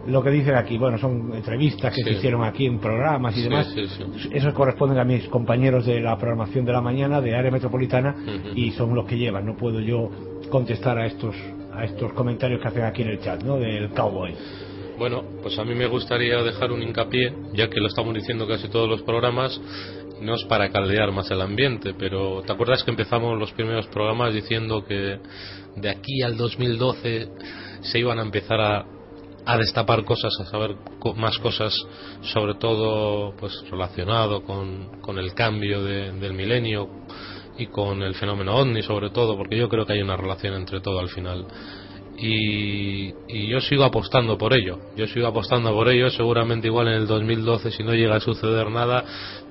lo 0.07 0.23
que 0.23 0.29
dicen 0.31 0.55
aquí, 0.55 0.77
bueno, 0.77 0.97
son 0.97 1.33
entrevistas 1.33 1.93
que 1.93 2.01
Sí. 2.01 2.09
se 2.09 2.15
hicieron 2.17 2.43
aquí 2.43 2.65
en 2.65 2.79
programas 2.79 3.35
y 3.35 3.41
Sí, 3.41 3.43
demás, 3.43 3.67
sí, 3.75 4.29
esos 4.31 4.53
corresponden 4.53 4.97
a 4.99 5.03
mis 5.03 5.27
compañeros 5.27 5.85
de 5.85 5.99
la 5.99 6.17
programación 6.17 6.63
de 6.65 6.71
la 6.71 6.81
mañana, 6.81 7.19
de 7.21 7.35
área 7.35 7.51
metropolitana, 7.51 8.15
y 8.55 8.71
son 8.71 8.95
los 8.95 9.05
que 9.05 9.17
llevan, 9.17 9.45
no 9.45 9.55
puedo 9.57 9.79
yo 9.81 10.09
contestar 10.49 10.97
a 10.97 11.05
estos, 11.05 11.35
a 11.73 11.83
estos 11.83 12.13
comentarios 12.13 12.61
que 12.61 12.67
hacen 12.69 12.83
aquí 12.83 13.01
en 13.01 13.09
el 13.09 13.19
chat, 13.19 13.43
¿no?, 13.43 13.57
del 13.57 13.89
cowboy. 13.89 14.33
Bueno, 14.97 15.21
pues 15.43 15.59
a 15.59 15.63
mí 15.63 15.75
me 15.75 15.85
gustaría 15.85 16.41
dejar 16.41 16.71
un 16.71 16.81
hincapié, 16.81 17.31
ya 17.53 17.69
que 17.69 17.79
lo 17.79 17.87
estamos 17.87 18.15
diciendo 18.15 18.47
casi 18.47 18.67
todos 18.69 18.89
los 18.89 19.03
programas, 19.03 19.61
no 20.21 20.35
es 20.35 20.43
para 20.45 20.69
caldear 20.69 21.11
más 21.11 21.29
el 21.31 21.41
ambiente, 21.41 21.93
pero 21.97 22.41
¿te 22.45 22.51
acuerdas 22.53 22.83
que 22.83 22.91
empezamos 22.91 23.37
los 23.37 23.51
primeros 23.53 23.87
programas 23.87 24.33
diciendo 24.33 24.83
que 24.85 25.19
de 25.75 25.89
aquí 25.89 26.21
al 26.23 26.37
2012 26.37 27.27
se 27.81 27.99
iban 27.99 28.19
a 28.19 28.23
empezar 28.23 28.59
a, 28.59 28.85
a 29.45 29.57
destapar 29.57 30.03
cosas, 30.03 30.33
a 30.41 30.45
saber 30.45 30.75
co- 30.99 31.13
más 31.13 31.37
cosas, 31.37 31.73
sobre 32.21 32.55
todo 32.55 33.35
pues 33.39 33.53
relacionado 33.69 34.43
con, 34.43 34.99
con 35.01 35.17
el 35.19 35.33
cambio 35.33 35.83
de- 35.83 36.11
del 36.13 36.33
milenio 36.33 36.87
y 37.57 37.67
con 37.67 38.01
el 38.03 38.13
fenómeno 38.15 38.55
ovni 38.55 38.81
sobre 38.83 39.09
todo, 39.09 39.35
porque 39.37 39.57
yo 39.57 39.69
creo 39.69 39.85
que 39.85 39.93
hay 39.93 40.01
una 40.01 40.17
relación 40.17 40.53
entre 40.55 40.79
todo 40.81 40.99
al 40.99 41.09
final 41.09 41.45
y, 42.17 43.13
y 43.27 43.47
yo 43.47 43.59
sigo 43.61 43.83
apostando 43.83 44.37
por 44.37 44.53
ello. 44.53 44.79
Yo 44.95 45.05
sigo 45.07 45.27
apostando 45.27 45.71
por 45.71 45.87
ello. 45.89 46.09
Seguramente 46.09 46.67
igual 46.67 46.87
en 46.87 46.95
el 46.95 47.07
2012, 47.07 47.71
si 47.71 47.83
no 47.83 47.93
llega 47.93 48.15
a 48.15 48.19
suceder 48.19 48.69
nada, 48.71 49.03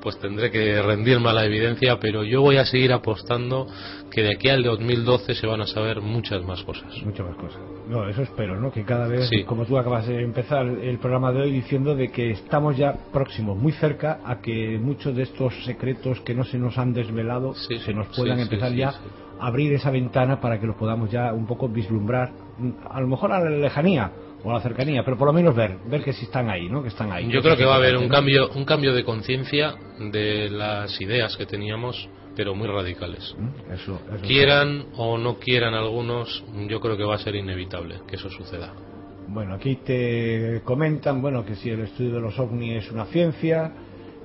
pues 0.02 0.18
tendré 0.18 0.50
que 0.50 0.80
rendirme 0.82 1.30
a 1.30 1.32
la 1.32 1.44
evidencia. 1.44 1.98
Pero 2.00 2.24
yo 2.24 2.42
voy 2.42 2.56
a 2.56 2.64
seguir 2.64 2.92
apostando 2.92 3.66
que 4.10 4.22
de 4.22 4.34
aquí 4.34 4.48
al 4.48 4.62
2012 4.64 5.34
se 5.34 5.46
van 5.46 5.60
a 5.60 5.66
saber 5.66 6.00
muchas 6.00 6.42
más 6.44 6.62
cosas. 6.64 6.92
muchas 7.04 7.26
más 7.26 7.36
cosas. 7.36 7.60
No, 7.88 8.08
eso 8.08 8.22
espero, 8.22 8.60
¿no? 8.60 8.72
Que 8.72 8.84
cada 8.84 9.06
vez, 9.06 9.28
Sí. 9.28 9.44
como 9.44 9.64
tú 9.64 9.78
acabas 9.78 10.06
de 10.08 10.22
empezar 10.22 10.66
el 10.66 10.98
programa 10.98 11.32
de 11.32 11.42
hoy 11.42 11.52
diciendo 11.52 11.94
de 11.94 12.08
que 12.08 12.30
estamos 12.32 12.76
ya 12.76 12.94
próximos, 13.12 13.56
muy 13.56 13.72
cerca 13.72 14.20
a 14.24 14.40
que 14.40 14.78
muchos 14.80 15.14
de 15.14 15.22
estos 15.22 15.54
secretos 15.64 16.20
que 16.22 16.34
no 16.34 16.44
se 16.44 16.58
nos 16.58 16.76
han 16.78 16.92
desvelado 16.92 17.54
Sí, 17.54 17.78
se 17.78 17.94
nos 17.94 18.08
puedan 18.08 18.38
sí, 18.38 18.42
empezar 18.42 18.72
ya 18.72 18.92
abrir 19.40 19.72
esa 19.72 19.90
ventana 19.90 20.40
para 20.40 20.58
que 20.60 20.66
los 20.66 20.76
podamos 20.76 21.10
ya 21.10 21.32
un 21.32 21.46
poco 21.46 21.68
vislumbrar, 21.68 22.32
mm, 22.58 22.70
a 22.90 23.00
lo 23.00 23.08
mejor 23.08 23.32
a 23.32 23.40
la 23.40 23.50
lejanía 23.50 24.12
o 24.42 24.50
a 24.50 24.54
la 24.54 24.60
cercanía, 24.60 25.04
pero 25.04 25.16
por 25.16 25.26
lo 25.26 25.32
menos 25.32 25.54
ver, 25.54 25.78
ver 25.86 26.02
que 26.02 26.12
sí 26.12 26.24
están 26.24 26.50
ahí, 26.50 26.68
¿no? 26.68 26.82
Que 26.82 26.88
están 26.88 27.10
ahí. 27.12 27.28
Yo 27.28 27.42
creo 27.42 27.56
que 27.56 27.64
va 27.64 27.74
a 27.74 27.78
haber 27.78 27.96
un 27.96 28.08
cambio, 28.08 28.50
un 28.50 28.64
cambio 28.64 28.94
de 28.94 29.04
conciencia 29.04 29.74
de 29.98 30.50
las 30.50 31.00
ideas 31.00 31.36
que 31.36 31.46
teníamos, 31.46 32.08
pero 32.36 32.54
muy 32.54 32.68
radicales. 32.68 33.34
¿Mm? 33.38 33.72
Eso, 33.72 34.00
eso 34.14 34.22
Quieran 34.22 34.86
o 34.96 35.18
no 35.18 35.38
quieran 35.38 35.74
algunos, 35.74 36.44
yo 36.68 36.80
creo 36.80 36.96
que 36.96 37.04
va 37.04 37.16
a 37.16 37.18
ser 37.18 37.34
inevitable 37.34 37.96
que 38.06 38.16
eso 38.16 38.30
suceda. 38.30 38.72
Bueno, 39.28 39.54
aquí 39.54 39.76
te 39.76 40.60
comentan, 40.64 41.20
bueno, 41.20 41.44
que 41.44 41.56
si 41.56 41.70
el 41.70 41.80
estudio 41.80 42.14
de 42.14 42.20
los 42.20 42.38
ovnis 42.38 42.84
es 42.84 42.92
una 42.92 43.06
ciencia, 43.06 43.72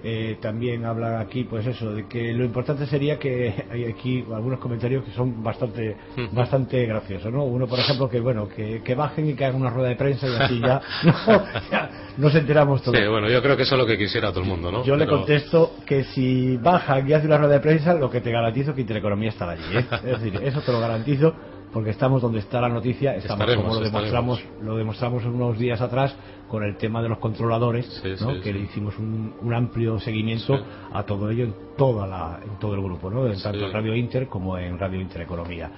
eh, 0.03 0.37
también 0.41 0.85
hablan 0.85 1.21
aquí, 1.21 1.43
pues 1.43 1.65
eso, 1.67 1.93
de 1.93 2.07
que 2.07 2.33
lo 2.33 2.43
importante 2.43 2.85
sería 2.85 3.19
que 3.19 3.65
hay 3.71 3.85
aquí 3.85 4.23
algunos 4.33 4.59
comentarios 4.59 5.03
que 5.03 5.11
son 5.11 5.43
bastante, 5.43 5.95
bastante 6.31 6.85
graciosos, 6.85 7.31
¿no? 7.31 7.43
Uno, 7.43 7.67
por 7.67 7.79
ejemplo, 7.79 8.09
que 8.09 8.19
bueno, 8.19 8.47
que, 8.47 8.81
que 8.83 8.95
bajen 8.95 9.29
y 9.29 9.33
que 9.33 9.45
hagan 9.45 9.61
una 9.61 9.69
rueda 9.69 9.89
de 9.89 9.95
prensa 9.95 10.27
y 10.27 10.35
así 10.35 10.59
ya, 10.59 10.81
no, 11.03 11.43
ya 11.71 11.89
nos 12.17 12.35
enteramos 12.35 12.81
todos. 12.81 12.97
Sí, 12.97 13.07
bueno, 13.07 13.29
yo 13.29 13.41
creo 13.41 13.55
que 13.55 13.63
eso 13.63 13.75
es 13.75 13.79
lo 13.79 13.87
que 13.87 13.97
quisiera 13.97 14.29
todo 14.29 14.41
el 14.41 14.47
mundo, 14.47 14.71
¿no? 14.71 14.83
Yo 14.83 14.95
le 14.95 15.07
contesto 15.07 15.75
que 15.85 16.03
si 16.05 16.57
bajan 16.57 17.07
y 17.09 17.13
hace 17.13 17.27
una 17.27 17.37
rueda 17.37 17.53
de 17.53 17.59
prensa, 17.59 17.93
lo 17.93 18.09
que 18.09 18.21
te 18.21 18.31
garantizo 18.31 18.71
es 18.71 18.75
que 18.75 18.81
Intereconomía 18.81 19.29
estará 19.29 19.53
allí. 19.53 19.63
¿eh? 19.77 19.85
Es 20.03 20.21
decir, 20.21 20.39
eso 20.43 20.61
te 20.61 20.71
lo 20.71 20.79
garantizo 20.79 21.33
porque 21.73 21.91
estamos 21.91 22.21
donde 22.21 22.39
está 22.39 22.59
la 22.61 22.69
noticia, 22.69 23.15
estamos 23.15 23.39
Estaremos, 23.41 23.65
como 23.65 23.79
lo 23.79 23.85
demostramos, 23.85 24.39
estaremos. 24.39 24.65
lo 24.65 24.77
demostramos 24.77 25.25
unos 25.25 25.57
días 25.57 25.79
atrás 25.81 26.15
con 26.49 26.63
el 26.63 26.75
tema 26.77 27.01
de 27.01 27.07
los 27.09 27.17
controladores, 27.19 27.85
Sí, 28.03 28.09
¿no? 28.23 28.33
sí, 28.33 28.37
que 28.41 28.51
sí. 28.51 28.53
le 28.53 28.59
hicimos 28.59 28.97
un, 28.99 29.33
un 29.41 29.53
amplio 29.53 29.99
seguimiento 29.99 30.59
a 30.91 31.03
todo 31.03 31.29
ello 31.29 31.45
en 31.45 31.55
toda 31.77 32.05
la, 32.07 32.39
en 32.43 32.59
todo 32.59 32.75
el 32.75 32.81
grupo, 32.81 33.09
¿no? 33.09 33.25
En 33.25 33.41
tanto 33.41 33.65
en 33.65 33.71
Radio 33.71 33.95
Inter 33.95 34.27
como 34.27 34.57
en 34.57 34.77
Radio 34.77 34.99
Intereconomía. 34.99 35.71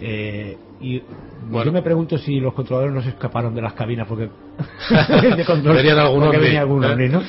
Eh, 0.00 0.56
y 0.80 1.02
Bueno. 1.50 1.64
yo 1.64 1.72
me 1.72 1.82
pregunto 1.82 2.18
si 2.18 2.38
los 2.38 2.54
controladores 2.54 2.94
no 2.94 3.02
se 3.02 3.08
escaparon 3.08 3.54
de 3.54 3.62
las 3.62 3.72
cabinas 3.72 4.06
porque 4.06 4.28
de 5.36 5.44
control, 5.44 5.74
Verían 5.76 5.98
algún 5.98 6.20
porque 6.20 6.36
ovni, 6.36 6.46
venía 6.46 6.60
algún 6.60 6.84
¿eh? 6.84 7.08
¿no? 7.08 7.22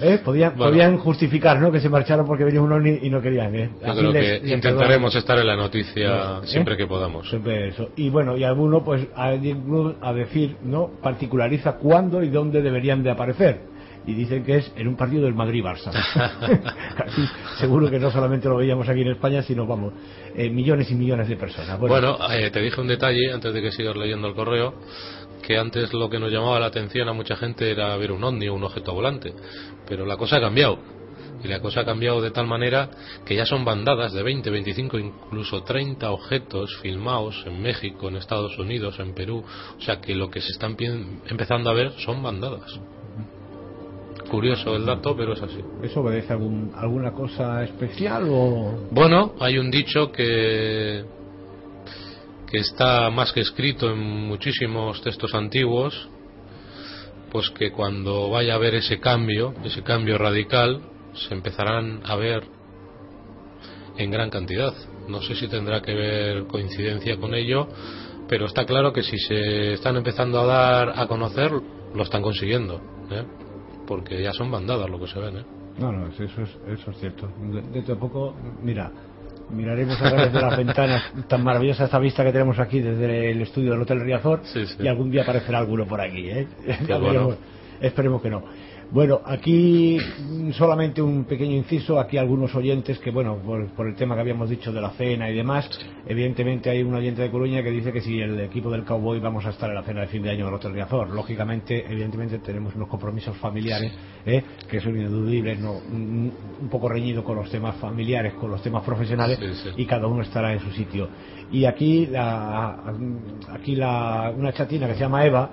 ¿Eh? 0.00 0.18
Podían, 0.24 0.56
Bueno. 0.56 0.70
podían 0.72 0.98
justificar 0.98 1.60
¿no? 1.60 1.70
que 1.70 1.80
se 1.80 1.88
marcharon 1.88 2.26
porque 2.26 2.44
venía 2.44 2.60
un 2.60 2.72
ovni 2.72 2.98
y 3.02 3.10
no 3.10 3.20
querían. 3.22 3.54
¿eh? 3.54 3.70
Yo 3.86 3.94
creo 3.94 4.12
les- 4.12 4.22
que 4.40 4.44
les 4.46 4.52
intentaremos 4.52 5.14
estar 5.14 5.38
en 5.38 5.46
la 5.46 5.56
noticia 5.56 6.38
¿Eh? 6.42 6.46
siempre 6.46 6.76
que 6.76 6.86
podamos. 6.86 7.28
Siempre 7.28 7.68
eso. 7.68 7.90
Y 7.96 8.08
bueno, 8.10 8.36
y 8.36 8.44
alguno 8.44 8.82
pues 8.84 9.06
a, 9.14 9.28
a 9.28 10.12
decir, 10.12 10.56
¿no? 10.64 10.90
Particulariza 11.02 11.74
cuándo 11.78 12.22
y 12.22 12.28
dónde 12.28 12.60
deberían 12.62 13.02
de 13.02 13.10
aparecer. 13.10 13.60
Y 14.06 14.12
dicen 14.12 14.44
que 14.44 14.56
es 14.58 14.72
en 14.76 14.86
un 14.88 14.96
partido 14.96 15.24
del 15.24 15.34
Madrid-Barça. 15.34 15.90
Seguro 17.58 17.88
que 17.90 17.98
no 17.98 18.10
solamente 18.10 18.48
lo 18.48 18.56
veíamos 18.56 18.88
aquí 18.88 19.00
en 19.00 19.08
España, 19.08 19.42
sino, 19.42 19.66
vamos, 19.66 19.92
eh, 20.36 20.50
millones 20.50 20.90
y 20.90 20.94
millones 20.94 21.28
de 21.28 21.36
personas. 21.36 21.78
Bueno, 21.78 22.18
eh, 22.32 22.50
te 22.50 22.60
dije 22.60 22.80
un 22.80 22.88
detalle 22.88 23.32
antes 23.32 23.54
de 23.54 23.62
que 23.62 23.72
sigas 23.72 23.96
leyendo 23.96 24.28
el 24.28 24.34
correo, 24.34 24.74
que 25.46 25.56
antes 25.58 25.92
lo 25.92 26.08
que 26.08 26.18
nos 26.18 26.30
llamaba 26.32 26.58
la 26.60 26.66
atención 26.66 27.08
a 27.08 27.12
mucha 27.12 27.36
gente 27.36 27.70
era 27.70 27.96
ver 27.96 28.12
un 28.12 28.22
ovni 28.24 28.48
o 28.48 28.54
un 28.54 28.64
objeto 28.64 28.92
volante, 28.94 29.32
pero 29.86 30.06
la 30.06 30.16
cosa 30.16 30.36
ha 30.36 30.40
cambiado. 30.40 30.78
Y 31.42 31.48
la 31.48 31.60
cosa 31.60 31.80
ha 31.80 31.84
cambiado 31.84 32.22
de 32.22 32.30
tal 32.30 32.46
manera 32.46 32.88
que 33.26 33.34
ya 33.34 33.44
son 33.44 33.64
bandadas 33.64 34.14
de 34.14 34.22
20, 34.22 34.48
25, 34.50 34.98
incluso 34.98 35.62
30 35.62 36.10
objetos 36.10 36.78
filmados 36.80 37.44
en 37.46 37.60
México, 37.60 38.08
en 38.08 38.16
Estados 38.16 38.58
Unidos, 38.58 38.98
en 38.98 39.14
Perú. 39.14 39.44
O 39.76 39.80
sea 39.80 40.00
que 40.00 40.14
lo 40.14 40.30
que 40.30 40.40
se 40.40 40.52
están 40.52 40.76
empezando 41.28 41.68
a 41.68 41.74
ver 41.74 41.92
son 41.98 42.22
bandadas. 42.22 42.80
Curioso 44.30 44.74
el 44.74 44.86
dato, 44.86 45.14
pero 45.14 45.34
es 45.34 45.42
así. 45.42 45.60
¿Eso 45.82 46.00
obedece 46.00 46.32
a 46.32 46.36
algún, 46.36 46.72
alguna 46.74 47.12
cosa 47.12 47.62
especial 47.62 48.24
o...? 48.30 48.88
Bueno, 48.90 49.34
hay 49.38 49.58
un 49.58 49.70
dicho 49.70 50.10
que 50.10 51.04
que 52.54 52.60
está 52.60 53.10
más 53.10 53.32
que 53.32 53.40
escrito 53.40 53.90
en 53.90 53.98
muchísimos 53.98 55.02
textos 55.02 55.34
antiguos, 55.34 56.08
pues 57.34 57.50
que 57.50 57.72
cuando 57.72 58.30
vaya 58.30 58.52
a 58.52 58.56
haber 58.56 58.76
ese 58.76 59.00
cambio, 59.00 59.54
ese 59.64 59.82
cambio 59.82 60.18
radical, 60.18 60.82
se 61.14 61.34
empezarán 61.34 62.00
a 62.04 62.14
ver 62.14 62.44
en 63.98 64.08
gran 64.12 64.30
cantidad. 64.30 64.72
No 65.08 65.20
sé 65.20 65.34
si 65.34 65.48
tendrá 65.48 65.82
que 65.82 65.94
ver 65.94 66.46
coincidencia 66.46 67.16
con 67.16 67.34
ello, 67.34 67.66
pero 68.28 68.46
está 68.46 68.64
claro 68.64 68.92
que 68.92 69.02
si 69.02 69.18
se 69.18 69.72
están 69.72 69.96
empezando 69.96 70.38
a 70.38 70.46
dar 70.46 70.92
a 70.94 71.08
conocer, 71.08 71.50
lo 71.92 72.04
están 72.04 72.22
consiguiendo, 72.22 72.80
¿eh? 73.10 73.24
porque 73.84 74.22
ya 74.22 74.32
son 74.32 74.52
bandadas 74.52 74.88
lo 74.88 75.00
que 75.00 75.08
se 75.08 75.18
ven. 75.18 75.38
¿eh? 75.38 75.44
No, 75.80 75.90
no, 75.90 76.06
eso 76.06 76.22
es, 76.22 76.30
eso 76.68 76.90
es 76.92 76.98
cierto. 77.00 77.28
Dentro 77.72 77.96
de 77.96 78.00
poco, 78.00 78.36
mira, 78.62 78.92
miraremos 79.50 80.00
a 80.00 80.10
través 80.10 80.32
de 80.32 80.40
las 80.40 80.56
ventanas 80.64 81.02
tan 81.28 81.42
maravillosa 81.42 81.84
esta 81.84 81.98
vista 81.98 82.24
que 82.24 82.32
tenemos 82.32 82.58
aquí 82.58 82.80
desde 82.80 83.30
el 83.30 83.42
estudio 83.42 83.72
del 83.72 83.82
Hotel 83.82 84.00
Riazor 84.00 84.42
y 84.78 84.88
algún 84.88 85.10
día 85.10 85.22
aparecerá 85.22 85.58
alguno 85.58 85.86
por 85.86 86.00
aquí 86.00 86.28
¿eh? 86.30 86.46
esperemos 87.80 88.22
que 88.22 88.30
no 88.30 88.42
bueno, 88.90 89.20
aquí 89.24 89.98
solamente 90.52 91.02
un 91.02 91.24
pequeño 91.24 91.56
inciso, 91.56 91.98
aquí 91.98 92.16
algunos 92.16 92.54
oyentes 92.54 92.98
que, 92.98 93.10
bueno, 93.10 93.36
por, 93.36 93.86
el 93.86 93.94
tema 93.94 94.14
que 94.14 94.20
habíamos 94.20 94.48
dicho 94.48 94.72
de 94.72 94.80
la 94.80 94.90
cena 94.90 95.30
y 95.30 95.34
demás, 95.34 95.68
evidentemente 96.06 96.70
hay 96.70 96.82
un 96.82 96.94
oyente 96.94 97.22
de 97.22 97.30
Coruña 97.30 97.62
que 97.62 97.70
dice 97.70 97.92
que 97.92 98.00
si 98.00 98.20
el 98.20 98.38
equipo 98.40 98.70
del 98.70 98.84
Cowboy 98.84 99.20
vamos 99.20 99.44
a 99.46 99.50
estar 99.50 99.68
en 99.68 99.76
la 99.76 99.82
cena 99.82 100.02
de 100.02 100.06
fin 100.08 100.22
de 100.22 100.30
año 100.30 100.46
del 100.46 100.54
Hotel 100.54 100.74
Riazor. 100.74 101.10
Lógicamente, 101.10 101.84
evidentemente 101.88 102.38
tenemos 102.38 102.74
unos 102.74 102.88
compromisos 102.88 103.36
familiares 103.38 103.92
¿eh? 104.26 104.42
que 104.68 104.80
son 104.80 104.96
ineludibles, 104.96 105.58
¿no? 105.58 105.72
un 105.72 106.68
poco 106.70 106.88
reñido 106.88 107.24
con 107.24 107.36
los 107.36 107.50
temas 107.50 107.76
familiares, 107.76 108.34
con 108.34 108.50
los 108.50 108.62
temas 108.62 108.82
profesionales 108.84 109.38
y 109.76 109.86
cada 109.86 110.06
uno 110.06 110.22
estará 110.22 110.52
en 110.52 110.60
su 110.60 110.70
sitio. 110.70 111.08
Y 111.50 111.64
aquí, 111.66 112.06
la, 112.06 112.94
aquí 113.50 113.76
la, 113.76 114.32
una 114.36 114.52
chatina 114.52 114.86
que 114.86 114.94
se 114.94 115.00
llama 115.00 115.24
Eva, 115.24 115.50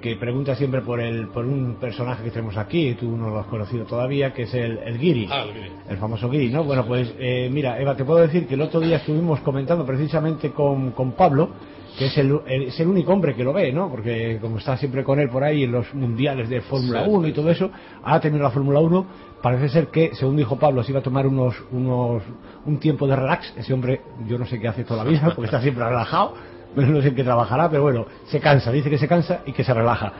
que 0.00 0.16
pregunta 0.16 0.54
siempre 0.54 0.80
por 0.80 1.00
el 1.00 1.28
por 1.28 1.44
un 1.44 1.76
personaje 1.76 2.24
que 2.24 2.30
tenemos 2.30 2.56
aquí, 2.56 2.94
tú 2.94 3.16
no 3.16 3.30
lo 3.30 3.40
has 3.40 3.46
conocido 3.46 3.84
todavía, 3.84 4.32
que 4.32 4.42
es 4.42 4.54
el, 4.54 4.78
el 4.78 4.98
Giri, 4.98 5.28
ah, 5.30 5.44
el, 5.88 5.96
famoso 5.98 6.30
Giri, 6.30 6.50
¿no? 6.50 6.64
Bueno, 6.64 6.86
pues 6.86 7.14
eh, 7.18 7.48
mira, 7.52 7.80
Eva, 7.80 7.94
te 7.96 8.04
puedo 8.04 8.20
decir 8.20 8.46
que 8.46 8.54
el 8.54 8.62
otro 8.62 8.80
día 8.80 8.96
estuvimos 8.96 9.40
comentando 9.40 9.84
precisamente 9.84 10.50
con, 10.50 10.92
con 10.92 11.12
Pablo, 11.12 11.50
que 11.98 12.06
es 12.06 12.18
el, 12.18 12.40
es 12.46 12.78
el 12.80 12.88
único 12.88 13.12
hombre 13.12 13.34
que 13.34 13.44
lo 13.44 13.52
ve, 13.52 13.72
¿no? 13.72 13.90
Porque 13.90 14.38
como 14.40 14.58
está 14.58 14.76
siempre 14.76 15.04
con 15.04 15.20
él 15.20 15.28
por 15.28 15.44
ahí 15.44 15.64
en 15.64 15.72
los 15.72 15.92
mundiales 15.94 16.48
de 16.48 16.60
Fórmula 16.62 17.04
1 17.06 17.28
y 17.28 17.32
todo 17.32 17.50
eso, 17.50 17.70
ha 18.02 18.20
tenido 18.20 18.42
la 18.42 18.50
Fórmula 18.50 18.80
1, 18.80 19.06
parece 19.42 19.68
ser 19.68 19.88
que, 19.88 20.14
según 20.14 20.36
dijo 20.36 20.58
Pablo, 20.58 20.82
se 20.82 20.92
iba 20.92 21.00
a 21.00 21.02
tomar 21.02 21.26
unos, 21.26 21.54
unos, 21.72 22.22
un 22.64 22.78
tiempo 22.78 23.06
de 23.06 23.16
relax. 23.16 23.52
Ese 23.56 23.74
hombre, 23.74 24.00
yo 24.26 24.38
no 24.38 24.46
sé 24.46 24.58
qué 24.58 24.68
hace 24.68 24.84
toda 24.84 25.04
la 25.04 25.10
vida, 25.10 25.32
porque 25.34 25.46
está 25.46 25.60
siempre 25.60 25.84
relajado 25.84 26.34
no 26.76 27.02
sé 27.02 27.08
en 27.08 27.14
qué 27.14 27.24
trabajará, 27.24 27.68
pero 27.68 27.82
bueno, 27.82 28.06
se 28.26 28.40
cansa, 28.40 28.70
dice 28.70 28.90
que 28.90 28.98
se 28.98 29.08
cansa 29.08 29.40
y 29.46 29.52
que 29.52 29.64
se 29.64 29.74
relaja. 29.74 30.12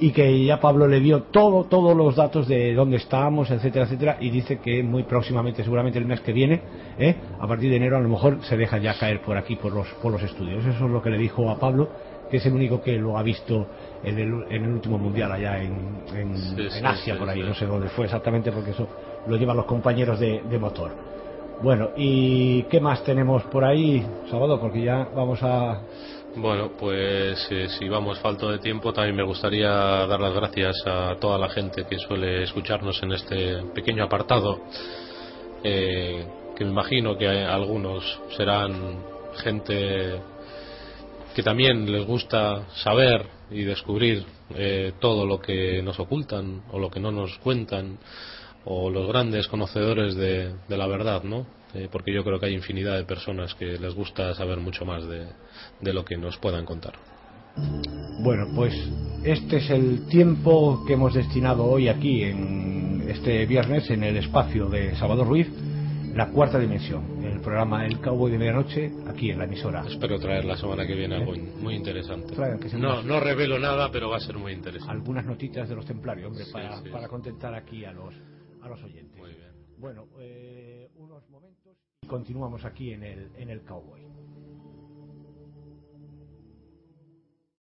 Y 0.00 0.12
que 0.12 0.44
ya 0.44 0.60
Pablo 0.60 0.86
le 0.86 1.00
dio 1.00 1.24
todo, 1.24 1.64
todos 1.64 1.96
los 1.96 2.14
datos 2.14 2.46
de 2.46 2.72
dónde 2.72 2.98
estábamos, 2.98 3.50
etcétera, 3.50 3.84
etcétera, 3.84 4.16
y 4.20 4.30
dice 4.30 4.58
que 4.58 4.80
muy 4.84 5.02
próximamente, 5.02 5.64
seguramente 5.64 5.98
el 5.98 6.06
mes 6.06 6.20
que 6.20 6.32
viene, 6.32 6.60
¿eh? 6.98 7.16
a 7.40 7.46
partir 7.48 7.68
de 7.70 7.76
enero, 7.76 7.96
a 7.96 8.00
lo 8.00 8.08
mejor 8.08 8.38
se 8.42 8.56
deja 8.56 8.78
ya 8.78 8.96
caer 8.96 9.22
por 9.22 9.36
aquí, 9.36 9.56
por 9.56 9.72
los, 9.72 9.88
por 10.00 10.12
los 10.12 10.22
estudios. 10.22 10.64
Eso 10.64 10.84
es 10.84 10.90
lo 10.90 11.02
que 11.02 11.10
le 11.10 11.18
dijo 11.18 11.50
a 11.50 11.58
Pablo, 11.58 11.88
que 12.30 12.36
es 12.36 12.46
el 12.46 12.52
único 12.52 12.80
que 12.80 12.96
lo 12.96 13.18
ha 13.18 13.22
visto 13.24 13.66
en 14.04 14.18
el, 14.18 14.44
en 14.50 14.64
el 14.64 14.70
último 14.70 14.98
mundial 14.98 15.32
allá 15.32 15.60
en, 15.60 16.02
en, 16.14 16.86
Asia, 16.86 17.18
por 17.18 17.28
ahí, 17.28 17.42
no 17.42 17.54
sé 17.54 17.66
dónde 17.66 17.88
fue 17.88 18.04
exactamente, 18.04 18.52
porque 18.52 18.70
eso 18.70 18.86
lo 19.26 19.36
llevan 19.36 19.56
los 19.56 19.66
compañeros 19.66 20.20
de, 20.20 20.42
de 20.48 20.58
motor. 20.60 21.17
Bueno, 21.60 21.90
¿y 21.96 22.62
qué 22.64 22.80
más 22.80 23.02
tenemos 23.02 23.42
por 23.44 23.64
ahí, 23.64 24.06
sábado? 24.30 24.60
Porque 24.60 24.80
ya 24.80 25.08
vamos 25.12 25.42
a... 25.42 25.80
Bueno, 26.36 26.70
pues 26.78 27.48
eh, 27.50 27.68
si 27.68 27.88
vamos 27.88 28.20
falto 28.20 28.48
de 28.52 28.60
tiempo, 28.60 28.92
también 28.92 29.16
me 29.16 29.24
gustaría 29.24 29.68
dar 29.68 30.20
las 30.20 30.34
gracias 30.34 30.76
a 30.86 31.16
toda 31.16 31.36
la 31.36 31.48
gente 31.48 31.84
que 31.84 31.98
suele 31.98 32.44
escucharnos 32.44 33.02
en 33.02 33.10
este 33.12 33.62
pequeño 33.74 34.04
apartado, 34.04 34.60
eh, 35.64 36.24
que 36.56 36.64
me 36.64 36.70
imagino 36.70 37.18
que 37.18 37.26
algunos 37.26 38.20
serán 38.36 39.02
gente 39.42 40.20
que 41.34 41.42
también 41.42 41.90
les 41.90 42.06
gusta 42.06 42.68
saber 42.84 43.26
y 43.50 43.64
descubrir 43.64 44.24
eh, 44.54 44.92
todo 45.00 45.26
lo 45.26 45.40
que 45.40 45.82
nos 45.82 45.98
ocultan 45.98 46.62
o 46.70 46.78
lo 46.78 46.88
que 46.88 47.00
no 47.00 47.10
nos 47.10 47.36
cuentan 47.38 47.98
o 48.64 48.90
los 48.90 49.08
grandes 49.08 49.48
conocedores 49.48 50.14
de, 50.14 50.54
la 50.68 50.86
verdad, 50.86 51.22
¿no? 51.22 51.46
Eh, 51.74 51.88
porque 51.90 52.12
yo 52.14 52.24
creo 52.24 52.40
que 52.40 52.46
hay 52.46 52.54
infinidad 52.54 52.96
de 52.96 53.04
personas 53.04 53.54
que 53.54 53.78
les 53.78 53.94
gusta 53.94 54.34
saber 54.34 54.58
mucho 54.58 54.84
más 54.84 55.06
de, 55.06 55.26
de 55.80 55.92
lo 55.92 56.04
que 56.04 56.16
nos 56.16 56.36
puedan 56.38 56.64
contar. 56.64 56.94
Bueno, 58.20 58.48
pues 58.54 58.74
este 59.24 59.58
es 59.58 59.70
el 59.70 60.06
tiempo 60.08 60.84
que 60.86 60.94
hemos 60.94 61.14
destinado 61.14 61.64
hoy 61.64 61.88
aquí, 61.88 62.22
en 62.22 63.04
este 63.08 63.46
viernes, 63.46 63.90
en 63.90 64.02
el 64.02 64.16
espacio 64.16 64.68
de 64.68 64.96
Salvador 64.96 65.28
Ruiz, 65.28 65.48
la 66.14 66.30
cuarta 66.30 66.58
dimensión, 66.58 67.24
el 67.24 67.40
programa 67.40 67.86
El 67.86 68.00
Cowboy 68.00 68.32
de 68.32 68.38
Medianoche, 68.38 68.92
aquí 69.06 69.30
en 69.30 69.38
la 69.38 69.44
emisora. 69.44 69.84
Espero 69.86 70.18
traer 70.18 70.44
la 70.44 70.56
semana 70.56 70.86
que 70.86 70.94
viene 70.94 71.16
algo 71.16 71.34
¿Eh? 71.34 71.52
muy 71.60 71.74
interesante. 71.74 72.34
no, 72.76 73.02
no 73.02 73.20
revelo 73.20 73.58
nada, 73.58 73.90
pero 73.92 74.10
va 74.10 74.16
a 74.16 74.20
ser 74.20 74.36
muy 74.36 74.52
interesante. 74.52 74.92
Algunas 74.92 75.24
noticias 75.26 75.68
de 75.68 75.76
los 75.76 75.86
templarios, 75.86 76.28
hombre, 76.28 76.44
para, 76.52 76.82
para 76.90 77.08
contentar 77.08 77.54
aquí 77.54 77.84
a 77.84 77.92
los 77.92 78.14
a 78.68 78.76
los 78.76 78.84
oyentes. 78.84 79.18
Muy 79.18 79.34
bien. 79.34 79.52
Bueno, 79.78 80.08
eh, 80.18 80.90
unos 80.96 81.28
momentos 81.30 81.76
y 82.02 82.06
continuamos 82.06 82.64
aquí 82.64 82.92
en 82.92 83.02
el, 83.02 83.30
en 83.36 83.50
el 83.50 83.62
Cowboy. 83.62 84.02